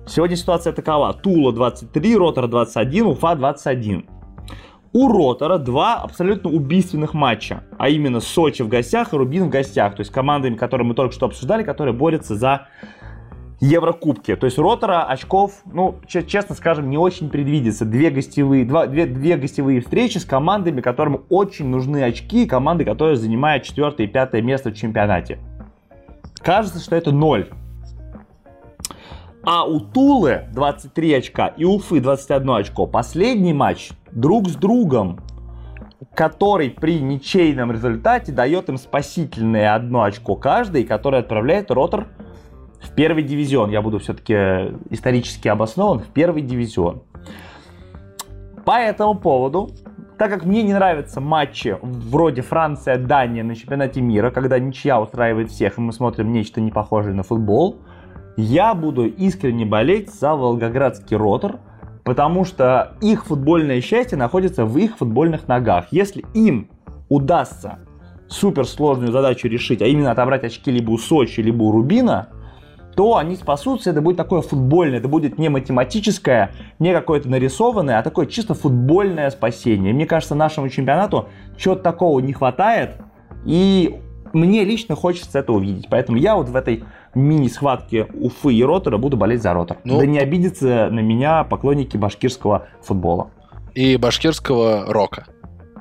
Сегодня 0.07 0.37
ситуация 0.37 0.73
такова. 0.73 1.12
Тула 1.12 1.53
23, 1.53 2.16
Ротор 2.16 2.49
21, 2.49 3.07
Уфа 3.09 3.35
21. 3.35 4.07
У 4.94 5.09
Ротора 5.12 5.59
два 5.59 5.97
абсолютно 5.97 6.49
убийственных 6.49 7.12
матча, 7.12 7.62
а 7.79 7.90
именно 7.90 8.21
Сочи 8.21 8.62
в 8.62 8.68
гостях 8.68 9.12
и 9.12 9.16
Рубин 9.16 9.44
в 9.44 9.51
гостях, 9.51 9.94
то 9.94 10.01
есть 10.01 10.11
командами, 10.11 10.55
которые 10.55 10.87
мы 10.87 10.94
только 10.94 11.14
что 11.14 11.27
обсуждали, 11.27 11.62
которые 11.62 11.94
борются 11.94 12.37
за 12.37 12.68
Еврокубки. 13.61 14.37
То 14.37 14.47
есть 14.47 14.59
Ротора 14.59 15.05
очков, 15.05 15.62
ну, 15.64 15.97
честно 16.07 16.55
скажем, 16.55 16.88
не 16.90 16.97
очень 16.97 17.29
предвидится. 17.29 17.85
Две 17.85 18.11
гостевые, 18.11 18.64
два, 18.64 18.87
две, 18.87 19.07
две 19.07 19.37
гостевые 19.37 19.81
встречи 19.81 20.18
с 20.18 20.25
командами, 20.25 20.81
которым 20.81 21.25
очень 21.29 21.66
нужны 21.66 22.05
очки, 22.05 22.47
команды, 22.47 22.85
которые 22.85 23.16
занимают 23.16 23.64
четвертое 23.64 24.05
и 24.05 24.07
пятое 24.07 24.42
место 24.42 24.71
в 24.71 24.75
чемпионате. 24.75 25.38
Кажется, 26.40 26.79
что 26.79 26.94
это 26.94 27.11
ноль. 27.11 27.49
А 29.42 29.64
у 29.64 29.81
Тулы 29.81 30.44
23 30.53 31.14
очка 31.14 31.49
и 31.49 31.64
Уфы 31.64 32.01
21 32.01 32.51
очко. 32.51 32.87
Последний 32.87 33.53
матч 33.53 33.90
друг 34.12 34.49
с 34.49 34.55
другом, 34.55 35.21
который 36.14 36.71
при 36.71 37.01
ничейном 37.01 37.73
результате 37.73 38.31
дает 38.31 38.68
им 38.68 38.77
спасительное 38.77 39.75
одно 39.75 40.03
очко 40.03 40.37
каждый, 40.37 40.85
который 40.85 41.21
отправляет 41.21 41.71
Ротор 41.71 42.09
в 42.81 42.95
первый 42.95 43.23
дивизион. 43.23 43.71
Я 43.71 43.83
буду 43.83 43.99
все-таки 43.99 44.35
исторически 44.91 45.49
обоснован 45.49 46.01
в 46.01 46.07
первый 46.09 46.43
дивизион. 46.43 47.03
По 48.64 48.79
этому 48.79 49.14
поводу, 49.14 49.71
так 50.19 50.31
как 50.31 50.45
мне 50.45 50.62
не 50.62 50.75
нравятся 50.75 51.21
матчи 51.21 51.77
вроде 51.81 52.43
Франция-Дания 52.43 53.43
на 53.43 53.55
чемпионате 53.55 54.01
мира, 54.01 54.31
когда 54.31 54.59
ничья 54.59 55.01
устраивает 55.01 55.51
всех, 55.51 55.79
и 55.79 55.81
мы 55.81 55.93
смотрим 55.93 56.33
нечто 56.33 56.61
не 56.61 56.71
похожее 56.71 57.14
на 57.14 57.23
футбол, 57.23 57.79
я 58.37 58.75
буду 58.75 59.07
искренне 59.07 59.64
болеть 59.64 60.12
за 60.12 60.35
Волгоградский 60.35 61.17
ротор, 61.17 61.61
потому 62.05 62.45
что 62.45 62.97
их 63.01 63.27
футбольное 63.27 63.81
счастье 63.81 64.17
находится 64.17 64.64
в 64.64 64.77
их 64.79 64.99
футбольных 64.99 65.49
ногах. 65.49 65.87
Если 65.91 66.25
им 66.35 66.69
удастся 67.09 67.79
суперсложную 68.29 69.12
задачу 69.12 69.49
решить, 69.49 69.83
а 69.83 69.87
именно 69.87 70.11
отобрать 70.11 70.45
очки 70.45 70.71
либо 70.71 70.91
у 70.91 70.99
Сочи, 70.99 71.41
либо 71.41 71.63
у 71.65 71.73
Рубина, 71.73 72.29
то 72.99 73.17
они 73.17 73.37
спасутся, 73.37 73.90
это 73.90 74.03
будет 74.03 74.17
такое 74.17 74.40
футбольное, 74.40 74.99
это 74.99 75.07
будет 75.07 75.38
не 75.38 75.49
математическое, 75.49 76.51
не 76.81 76.92
какое-то 76.92 77.29
нарисованное, 77.29 78.01
а 78.01 78.03
такое 78.03 78.27
чисто 78.27 78.55
футбольное 78.55 79.31
спасение. 79.31 79.94
Мне 79.94 80.05
кажется, 80.05 80.35
нашему 80.35 80.69
чемпионату 80.69 81.29
чего-то 81.57 81.81
такого 81.81 82.19
не 82.19 82.33
хватает, 82.33 82.96
и 83.46 84.01
мне 84.33 84.65
лично 84.65 84.96
хочется 84.96 85.38
это 85.38 85.53
увидеть. 85.53 85.87
Поэтому 85.88 86.19
я 86.19 86.35
вот 86.35 86.49
в 86.49 86.57
этой 86.57 86.83
мини-схватке 87.15 88.09
Уфы 88.15 88.53
и 88.53 88.65
Ротора 88.65 88.99
буду 88.99 89.17
болеть 89.17 89.42
за 89.42 89.53
Ротор. 89.53 89.77
Ну, 89.85 90.01
да 90.01 90.05
не 90.05 90.19
обидятся 90.19 90.88
на 90.90 90.99
меня 90.99 91.44
поклонники 91.44 91.96
башкирского 91.96 92.67
футбола. 92.83 93.31
И 93.77 93.96
башкирского 93.96 94.92
рока 94.92 95.27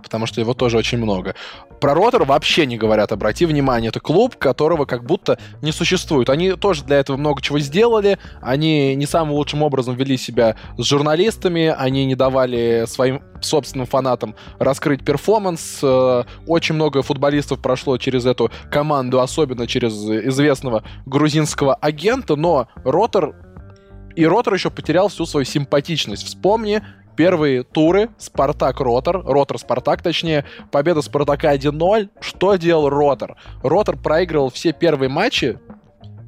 потому 0.07 0.25
что 0.25 0.39
его 0.39 0.53
тоже 0.53 0.77
очень 0.77 0.97
много. 0.97 1.35
Про 1.79 1.93
Ротор 1.93 2.25
вообще 2.25 2.65
не 2.65 2.77
говорят, 2.77 3.11
обрати 3.11 3.45
внимание, 3.45 3.89
это 3.89 3.99
клуб, 3.99 4.35
которого 4.37 4.85
как 4.85 5.03
будто 5.03 5.37
не 5.61 5.71
существует. 5.71 6.29
Они 6.29 6.53
тоже 6.53 6.83
для 6.83 6.97
этого 6.97 7.17
много 7.17 7.41
чего 7.41 7.59
сделали, 7.59 8.17
они 8.41 8.95
не 8.95 9.05
самым 9.05 9.33
лучшим 9.33 9.63
образом 9.63 9.95
вели 9.95 10.17
себя 10.17 10.55
с 10.77 10.83
журналистами, 10.83 11.73
они 11.77 12.05
не 12.05 12.15
давали 12.15 12.85
своим 12.87 13.21
собственным 13.41 13.85
фанатам 13.85 14.35
раскрыть 14.59 15.05
перформанс. 15.05 15.79
Э, 15.83 16.23
очень 16.47 16.75
много 16.75 17.03
футболистов 17.03 17.61
прошло 17.61 17.97
через 17.97 18.25
эту 18.25 18.51
команду, 18.71 19.21
особенно 19.21 19.67
через 19.67 19.93
известного 19.93 20.83
грузинского 21.05 21.75
агента, 21.75 22.35
но 22.35 22.67
Ротор 22.83 23.35
и 24.15 24.25
Ротор 24.25 24.55
еще 24.55 24.71
потерял 24.71 25.09
всю 25.09 25.27
свою 25.27 25.45
симпатичность. 25.45 26.25
Вспомни 26.25 26.81
Первые 27.17 27.63
туры 27.63 28.09
Спартак-Ротор, 28.19 29.23
Ротор-Спартак 29.25 30.03
точнее, 30.03 30.45
победа 30.71 31.01
Спартака 31.01 31.55
1-0. 31.55 32.09
Что 32.21 32.55
делал 32.55 32.89
Ротор? 32.89 33.37
Ротор 33.63 33.97
проигрывал 33.97 34.51
все 34.51 34.71
первые 34.71 35.09
матчи 35.09 35.59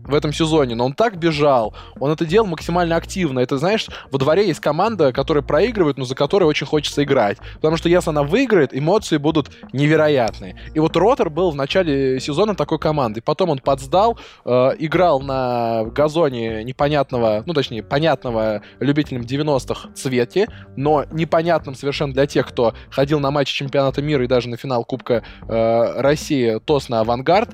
в 0.10 0.14
этом 0.14 0.34
сезоне, 0.34 0.76
но 0.76 0.86
он 0.86 0.93
так 0.93 1.18
бежал, 1.18 1.74
он 1.99 2.12
это 2.12 2.26
делал 2.26 2.47
максимально 2.47 2.95
активно. 2.95 3.39
Это, 3.39 3.57
знаешь, 3.57 3.88
во 4.12 4.18
дворе 4.18 4.47
есть 4.47 4.60
команда, 4.60 5.14
которая 5.14 5.43
проигрывает, 5.43 5.97
но 5.97 6.05
за 6.05 6.16
которой 6.16 6.45
очень 6.45 6.68
хочется 6.68 7.03
играть. 7.03 7.38
Потому 7.55 7.78
что 7.78 7.89
если 7.89 8.10
она 8.10 8.24
выиграет, 8.24 8.76
эмоции 8.76 9.18
будут 9.18 9.51
невероятные. 9.74 10.55
И 10.74 10.80
вот 10.80 10.95
Ротор 10.95 11.30
был 11.30 11.51
в 11.51 11.55
начале 11.55 12.20
сезона 12.20 12.55
такой 12.55 12.80
командой. 12.80 13.22
Потом 13.22 13.49
он 13.49 13.60
подсдал, 13.60 14.20
э, 14.45 14.72
играл 14.80 15.22
на 15.22 15.86
газоне 15.86 16.64
непонятного, 16.64 17.43
ну, 17.45 17.53
точнее, 17.53 17.84
понятного 17.84 18.62
любителям 18.80 19.24
90-х 19.24 19.89
цвете, 19.93 20.47
но 20.76 21.05
непонятным 21.12 21.76
совершенно 21.76 22.14
для 22.14 22.26
тех, 22.26 22.47
кто 22.47 22.74
ходил 22.89 23.20
на 23.20 23.32
матчи 23.32 23.53
чемпионата 23.53 24.01
мира 24.01 24.24
и 24.24 24.28
даже 24.28 24.49
на 24.49 24.57
финал 24.57 24.84
Кубка 24.86 25.24
э, 25.47 26.01
России 26.01 26.60
ТОС 26.66 26.89
на 26.89 27.01
«Авангард», 27.01 27.49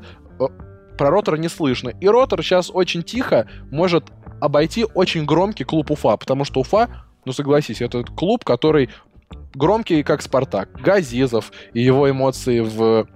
про 0.98 1.10
Ротор 1.10 1.38
не 1.38 1.50
слышно. 1.50 1.89
И 1.89 2.08
Ротор 2.08 2.43
сейчас 2.43 2.70
очень 2.74 3.04
тихо 3.04 3.48
может 3.72 4.06
обойти 4.41 4.86
очень 4.93 5.26
громкий 5.26 5.64
клуб 5.64 5.91
Уфа, 5.91 6.18
потому 6.18 6.46
что 6.46 6.62
Уфа, 6.62 6.89
ну 7.26 7.32
согласись, 7.34 7.82
это 7.82 8.04
клуб, 8.04 8.43
который 8.43 8.89
громкий, 9.54 10.04
как 10.04 10.22
Спартак. 10.22 10.70
Газизов 10.82 11.52
и 11.74 11.82
его 11.82 12.10
эмоции 12.10 12.60
в 12.60 13.08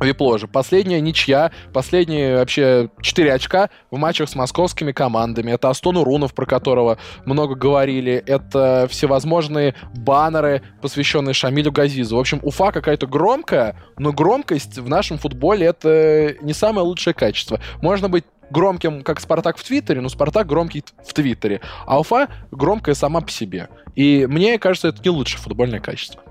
Випложе. 0.00 0.46
Последняя 0.46 1.00
ничья, 1.00 1.50
последние 1.72 2.36
вообще 2.36 2.90
4 3.00 3.32
очка 3.32 3.70
в 3.90 3.96
матчах 3.96 4.28
с 4.28 4.34
московскими 4.34 4.92
командами. 4.92 5.52
Это 5.52 5.70
Астон 5.70 5.96
Урунов, 5.96 6.34
про 6.34 6.46
которого 6.46 6.98
много 7.24 7.54
говорили. 7.54 8.22
Это 8.26 8.86
всевозможные 8.90 9.74
баннеры, 9.94 10.62
посвященные 10.82 11.34
Шамилю 11.34 11.72
Газизу. 11.72 12.16
В 12.16 12.20
общем, 12.20 12.40
Уфа 12.42 12.72
какая-то 12.72 13.06
громкая, 13.06 13.76
но 13.98 14.12
громкость 14.12 14.78
в 14.78 14.88
нашем 14.88 15.18
футболе 15.18 15.66
это 15.66 16.34
не 16.42 16.52
самое 16.52 16.86
лучшее 16.86 17.14
качество. 17.14 17.60
Можно 17.80 18.08
быть 18.08 18.24
громким, 18.50 19.02
как 19.02 19.20
Спартак 19.20 19.56
в 19.58 19.64
Твиттере, 19.64 20.00
но 20.00 20.08
Спартак 20.08 20.46
громкий 20.46 20.84
в 21.04 21.12
Твиттере. 21.12 21.60
А 21.86 21.98
Уфа 21.98 22.28
громкая 22.50 22.94
сама 22.94 23.20
по 23.20 23.30
себе. 23.30 23.68
И 23.94 24.26
мне 24.28 24.58
кажется, 24.58 24.88
это 24.88 25.02
не 25.02 25.10
лучшее 25.10 25.40
футбольное 25.40 25.80
качество 25.80 26.22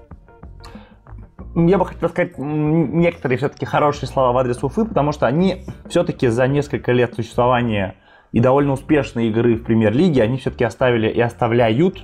я 1.55 1.77
бы 1.77 1.85
хотел 1.85 2.09
сказать 2.09 2.33
некоторые 2.37 3.37
все-таки 3.37 3.65
хорошие 3.65 4.09
слова 4.09 4.33
в 4.33 4.37
адрес 4.37 4.61
Уфы, 4.61 4.85
потому 4.85 5.13
что 5.13 5.25
они 5.25 5.65
все-таки 5.87 6.27
за 6.27 6.47
несколько 6.47 6.91
лет 6.91 7.15
существования 7.15 7.95
и 8.33 8.41
довольно 8.41 8.73
успешной 8.73 9.27
игры 9.27 9.55
в 9.55 9.63
премьер-лиге, 9.63 10.21
они 10.21 10.37
все-таки 10.37 10.65
оставили 10.65 11.07
и 11.07 11.21
оставляют 11.21 12.03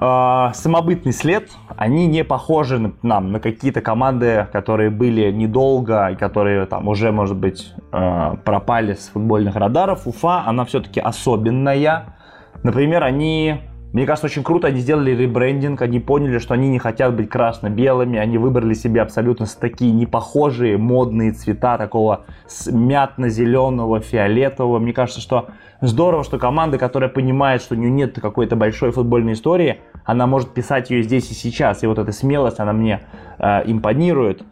э, 0.00 0.50
самобытный 0.54 1.12
след. 1.12 1.50
Они 1.76 2.06
не 2.06 2.22
похожи 2.22 2.78
на, 2.78 2.92
нам 3.02 3.32
на 3.32 3.40
какие-то 3.40 3.80
команды, 3.80 4.46
которые 4.52 4.90
были 4.90 5.32
недолго 5.32 6.06
и 6.08 6.14
которые 6.14 6.66
там 6.66 6.86
уже, 6.86 7.10
может 7.10 7.36
быть, 7.36 7.72
э, 7.92 8.36
пропали 8.44 8.94
с 8.94 9.08
футбольных 9.08 9.56
радаров. 9.56 10.06
Уфа, 10.06 10.44
она 10.46 10.64
все-таки 10.64 11.00
особенная. 11.00 12.14
Например, 12.62 13.02
они 13.02 13.62
мне 13.92 14.04
кажется, 14.04 14.26
очень 14.26 14.42
круто 14.42 14.66
они 14.68 14.80
сделали 14.80 15.12
ребрендинг, 15.12 15.80
они 15.80 15.98
поняли, 15.98 16.38
что 16.38 16.52
они 16.52 16.68
не 16.68 16.78
хотят 16.78 17.16
быть 17.16 17.30
красно-белыми, 17.30 18.18
они 18.18 18.36
выбрали 18.36 18.74
себе 18.74 19.00
абсолютно 19.00 19.46
такие 19.58 19.92
непохожие 19.92 20.76
модные 20.76 21.32
цвета, 21.32 21.78
такого 21.78 22.26
мятно-зеленого, 22.70 24.00
фиолетового. 24.00 24.78
Мне 24.78 24.92
кажется, 24.92 25.22
что 25.22 25.48
здорово, 25.80 26.22
что 26.22 26.38
команда, 26.38 26.76
которая 26.76 27.08
понимает, 27.08 27.62
что 27.62 27.76
у 27.76 27.78
нее 27.78 27.90
нет 27.90 28.20
какой-то 28.20 28.56
большой 28.56 28.90
футбольной 28.90 29.32
истории, 29.32 29.80
она 30.04 30.26
может 30.26 30.50
писать 30.50 30.90
ее 30.90 31.02
здесь 31.02 31.30
и 31.30 31.34
сейчас, 31.34 31.82
и 31.82 31.86
вот 31.86 31.98
эта 31.98 32.12
смелость, 32.12 32.60
она 32.60 32.74
мне 32.74 33.00
э, 33.38 33.62
импонирует. 33.70 34.42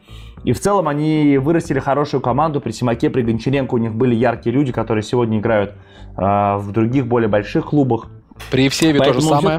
И 0.44 0.52
в 0.52 0.60
целом 0.60 0.88
они 0.88 1.38
вырастили 1.38 1.78
хорошую 1.78 2.20
команду. 2.20 2.60
При 2.60 2.70
Симаке, 2.70 3.10
при 3.10 3.22
Гончаренко 3.22 3.74
у 3.74 3.78
них 3.78 3.94
были 3.94 4.14
яркие 4.14 4.54
люди, 4.54 4.72
которые 4.72 5.02
сегодня 5.02 5.40
играют 5.40 5.72
э, 6.16 6.56
в 6.56 6.70
других 6.72 7.06
более 7.06 7.28
больших 7.28 7.66
клубах. 7.66 8.06
При 8.50 8.64
Евсееве 8.64 9.00
то 9.00 9.12
же 9.12 9.20
самое. 9.20 9.58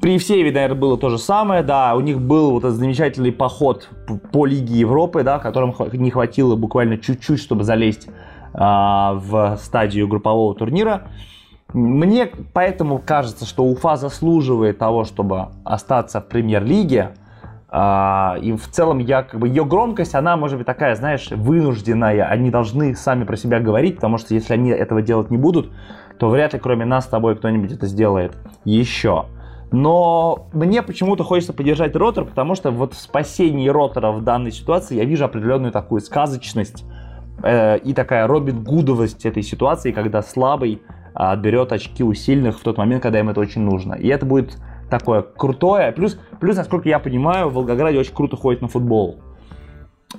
При 0.00 0.14
Евсееве, 0.14 0.50
наверное, 0.50 0.78
было 0.78 0.96
то 0.96 1.10
же 1.10 1.18
самое, 1.18 1.62
да, 1.62 1.94
у 1.94 2.00
них 2.00 2.20
был 2.20 2.52
вот 2.52 2.64
этот 2.64 2.78
замечательный 2.78 3.32
поход 3.32 3.90
по 4.32 4.46
Лиге 4.46 4.74
Европы, 4.76 5.22
да, 5.22 5.38
которым 5.38 5.74
не 5.92 6.10
хватило 6.10 6.56
буквально 6.56 6.96
чуть-чуть, 6.96 7.38
чтобы 7.38 7.64
залезть 7.64 8.08
а, 8.54 9.12
в 9.14 9.58
стадию 9.58 10.08
группового 10.08 10.54
турнира. 10.54 11.08
Мне 11.74 12.30
поэтому 12.52 12.98
кажется, 12.98 13.44
что 13.44 13.64
Уфа 13.64 13.96
заслуживает 13.96 14.78
того, 14.78 15.04
чтобы 15.04 15.48
остаться 15.64 16.20
в 16.20 16.28
премьер-лиге. 16.28 17.10
А, 17.68 18.36
и 18.40 18.52
в 18.52 18.68
целом 18.68 18.98
я 18.98 19.22
как 19.22 19.38
бы 19.38 19.48
ее 19.48 19.64
громкость, 19.64 20.14
она 20.14 20.36
может 20.36 20.58
быть 20.58 20.66
такая, 20.66 20.96
знаешь, 20.96 21.30
вынужденная. 21.30 22.24
Они 22.24 22.50
должны 22.50 22.96
сами 22.96 23.24
про 23.24 23.36
себя 23.36 23.60
говорить, 23.60 23.96
потому 23.96 24.18
что 24.18 24.34
если 24.34 24.54
они 24.54 24.70
этого 24.70 25.02
делать 25.02 25.30
не 25.30 25.36
будут, 25.36 25.70
то 26.20 26.28
вряд 26.28 26.52
ли 26.52 26.58
кроме 26.58 26.84
нас 26.84 27.06
с 27.06 27.08
тобой 27.08 27.34
кто-нибудь 27.34 27.72
это 27.72 27.86
сделает 27.86 28.36
еще. 28.66 29.24
Но 29.72 30.48
мне 30.52 30.82
почему-то 30.82 31.24
хочется 31.24 31.54
поддержать 31.54 31.96
ротор, 31.96 32.26
потому 32.26 32.54
что 32.54 32.70
вот 32.70 32.92
в 32.92 33.00
спасении 33.00 33.68
ротора 33.70 34.12
в 34.12 34.22
данной 34.22 34.52
ситуации 34.52 34.96
я 34.96 35.04
вижу 35.04 35.24
определенную 35.24 35.72
такую 35.72 36.02
сказочность 36.02 36.84
э, 37.42 37.78
и 37.78 37.94
такая 37.94 38.26
Робин 38.26 38.62
Гудовость 38.62 39.24
этой 39.24 39.42
ситуации, 39.42 39.92
когда 39.92 40.20
слабый 40.20 40.74
э, 40.74 40.78
отберет 41.14 41.72
очки 41.72 42.04
у 42.04 42.12
сильных 42.12 42.58
в 42.58 42.62
тот 42.62 42.76
момент, 42.76 43.02
когда 43.02 43.20
им 43.20 43.30
это 43.30 43.40
очень 43.40 43.62
нужно. 43.62 43.94
И 43.94 44.06
это 44.08 44.26
будет 44.26 44.58
такое 44.90 45.22
крутое. 45.22 45.90
Плюс, 45.92 46.20
плюс 46.38 46.54
насколько 46.54 46.86
я 46.86 46.98
понимаю, 46.98 47.48
в 47.48 47.54
Волгограде 47.54 47.98
очень 47.98 48.14
круто 48.14 48.36
ходит 48.36 48.60
на 48.60 48.68
футбол. 48.68 49.20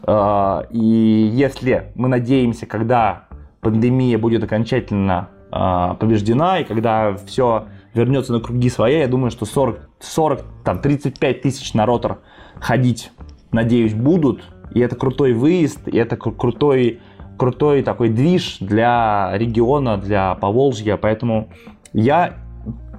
Э, 0.07 0.63
и 0.71 1.29
если 1.31 1.91
мы 1.93 2.07
надеемся, 2.07 2.65
когда 2.65 3.25
пандемия 3.59 4.17
будет 4.17 4.43
окончательно 4.43 5.29
а, 5.29 5.40
побеждена, 5.51 6.59
и 6.59 6.63
когда 6.63 7.15
все 7.25 7.65
вернется 7.93 8.33
на 8.33 8.39
круги 8.39 8.69
своя, 8.69 8.99
я 8.99 9.07
думаю, 9.07 9.31
что 9.31 9.45
40, 9.45 9.89
40 9.99 10.43
там, 10.63 10.79
35 10.79 11.41
тысяч 11.41 11.73
на 11.73 11.85
ротор 11.85 12.19
ходить, 12.59 13.11
надеюсь, 13.51 13.93
будут. 13.93 14.43
И 14.73 14.79
это 14.79 14.95
крутой 14.95 15.33
выезд, 15.33 15.87
и 15.87 15.97
это 15.97 16.15
крутой, 16.15 17.01
крутой 17.37 17.83
такой 17.83 18.09
движ 18.09 18.57
для 18.59 19.31
региона, 19.33 19.97
для 19.97 20.35
Поволжья. 20.35 20.95
Поэтому 20.95 21.49
я 21.91 22.35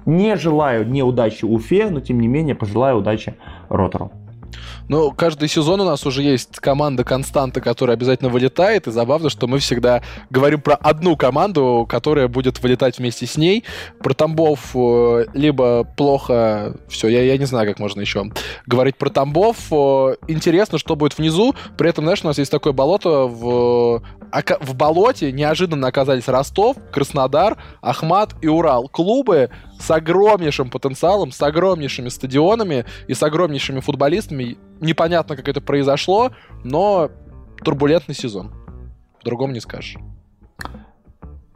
не 0.05 0.35
желаю 0.35 0.87
неудачи 0.87 1.45
Уфе, 1.45 1.89
но 1.89 1.99
тем 1.99 2.19
не 2.19 2.27
менее 2.27 2.53
пожелаю 2.53 2.97
удачи 2.97 3.35
ротору. 3.69 4.11
Ну, 4.93 5.09
каждый 5.09 5.49
сезон 5.49 5.81
у 5.81 5.85
нас 5.85 6.05
уже 6.05 6.21
есть 6.21 6.59
команда 6.59 7.03
Константа, 7.03 7.61
которая 7.61 7.97
обязательно 7.97 8.29
вылетает, 8.29 8.85
и 8.85 8.91
забавно, 8.91 9.31
что 9.31 9.47
мы 9.47 9.57
всегда 9.57 10.03
говорим 10.29 10.61
про 10.61 10.75
одну 10.75 11.17
команду, 11.17 11.87
которая 11.89 12.27
будет 12.27 12.61
вылетать 12.61 12.99
вместе 12.99 13.25
с 13.25 13.35
ней. 13.35 13.63
Про 14.03 14.13
Тамбов 14.13 14.75
э, 14.75 15.25
либо 15.33 15.83
плохо... 15.83 16.75
Все, 16.89 17.07
я, 17.07 17.23
я 17.23 17.39
не 17.39 17.45
знаю, 17.45 17.67
как 17.67 17.79
можно 17.79 18.01
еще 18.01 18.25
говорить 18.67 18.95
про 18.95 19.09
Тамбов. 19.09 19.57
Э, 19.71 20.13
интересно, 20.27 20.77
что 20.77 20.95
будет 20.95 21.17
внизу. 21.17 21.55
При 21.75 21.89
этом, 21.89 22.03
знаешь, 22.03 22.19
у 22.23 22.27
нас 22.27 22.37
есть 22.37 22.51
такое 22.51 22.71
болото 22.71 23.25
в 23.25 24.03
в 24.59 24.75
болоте 24.75 25.31
неожиданно 25.31 25.87
оказались 25.87 26.27
Ростов, 26.27 26.77
Краснодар, 26.91 27.57
Ахмат 27.81 28.33
и 28.41 28.47
Урал. 28.47 28.87
Клубы 28.87 29.51
с 29.79 29.91
огромнейшим 29.91 30.69
потенциалом, 30.69 31.31
с 31.31 31.41
огромнейшими 31.41 32.09
стадионами 32.09 32.85
и 33.07 33.13
с 33.13 33.21
огромнейшими 33.21 33.79
футболистами. 33.79 34.57
Непонятно, 34.83 35.37
как 35.37 35.47
это 35.47 35.61
произошло, 35.61 36.31
но 36.63 37.09
турбулентный 37.63 38.13
сезон. 38.13 38.51
По-другому 39.19 39.53
не 39.53 39.61
скажешь. 39.61 39.95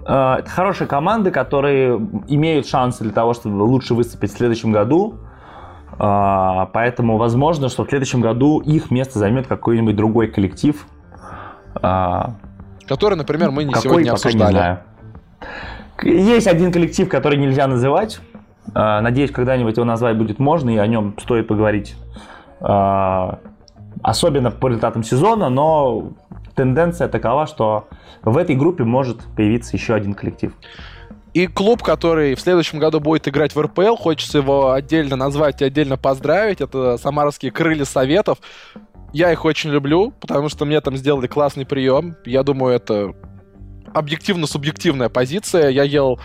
э, 0.05 0.35
это 0.39 0.49
хорошие 0.49 0.87
команды, 0.87 1.31
которые 1.31 1.97
имеют 2.29 2.67
шансы 2.67 3.03
для 3.03 3.11
того, 3.11 3.33
чтобы 3.33 3.61
лучше 3.63 3.93
выступить 3.93 4.31
в 4.31 4.37
следующем 4.37 4.71
году. 4.71 5.19
Э, 5.99 6.67
поэтому 6.71 7.17
возможно, 7.17 7.67
что 7.67 7.83
в 7.83 7.89
следующем 7.89 8.21
году 8.21 8.61
их 8.61 8.91
место 8.91 9.19
займет 9.19 9.47
какой-нибудь 9.47 9.95
другой 9.97 10.27
коллектив. 10.29 10.87
Э, 11.81 12.29
который, 12.87 13.15
например, 13.15 13.51
мы 13.51 13.65
не 13.65 13.73
какой, 13.73 13.89
сегодня 13.89 14.11
обсуждали. 14.11 14.53
Не 14.53 14.57
знаю. 14.57 14.79
Есть 16.03 16.47
один 16.47 16.71
коллектив, 16.71 17.09
который 17.09 17.37
нельзя 17.37 17.67
называть. 17.67 18.21
Надеюсь, 18.73 19.31
когда-нибудь 19.31 19.75
его 19.75 19.85
назвать 19.85 20.17
будет 20.17 20.39
можно, 20.39 20.69
и 20.69 20.77
о 20.77 20.87
нем 20.87 21.15
стоит 21.19 21.47
поговорить. 21.47 21.95
Э, 22.61 23.33
особенно 24.03 24.51
по 24.51 24.67
результатам 24.67 25.03
сезона, 25.03 25.49
но 25.49 26.11
тенденция 26.55 27.07
такова, 27.07 27.47
что 27.47 27.87
в 28.23 28.37
этой 28.37 28.55
группе 28.55 28.83
может 28.83 29.23
появиться 29.35 29.75
еще 29.75 29.93
один 29.93 30.13
коллектив. 30.13 30.53
И 31.33 31.45
клуб, 31.45 31.83
который 31.83 32.33
в 32.35 32.41
следующем 32.41 32.79
году 32.79 32.99
будет 32.99 33.27
играть 33.27 33.53
в 33.53 33.61
РПЛ, 33.61 33.95
хочется 33.95 34.39
его 34.39 34.71
отдельно 34.71 35.15
назвать 35.15 35.61
и 35.61 35.65
отдельно 35.65 35.95
поздравить. 35.97 36.61
Это 36.61 36.97
самарские 36.97 37.51
крылья 37.51 37.85
Советов. 37.85 38.39
Я 39.13 39.31
их 39.31 39.45
очень 39.45 39.69
люблю, 39.69 40.13
потому 40.19 40.49
что 40.49 40.65
мне 40.65 40.81
там 40.81 40.97
сделали 40.97 41.27
классный 41.27 41.65
прием. 41.65 42.15
Я 42.25 42.43
думаю, 42.43 42.73
это 42.73 43.13
объективно-субъективная 43.93 45.09
позиция. 45.09 45.69
Я 45.69 45.83
ел 45.83 46.19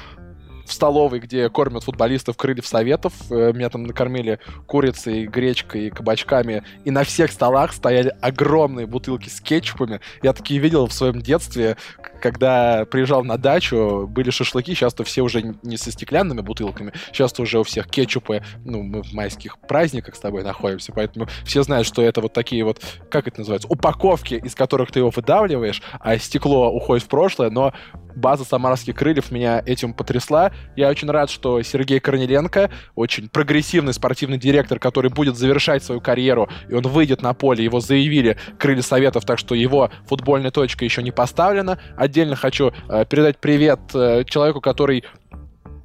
в 0.67 0.73
столовой, 0.73 1.21
где 1.21 1.49
кормят 1.49 1.85
футболистов 1.85 2.37
крыльев 2.37 2.67
советов. 2.67 3.13
Э, 3.31 3.53
меня 3.53 3.69
там 3.69 3.85
накормили 3.85 4.39
курицей, 4.67 5.27
гречкой, 5.27 5.91
кабачками. 5.91 6.65
И 6.85 6.91
на 6.91 7.05
всех 7.05 7.33
столах 7.33 7.73
стояли 7.73 8.15
огромные 8.21 8.87
бутылки 8.87 9.29
с 9.29 9.41
кетчупами. 9.41 10.01
Я 10.23 10.33
такие 10.33 10.61
видел 10.61 10.87
в 10.87 10.93
своем 10.93 11.21
детстве, 11.21 11.77
когда 12.23 12.85
приезжал 12.85 13.25
на 13.25 13.37
дачу, 13.37 14.07
были 14.09 14.31
шашлыки. 14.31 14.75
Сейчас-то 14.75 15.03
все 15.05 15.23
уже 15.23 15.57
не 15.63 15.77
со 15.77 15.91
стеклянными 15.91 16.41
бутылками. 16.41 16.93
Сейчас-то 17.09 17.43
уже 17.43 17.59
у 17.59 17.65
всех 17.65 17.89
кетчупы. 17.89 18.43
Ну, 18.65 18.83
мы 18.83 19.03
в 19.03 19.13
майских 19.13 19.59
праздниках 19.59 20.15
с 20.15 20.21
тобой 20.21 20.45
находимся, 20.45 20.93
поэтому 20.93 21.27
все 21.45 21.63
знают, 21.65 21.87
что 21.87 22.01
это 22.01 22.21
вот 22.21 22.33
такие 22.33 22.65
вот, 22.65 22.81
как 23.11 23.27
это 23.27 23.41
называется, 23.41 23.69
упаковки, 23.69 24.35
из 24.35 24.55
которых 24.55 24.93
ты 24.93 25.01
его 25.01 25.11
выдавливаешь, 25.11 25.83
а 26.01 26.17
стекло 26.19 26.71
уходит 26.71 27.05
в 27.05 27.09
прошлое, 27.09 27.51
но 27.51 27.75
база 28.15 28.45
самарских 28.45 28.95
крыльев 28.95 29.31
меня 29.31 29.63
этим 29.65 29.95
потрясла. 29.95 30.53
Я 30.77 30.89
очень 30.89 31.11
рад, 31.11 31.31
что 31.31 31.61
Сергей 31.63 32.01
Корнеленко, 32.01 32.71
очень 32.95 33.29
прогрессивный 33.29 33.95
спортивный 33.95 34.39
директор, 34.39 34.79
который 34.79 35.11
будет 35.11 35.37
завершать 35.37 35.83
свою 35.83 36.01
карьеру, 36.01 36.49
и 36.69 36.75
он 36.75 36.83
выйдет 36.83 37.23
на 37.23 37.35
поле, 37.35 37.65
его 37.65 37.81
заявили 37.81 38.37
крылья 38.59 38.83
советов, 38.83 39.25
так 39.25 39.39
что 39.39 39.55
его 39.55 39.91
футбольная 40.07 40.51
точка 40.51 40.85
еще 40.85 41.03
не 41.03 41.11
поставлена. 41.11 41.79
Отдельно 42.13 42.37
хочу 42.37 42.75
э, 42.91 43.07
передать 43.07 43.39
привет 43.39 43.81
э, 43.95 44.25
человеку, 44.25 44.61
который 44.61 45.03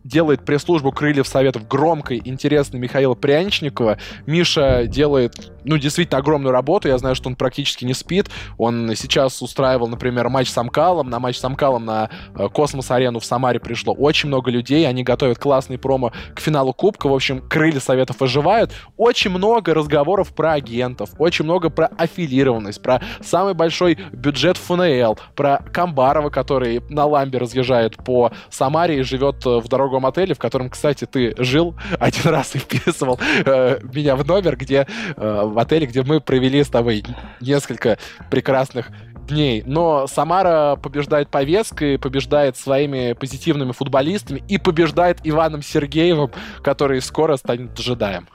делает 0.07 0.45
пресс-службу 0.45 0.91
Крыльев 0.91 1.27
Советов 1.27 1.67
громкой, 1.67 2.21
интересной 2.23 2.79
Михаила 2.79 3.13
Пряничникова. 3.13 3.97
Миша 4.25 4.85
делает, 4.87 5.51
ну, 5.65 5.77
действительно 5.77 6.19
огромную 6.19 6.53
работу. 6.53 6.87
Я 6.87 6.97
знаю, 6.97 7.15
что 7.15 7.29
он 7.29 7.35
практически 7.35 7.83
не 7.83 7.93
спит. 7.93 8.29
Он 8.57 8.95
сейчас 8.95 9.41
устраивал, 9.41 9.87
например, 9.87 10.29
матч 10.29 10.49
с 10.49 10.57
Амкалом. 10.57 11.09
На 11.09 11.19
матч 11.19 11.37
с 11.37 11.43
Амкалом 11.43 11.85
на 11.85 12.09
э, 12.35 12.47
Космос-арену 12.47 13.19
в 13.19 13.25
Самаре 13.25 13.59
пришло 13.59 13.93
очень 13.93 14.27
много 14.27 14.49
людей. 14.49 14.87
Они 14.87 15.03
готовят 15.03 15.39
классный 15.39 15.77
промо 15.77 16.13
к 16.33 16.39
финалу 16.39 16.73
Кубка. 16.73 17.09
В 17.09 17.13
общем, 17.13 17.41
Крылья 17.41 17.79
Советов 17.79 18.21
оживают. 18.21 18.71
Очень 18.95 19.31
много 19.31 19.73
разговоров 19.73 20.33
про 20.33 20.53
агентов, 20.53 21.09
очень 21.17 21.43
много 21.43 21.69
про 21.69 21.87
аффилированность, 21.97 22.81
про 22.81 23.01
самый 23.21 23.53
большой 23.53 23.97
бюджет 24.13 24.57
ФНЛ, 24.57 25.17
про 25.35 25.57
Камбарова, 25.73 26.29
который 26.29 26.81
на 26.89 27.05
ламбе 27.05 27.39
разъезжает 27.39 27.97
по 27.97 28.31
Самаре 28.49 28.99
и 28.99 29.03
живет 29.03 29.45
э, 29.45 29.59
в 29.59 29.67
дорогу 29.67 29.96
другом 29.97 30.05
отеле, 30.05 30.33
в 30.33 30.39
котором, 30.39 30.69
кстати, 30.69 31.05
ты 31.05 31.33
жил 31.37 31.75
один 31.99 32.31
раз 32.31 32.55
и 32.55 32.59
вписывал 32.59 33.19
э, 33.45 33.79
меня 33.93 34.15
в 34.15 34.25
номер, 34.25 34.55
где 34.55 34.85
э, 35.15 35.41
в 35.45 35.57
отеле, 35.57 35.87
где 35.87 36.03
мы 36.03 36.21
провели 36.21 36.63
с 36.63 36.69
тобой 36.69 37.03
несколько 37.41 37.97
прекрасных 38.29 38.89
дней. 39.27 39.63
Но 39.65 40.07
Самара 40.07 40.75
побеждает 40.75 41.29
повесткой, 41.29 41.97
побеждает 41.97 42.55
своими 42.55 43.13
позитивными 43.13 43.71
футболистами 43.71 44.43
и 44.47 44.57
побеждает 44.57 45.19
Иваном 45.23 45.61
Сергеевым, 45.61 46.31
который 46.63 47.01
скоро 47.01 47.37
станет 47.37 47.73
джедаем. 47.73 48.27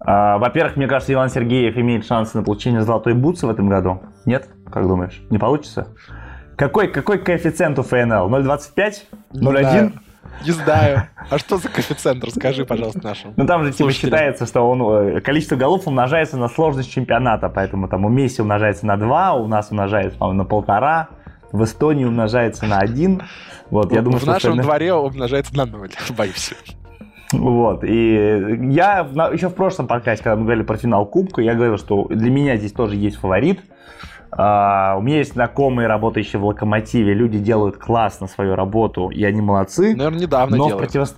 А, 0.00 0.38
во-первых, 0.38 0.76
мне 0.76 0.86
кажется, 0.86 1.12
Иван 1.12 1.30
Сергеев 1.30 1.76
имеет 1.76 2.06
шанс 2.06 2.34
на 2.34 2.42
получение 2.42 2.82
золотой 2.82 3.14
бутсы 3.14 3.46
в 3.46 3.50
этом 3.50 3.68
году. 3.68 4.00
Нет? 4.24 4.48
Как 4.72 4.86
думаешь? 4.86 5.20
Не 5.30 5.38
получится? 5.38 5.88
Какой, 6.56 6.88
какой 6.88 7.18
коэффициент 7.18 7.78
у 7.78 7.82
ФНЛ? 7.82 8.30
0,25? 8.30 8.94
0,1? 9.34 9.92
Не 10.44 10.52
знаю. 10.52 11.08
А 11.30 11.38
что 11.38 11.56
за 11.58 11.68
коэффициент? 11.68 12.22
Расскажи, 12.24 12.64
пожалуйста, 12.64 13.00
нашим. 13.02 13.34
Ну 13.36 13.46
там 13.46 13.64
же 13.64 13.72
типа 13.72 13.92
считается, 13.92 14.46
что 14.46 14.62
он, 14.62 15.16
э, 15.16 15.20
количество 15.20 15.56
голов 15.56 15.86
умножается 15.86 16.36
на 16.36 16.48
сложность 16.48 16.90
чемпионата, 16.90 17.48
поэтому 17.48 17.88
там 17.88 18.04
у 18.04 18.08
Месси 18.08 18.42
умножается 18.42 18.86
на 18.86 18.96
2, 18.96 19.34
у 19.34 19.46
нас 19.48 19.70
умножается, 19.70 20.18
по-моему, 20.18 20.42
на 20.42 20.44
полтора, 20.44 21.08
в 21.52 21.64
Эстонии 21.64 22.04
умножается 22.04 22.66
на 22.66 22.78
1. 22.78 23.22
Вот, 23.70 23.92
я 23.92 24.02
думаю, 24.02 24.20
в 24.20 24.26
нашем 24.26 24.36
остальных... 24.36 24.64
дворе 24.64 24.94
умножается 24.94 25.56
на 25.56 25.66
0, 25.66 25.90
боюсь. 26.16 26.54
Вот, 27.32 27.82
и 27.82 28.58
я 28.70 29.00
еще 29.32 29.48
в 29.48 29.54
прошлом 29.54 29.88
подкасте, 29.88 30.22
когда 30.22 30.36
мы 30.36 30.44
говорили 30.44 30.64
про 30.64 30.76
финал 30.76 31.06
Кубка, 31.06 31.42
я 31.42 31.54
говорил, 31.54 31.76
что 31.76 32.04
для 32.08 32.30
меня 32.30 32.56
здесь 32.56 32.72
тоже 32.72 32.94
есть 32.96 33.16
фаворит– 33.16 33.60
Uh, 34.36 34.98
у 34.98 35.00
меня 35.00 35.18
есть 35.18 35.32
знакомые, 35.32 35.88
работающие 35.88 36.38
в 36.38 36.44
Локомотиве. 36.44 37.14
Люди 37.14 37.38
делают 37.38 37.78
классно 37.78 38.26
свою 38.26 38.54
работу, 38.54 39.08
и 39.08 39.24
они 39.24 39.40
молодцы. 39.40 39.96
Наверное, 39.96 40.20
недавно 40.20 40.56
но 40.58 40.66
делают. 40.66 40.82
В 40.82 40.86
противос... 40.86 41.16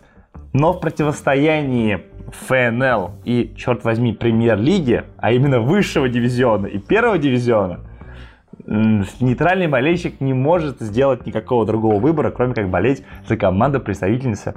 Но 0.53 0.73
в 0.73 0.81
противостоянии 0.81 2.05
ФНЛ 2.47 3.11
и, 3.25 3.55
черт 3.57 3.83
возьми, 3.83 4.13
премьер-лиги, 4.13 5.03
а 5.17 5.33
именно 5.33 5.61
высшего 5.61 6.09
дивизиона 6.09 6.67
и 6.67 6.79
первого 6.79 7.19
дивизиона, 7.19 7.81
нейтральный 8.67 9.67
болельщик 9.67 10.21
не 10.21 10.33
может 10.33 10.79
сделать 10.81 11.27
никакого 11.27 11.67
другого 11.67 11.99
выбора, 11.99 12.31
кроме 12.31 12.55
как 12.55 12.71
болеть 12.71 13.03
за 13.27 13.37
команду 13.37 13.81
представительницы 13.81 14.55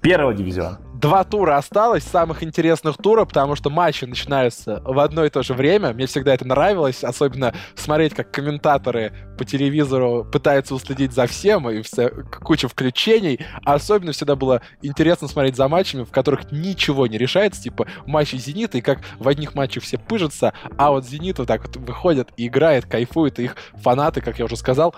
первого 0.00 0.34
дивизиона 0.34 0.78
два 1.02 1.24
тура 1.24 1.56
осталось, 1.56 2.04
самых 2.04 2.44
интересных 2.44 2.96
тура, 2.96 3.24
потому 3.24 3.56
что 3.56 3.70
матчи 3.70 4.04
начинаются 4.04 4.80
в 4.84 4.98
одно 5.00 5.24
и 5.24 5.30
то 5.30 5.42
же 5.42 5.52
время. 5.52 5.92
Мне 5.92 6.06
всегда 6.06 6.32
это 6.32 6.46
нравилось, 6.46 7.02
особенно 7.02 7.52
смотреть, 7.74 8.14
как 8.14 8.30
комментаторы 8.30 9.12
по 9.36 9.44
телевизору 9.44 10.24
пытаются 10.24 10.74
уследить 10.76 11.12
за 11.12 11.26
всем, 11.26 11.68
и 11.68 11.82
все, 11.82 12.08
куча 12.08 12.68
включений. 12.68 13.40
Особенно 13.64 14.12
всегда 14.12 14.36
было 14.36 14.62
интересно 14.80 15.26
смотреть 15.26 15.56
за 15.56 15.66
матчами, 15.66 16.04
в 16.04 16.12
которых 16.12 16.52
ничего 16.52 17.08
не 17.08 17.18
решается, 17.18 17.60
типа 17.60 17.88
матчи 18.06 18.36
«Зенита», 18.36 18.78
и 18.78 18.80
как 18.80 19.00
в 19.18 19.26
одних 19.26 19.56
матчах 19.56 19.82
все 19.82 19.98
пыжатся, 19.98 20.52
а 20.78 20.92
вот 20.92 21.04
«Зенит» 21.04 21.40
вот 21.40 21.48
так 21.48 21.66
вот 21.66 21.76
выходит 21.76 22.28
и 22.36 22.46
играет, 22.46 22.86
кайфует, 22.86 23.40
и 23.40 23.44
их 23.44 23.56
фанаты, 23.74 24.20
как 24.20 24.38
я 24.38 24.44
уже 24.44 24.56
сказал, 24.56 24.94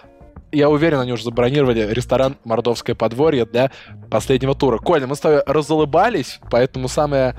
я 0.55 0.71
уверен, 0.71 1.01
они 1.01 1.13
уже 1.13 1.25
забронировали 1.25 1.93
ресторан 1.93 2.37
«Мордовское 2.45 2.95
подворье» 2.95 3.45
для 3.45 3.71
последнего 4.11 4.55
тура. 4.55 4.79
Коля, 4.79 5.07
мы 5.07 5.17
с 5.17 5.21
тобой 5.21 5.43
разулыбались, 5.47 6.41
поэтому 6.51 6.89
самое 6.89 7.35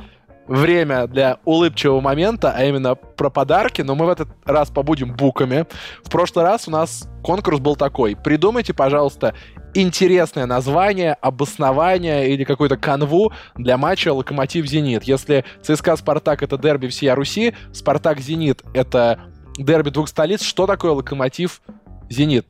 время 0.47 1.07
для 1.07 1.39
улыбчивого 1.45 2.01
момента, 2.01 2.53
а 2.55 2.63
именно 2.63 2.95
про 2.95 3.29
подарки, 3.29 3.81
но 3.81 3.95
мы 3.95 4.05
в 4.05 4.09
этот 4.09 4.29
раз 4.45 4.69
побудем 4.69 5.15
буками. 5.15 5.65
В 6.03 6.11
прошлый 6.11 6.45
раз 6.45 6.67
у 6.67 6.71
нас 6.71 7.09
конкурс 7.23 7.59
был 7.59 7.75
такой. 7.75 8.15
Придумайте, 8.15 8.73
пожалуйста, 8.73 9.33
интересное 9.73 10.45
название, 10.45 11.13
обоснование 11.13 12.29
или 12.29 12.43
какую-то 12.43 12.77
канву 12.77 13.31
для 13.55 13.77
матча 13.77 14.09
«Локомотив-Зенит». 14.13 15.03
Если 15.03 15.45
ЦСКА 15.61 15.95
«Спартак»— 15.95 16.43
это 16.43 16.57
дерби 16.57 16.87
всея 16.87 17.15
Руси, 17.15 17.53
«Спартак-Зенит»— 17.73 18.63
это 18.73 19.19
дерби 19.57 19.89
двух 19.89 20.07
столиц, 20.09 20.43
что 20.43 20.67
такое 20.67 20.91
«Локомотив-Зенит»? 20.91 22.45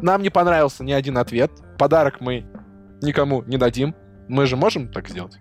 Нам 0.00 0.22
не 0.22 0.30
понравился 0.30 0.84
ни 0.84 0.92
один 0.92 1.18
ответ. 1.18 1.50
Подарок 1.78 2.20
мы 2.20 2.44
никому 3.02 3.42
не 3.42 3.56
дадим. 3.56 3.94
Мы 4.28 4.46
же 4.46 4.56
можем 4.56 4.88
так 4.88 5.08
сделать? 5.08 5.38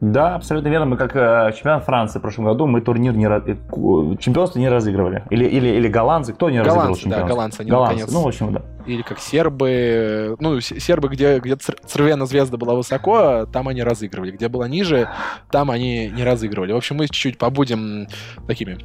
Да, 0.00 0.34
абсолютно 0.34 0.68
верно. 0.68 0.86
Мы 0.86 0.96
как 0.96 1.16
э, 1.16 1.52
чемпионат 1.56 1.84
Франции 1.84 2.18
в 2.18 2.22
прошлом 2.22 2.44
году, 2.44 2.66
мы 2.66 2.80
турнир 2.82 3.14
не 3.14 3.26
э, 3.26 4.16
чемпионство 4.18 4.58
не 4.58 4.68
разыгрывали. 4.68 5.24
Или, 5.30 5.46
или, 5.46 5.68
или 5.68 5.88
голландцы, 5.88 6.34
кто 6.34 6.50
не 6.50 6.58
голландцы, 6.58 6.76
разыгрывал 6.76 6.96
чемпионство? 6.96 7.28
Да, 7.28 7.34
голландцы, 7.34 7.60
они 7.62 7.70
голландцы. 7.70 7.94
наконец. 7.94 8.14
Ну, 8.14 8.22
в 8.22 8.28
общем, 8.28 8.52
да. 8.52 8.62
Или 8.86 9.02
как 9.02 9.18
сербы, 9.18 10.36
ну, 10.38 10.60
сербы, 10.60 11.08
где, 11.08 11.38
где 11.38 11.56
Цервена 11.56 12.26
звезда 12.26 12.56
была 12.58 12.74
высоко, 12.74 13.46
там 13.46 13.68
они 13.68 13.82
разыгрывали. 13.82 14.32
Где 14.32 14.48
была 14.48 14.68
ниже, 14.68 15.08
там 15.50 15.70
они 15.70 16.08
не 16.08 16.24
разыгрывали. 16.24 16.72
В 16.72 16.76
общем, 16.76 16.96
мы 16.96 17.06
чуть-чуть 17.06 17.38
побудем 17.38 18.06
такими 18.46 18.78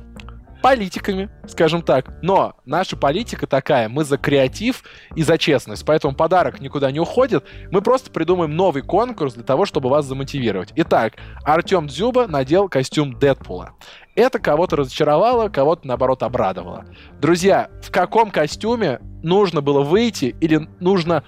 политиками, 0.62 1.30
скажем 1.47 1.82
так. 1.82 2.14
Но 2.22 2.55
наша 2.66 2.95
политика 2.95 3.47
такая, 3.47 3.89
мы 3.89 4.03
за 4.03 4.18
креатив 4.18 4.84
и 5.16 5.24
за 5.24 5.38
честность, 5.38 5.86
поэтому 5.86 6.16
подарок 6.16 6.62
никуда 6.62 6.91
не 6.91 6.99
уходит. 6.99 7.45
Мы 7.72 7.82
просто 7.82 8.12
придумаем 8.12 8.55
новый 8.55 8.84
конкурс 8.84 9.34
для 9.34 9.43
того, 9.43 9.66
чтобы 9.66 9.89
вас 9.89 10.05
замотивировать. 10.05 10.72
Итак, 10.76 11.14
Артем 11.43 11.88
Дзюба 11.88 12.28
надел 12.28 12.70
костюм 12.70 13.18
Дэдпула. 13.18 13.74
Это 14.16 14.39
кого-то 14.39 14.76
разочаровало, 14.76 15.49
кого-то, 15.49 15.88
наоборот, 15.88 16.22
обрадовало. 16.24 16.86
Друзья, 17.22 17.70
в 17.82 17.91
каком 17.91 18.30
костюме 18.30 18.99
нужно 19.24 19.62
было 19.62 19.82
выйти 19.82 20.36
или 20.41 20.68
нужно 20.80 21.24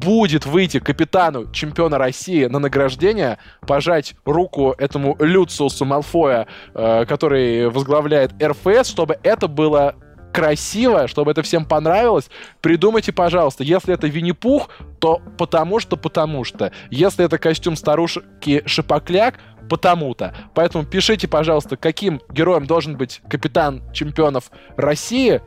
будет 0.00 0.46
выйти 0.46 0.78
капитану 0.78 1.50
чемпиона 1.52 1.98
России 1.98 2.46
на 2.46 2.58
награждение, 2.58 3.38
пожать 3.66 4.14
руку 4.24 4.74
этому 4.78 5.16
Люциусу 5.18 5.84
Малфоя, 5.84 6.46
э, 6.74 7.04
который 7.06 7.68
возглавляет 7.68 8.32
РФС, 8.42 8.88
чтобы 8.88 9.18
это 9.22 9.48
было 9.48 9.94
красиво, 10.32 11.08
чтобы 11.08 11.30
это 11.30 11.42
всем 11.42 11.64
понравилось, 11.64 12.28
придумайте, 12.60 13.10
пожалуйста, 13.10 13.64
если 13.64 13.94
это 13.94 14.06
Винни-Пух, 14.06 14.68
то 14.98 15.22
потому 15.38 15.80
что, 15.80 15.96
потому 15.96 16.44
что. 16.44 16.72
Если 16.90 17.24
это 17.24 17.38
костюм 17.38 17.74
старушки 17.74 18.62
Шипокляк, 18.66 19.36
потому-то. 19.70 20.34
Поэтому 20.54 20.84
пишите, 20.84 21.26
пожалуйста, 21.26 21.76
каким 21.76 22.20
героем 22.30 22.66
должен 22.66 22.96
быть 22.96 23.22
капитан 23.30 23.82
чемпионов 23.92 24.50
России, 24.76 25.40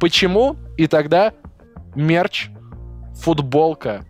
почему, 0.00 0.56
и 0.78 0.86
тогда 0.86 1.34
мерч 1.94 2.48
футболка 3.14 4.04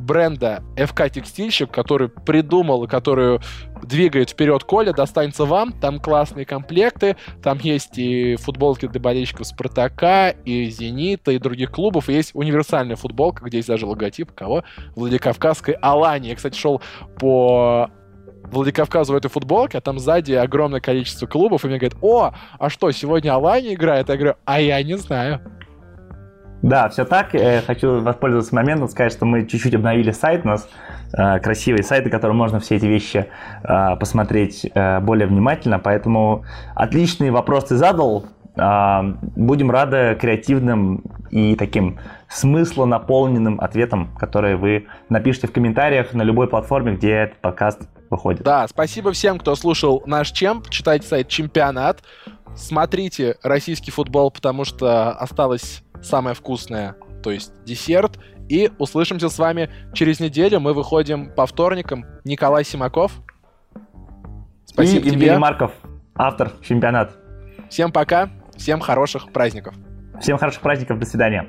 бренда 0.00 0.62
FK 0.76 1.10
Текстильщик, 1.10 1.70
который 1.70 2.08
придумал 2.08 2.84
и 2.84 2.88
которую 2.88 3.40
двигает 3.82 4.30
вперед 4.30 4.64
Коля, 4.64 4.92
достанется 4.92 5.44
вам. 5.44 5.72
Там 5.72 6.00
классные 6.00 6.46
комплекты, 6.46 7.16
там 7.42 7.58
есть 7.58 7.98
и 7.98 8.36
футболки 8.36 8.86
для 8.86 9.00
болельщиков 9.00 9.46
Спартака, 9.46 10.30
и 10.30 10.66
Зенита, 10.70 11.32
и 11.32 11.38
других 11.38 11.70
клубов. 11.70 12.08
И 12.08 12.14
есть 12.14 12.30
универсальная 12.34 12.96
футболка, 12.96 13.44
где 13.44 13.58
есть 13.58 13.68
даже 13.68 13.86
логотип 13.86 14.32
кого? 14.32 14.64
Владикавказской 14.96 15.74
Алании. 15.74 16.30
Я, 16.30 16.36
кстати, 16.36 16.56
шел 16.56 16.80
по 17.18 17.90
Владикавказу 18.44 19.12
в 19.12 19.16
этой 19.16 19.28
футболке, 19.28 19.78
а 19.78 19.80
там 19.80 19.98
сзади 19.98 20.32
огромное 20.32 20.80
количество 20.80 21.26
клубов, 21.26 21.64
и 21.64 21.68
мне 21.68 21.78
говорят, 21.78 21.98
о, 22.02 22.32
а 22.58 22.70
что, 22.70 22.90
сегодня 22.90 23.32
Алания 23.34 23.74
играет? 23.74 24.08
Я 24.08 24.16
говорю, 24.16 24.34
а 24.44 24.60
я 24.60 24.82
не 24.82 24.96
знаю. 24.96 25.40
Да, 26.62 26.88
все 26.88 27.04
так. 27.04 27.34
Я 27.34 27.62
хочу 27.66 28.00
воспользоваться 28.00 28.54
моментом, 28.54 28.88
сказать, 28.88 29.12
что 29.12 29.24
мы 29.24 29.46
чуть-чуть 29.46 29.74
обновили 29.74 30.10
сайт 30.10 30.44
у 30.44 30.48
нас. 30.48 30.68
Э, 31.12 31.40
красивый 31.40 31.82
сайт, 31.82 32.04
на 32.04 32.10
котором 32.10 32.36
можно 32.36 32.60
все 32.60 32.76
эти 32.76 32.86
вещи 32.86 33.26
э, 33.62 33.96
посмотреть 33.96 34.66
э, 34.74 35.00
более 35.00 35.26
внимательно. 35.26 35.78
Поэтому 35.78 36.44
отличный 36.74 37.30
вопрос 37.30 37.64
ты 37.64 37.76
задал. 37.76 38.26
Будем 38.56 39.70
рады 39.70 40.18
креативным 40.20 41.04
и 41.30 41.54
таким 41.54 41.98
смысло 42.28 42.84
наполненным 42.84 43.60
ответом, 43.60 44.10
которые 44.18 44.56
вы 44.56 44.86
напишите 45.08 45.46
в 45.46 45.52
комментариях 45.52 46.12
на 46.12 46.22
любой 46.22 46.48
платформе, 46.48 46.96
где 46.96 47.12
этот 47.12 47.38
подкаст 47.38 47.88
выходит. 48.10 48.42
Да, 48.42 48.66
спасибо 48.68 49.12
всем, 49.12 49.38
кто 49.38 49.54
слушал 49.54 50.02
наш 50.04 50.32
чемп. 50.32 50.68
Читайте 50.68 51.06
сайт 51.06 51.28
Чемпионат. 51.28 52.02
Смотрите 52.56 53.36
российский 53.42 53.92
футбол, 53.92 54.32
потому 54.32 54.64
что 54.64 55.12
осталось 55.12 55.82
самое 56.02 56.34
вкусное, 56.34 56.96
то 57.22 57.30
есть 57.30 57.52
десерт. 57.64 58.18
И 58.48 58.70
услышимся 58.78 59.28
с 59.28 59.38
вами 59.38 59.70
через 59.94 60.18
неделю. 60.18 60.58
Мы 60.58 60.74
выходим 60.74 61.32
по 61.32 61.46
вторникам. 61.46 62.04
Николай 62.24 62.64
Симаков. 62.64 63.12
Спасибо 64.64 64.98
и 64.98 65.02
тебе. 65.02 65.12
Евгений 65.12 65.38
Марков, 65.38 65.72
автор 66.16 66.52
чемпионат. 66.62 67.12
Всем 67.68 67.92
пока, 67.92 68.28
всем 68.56 68.80
хороших 68.80 69.30
праздников. 69.30 69.74
Всем 70.20 70.36
хороших 70.36 70.62
праздников, 70.62 70.98
до 70.98 71.06
свидания. 71.06 71.46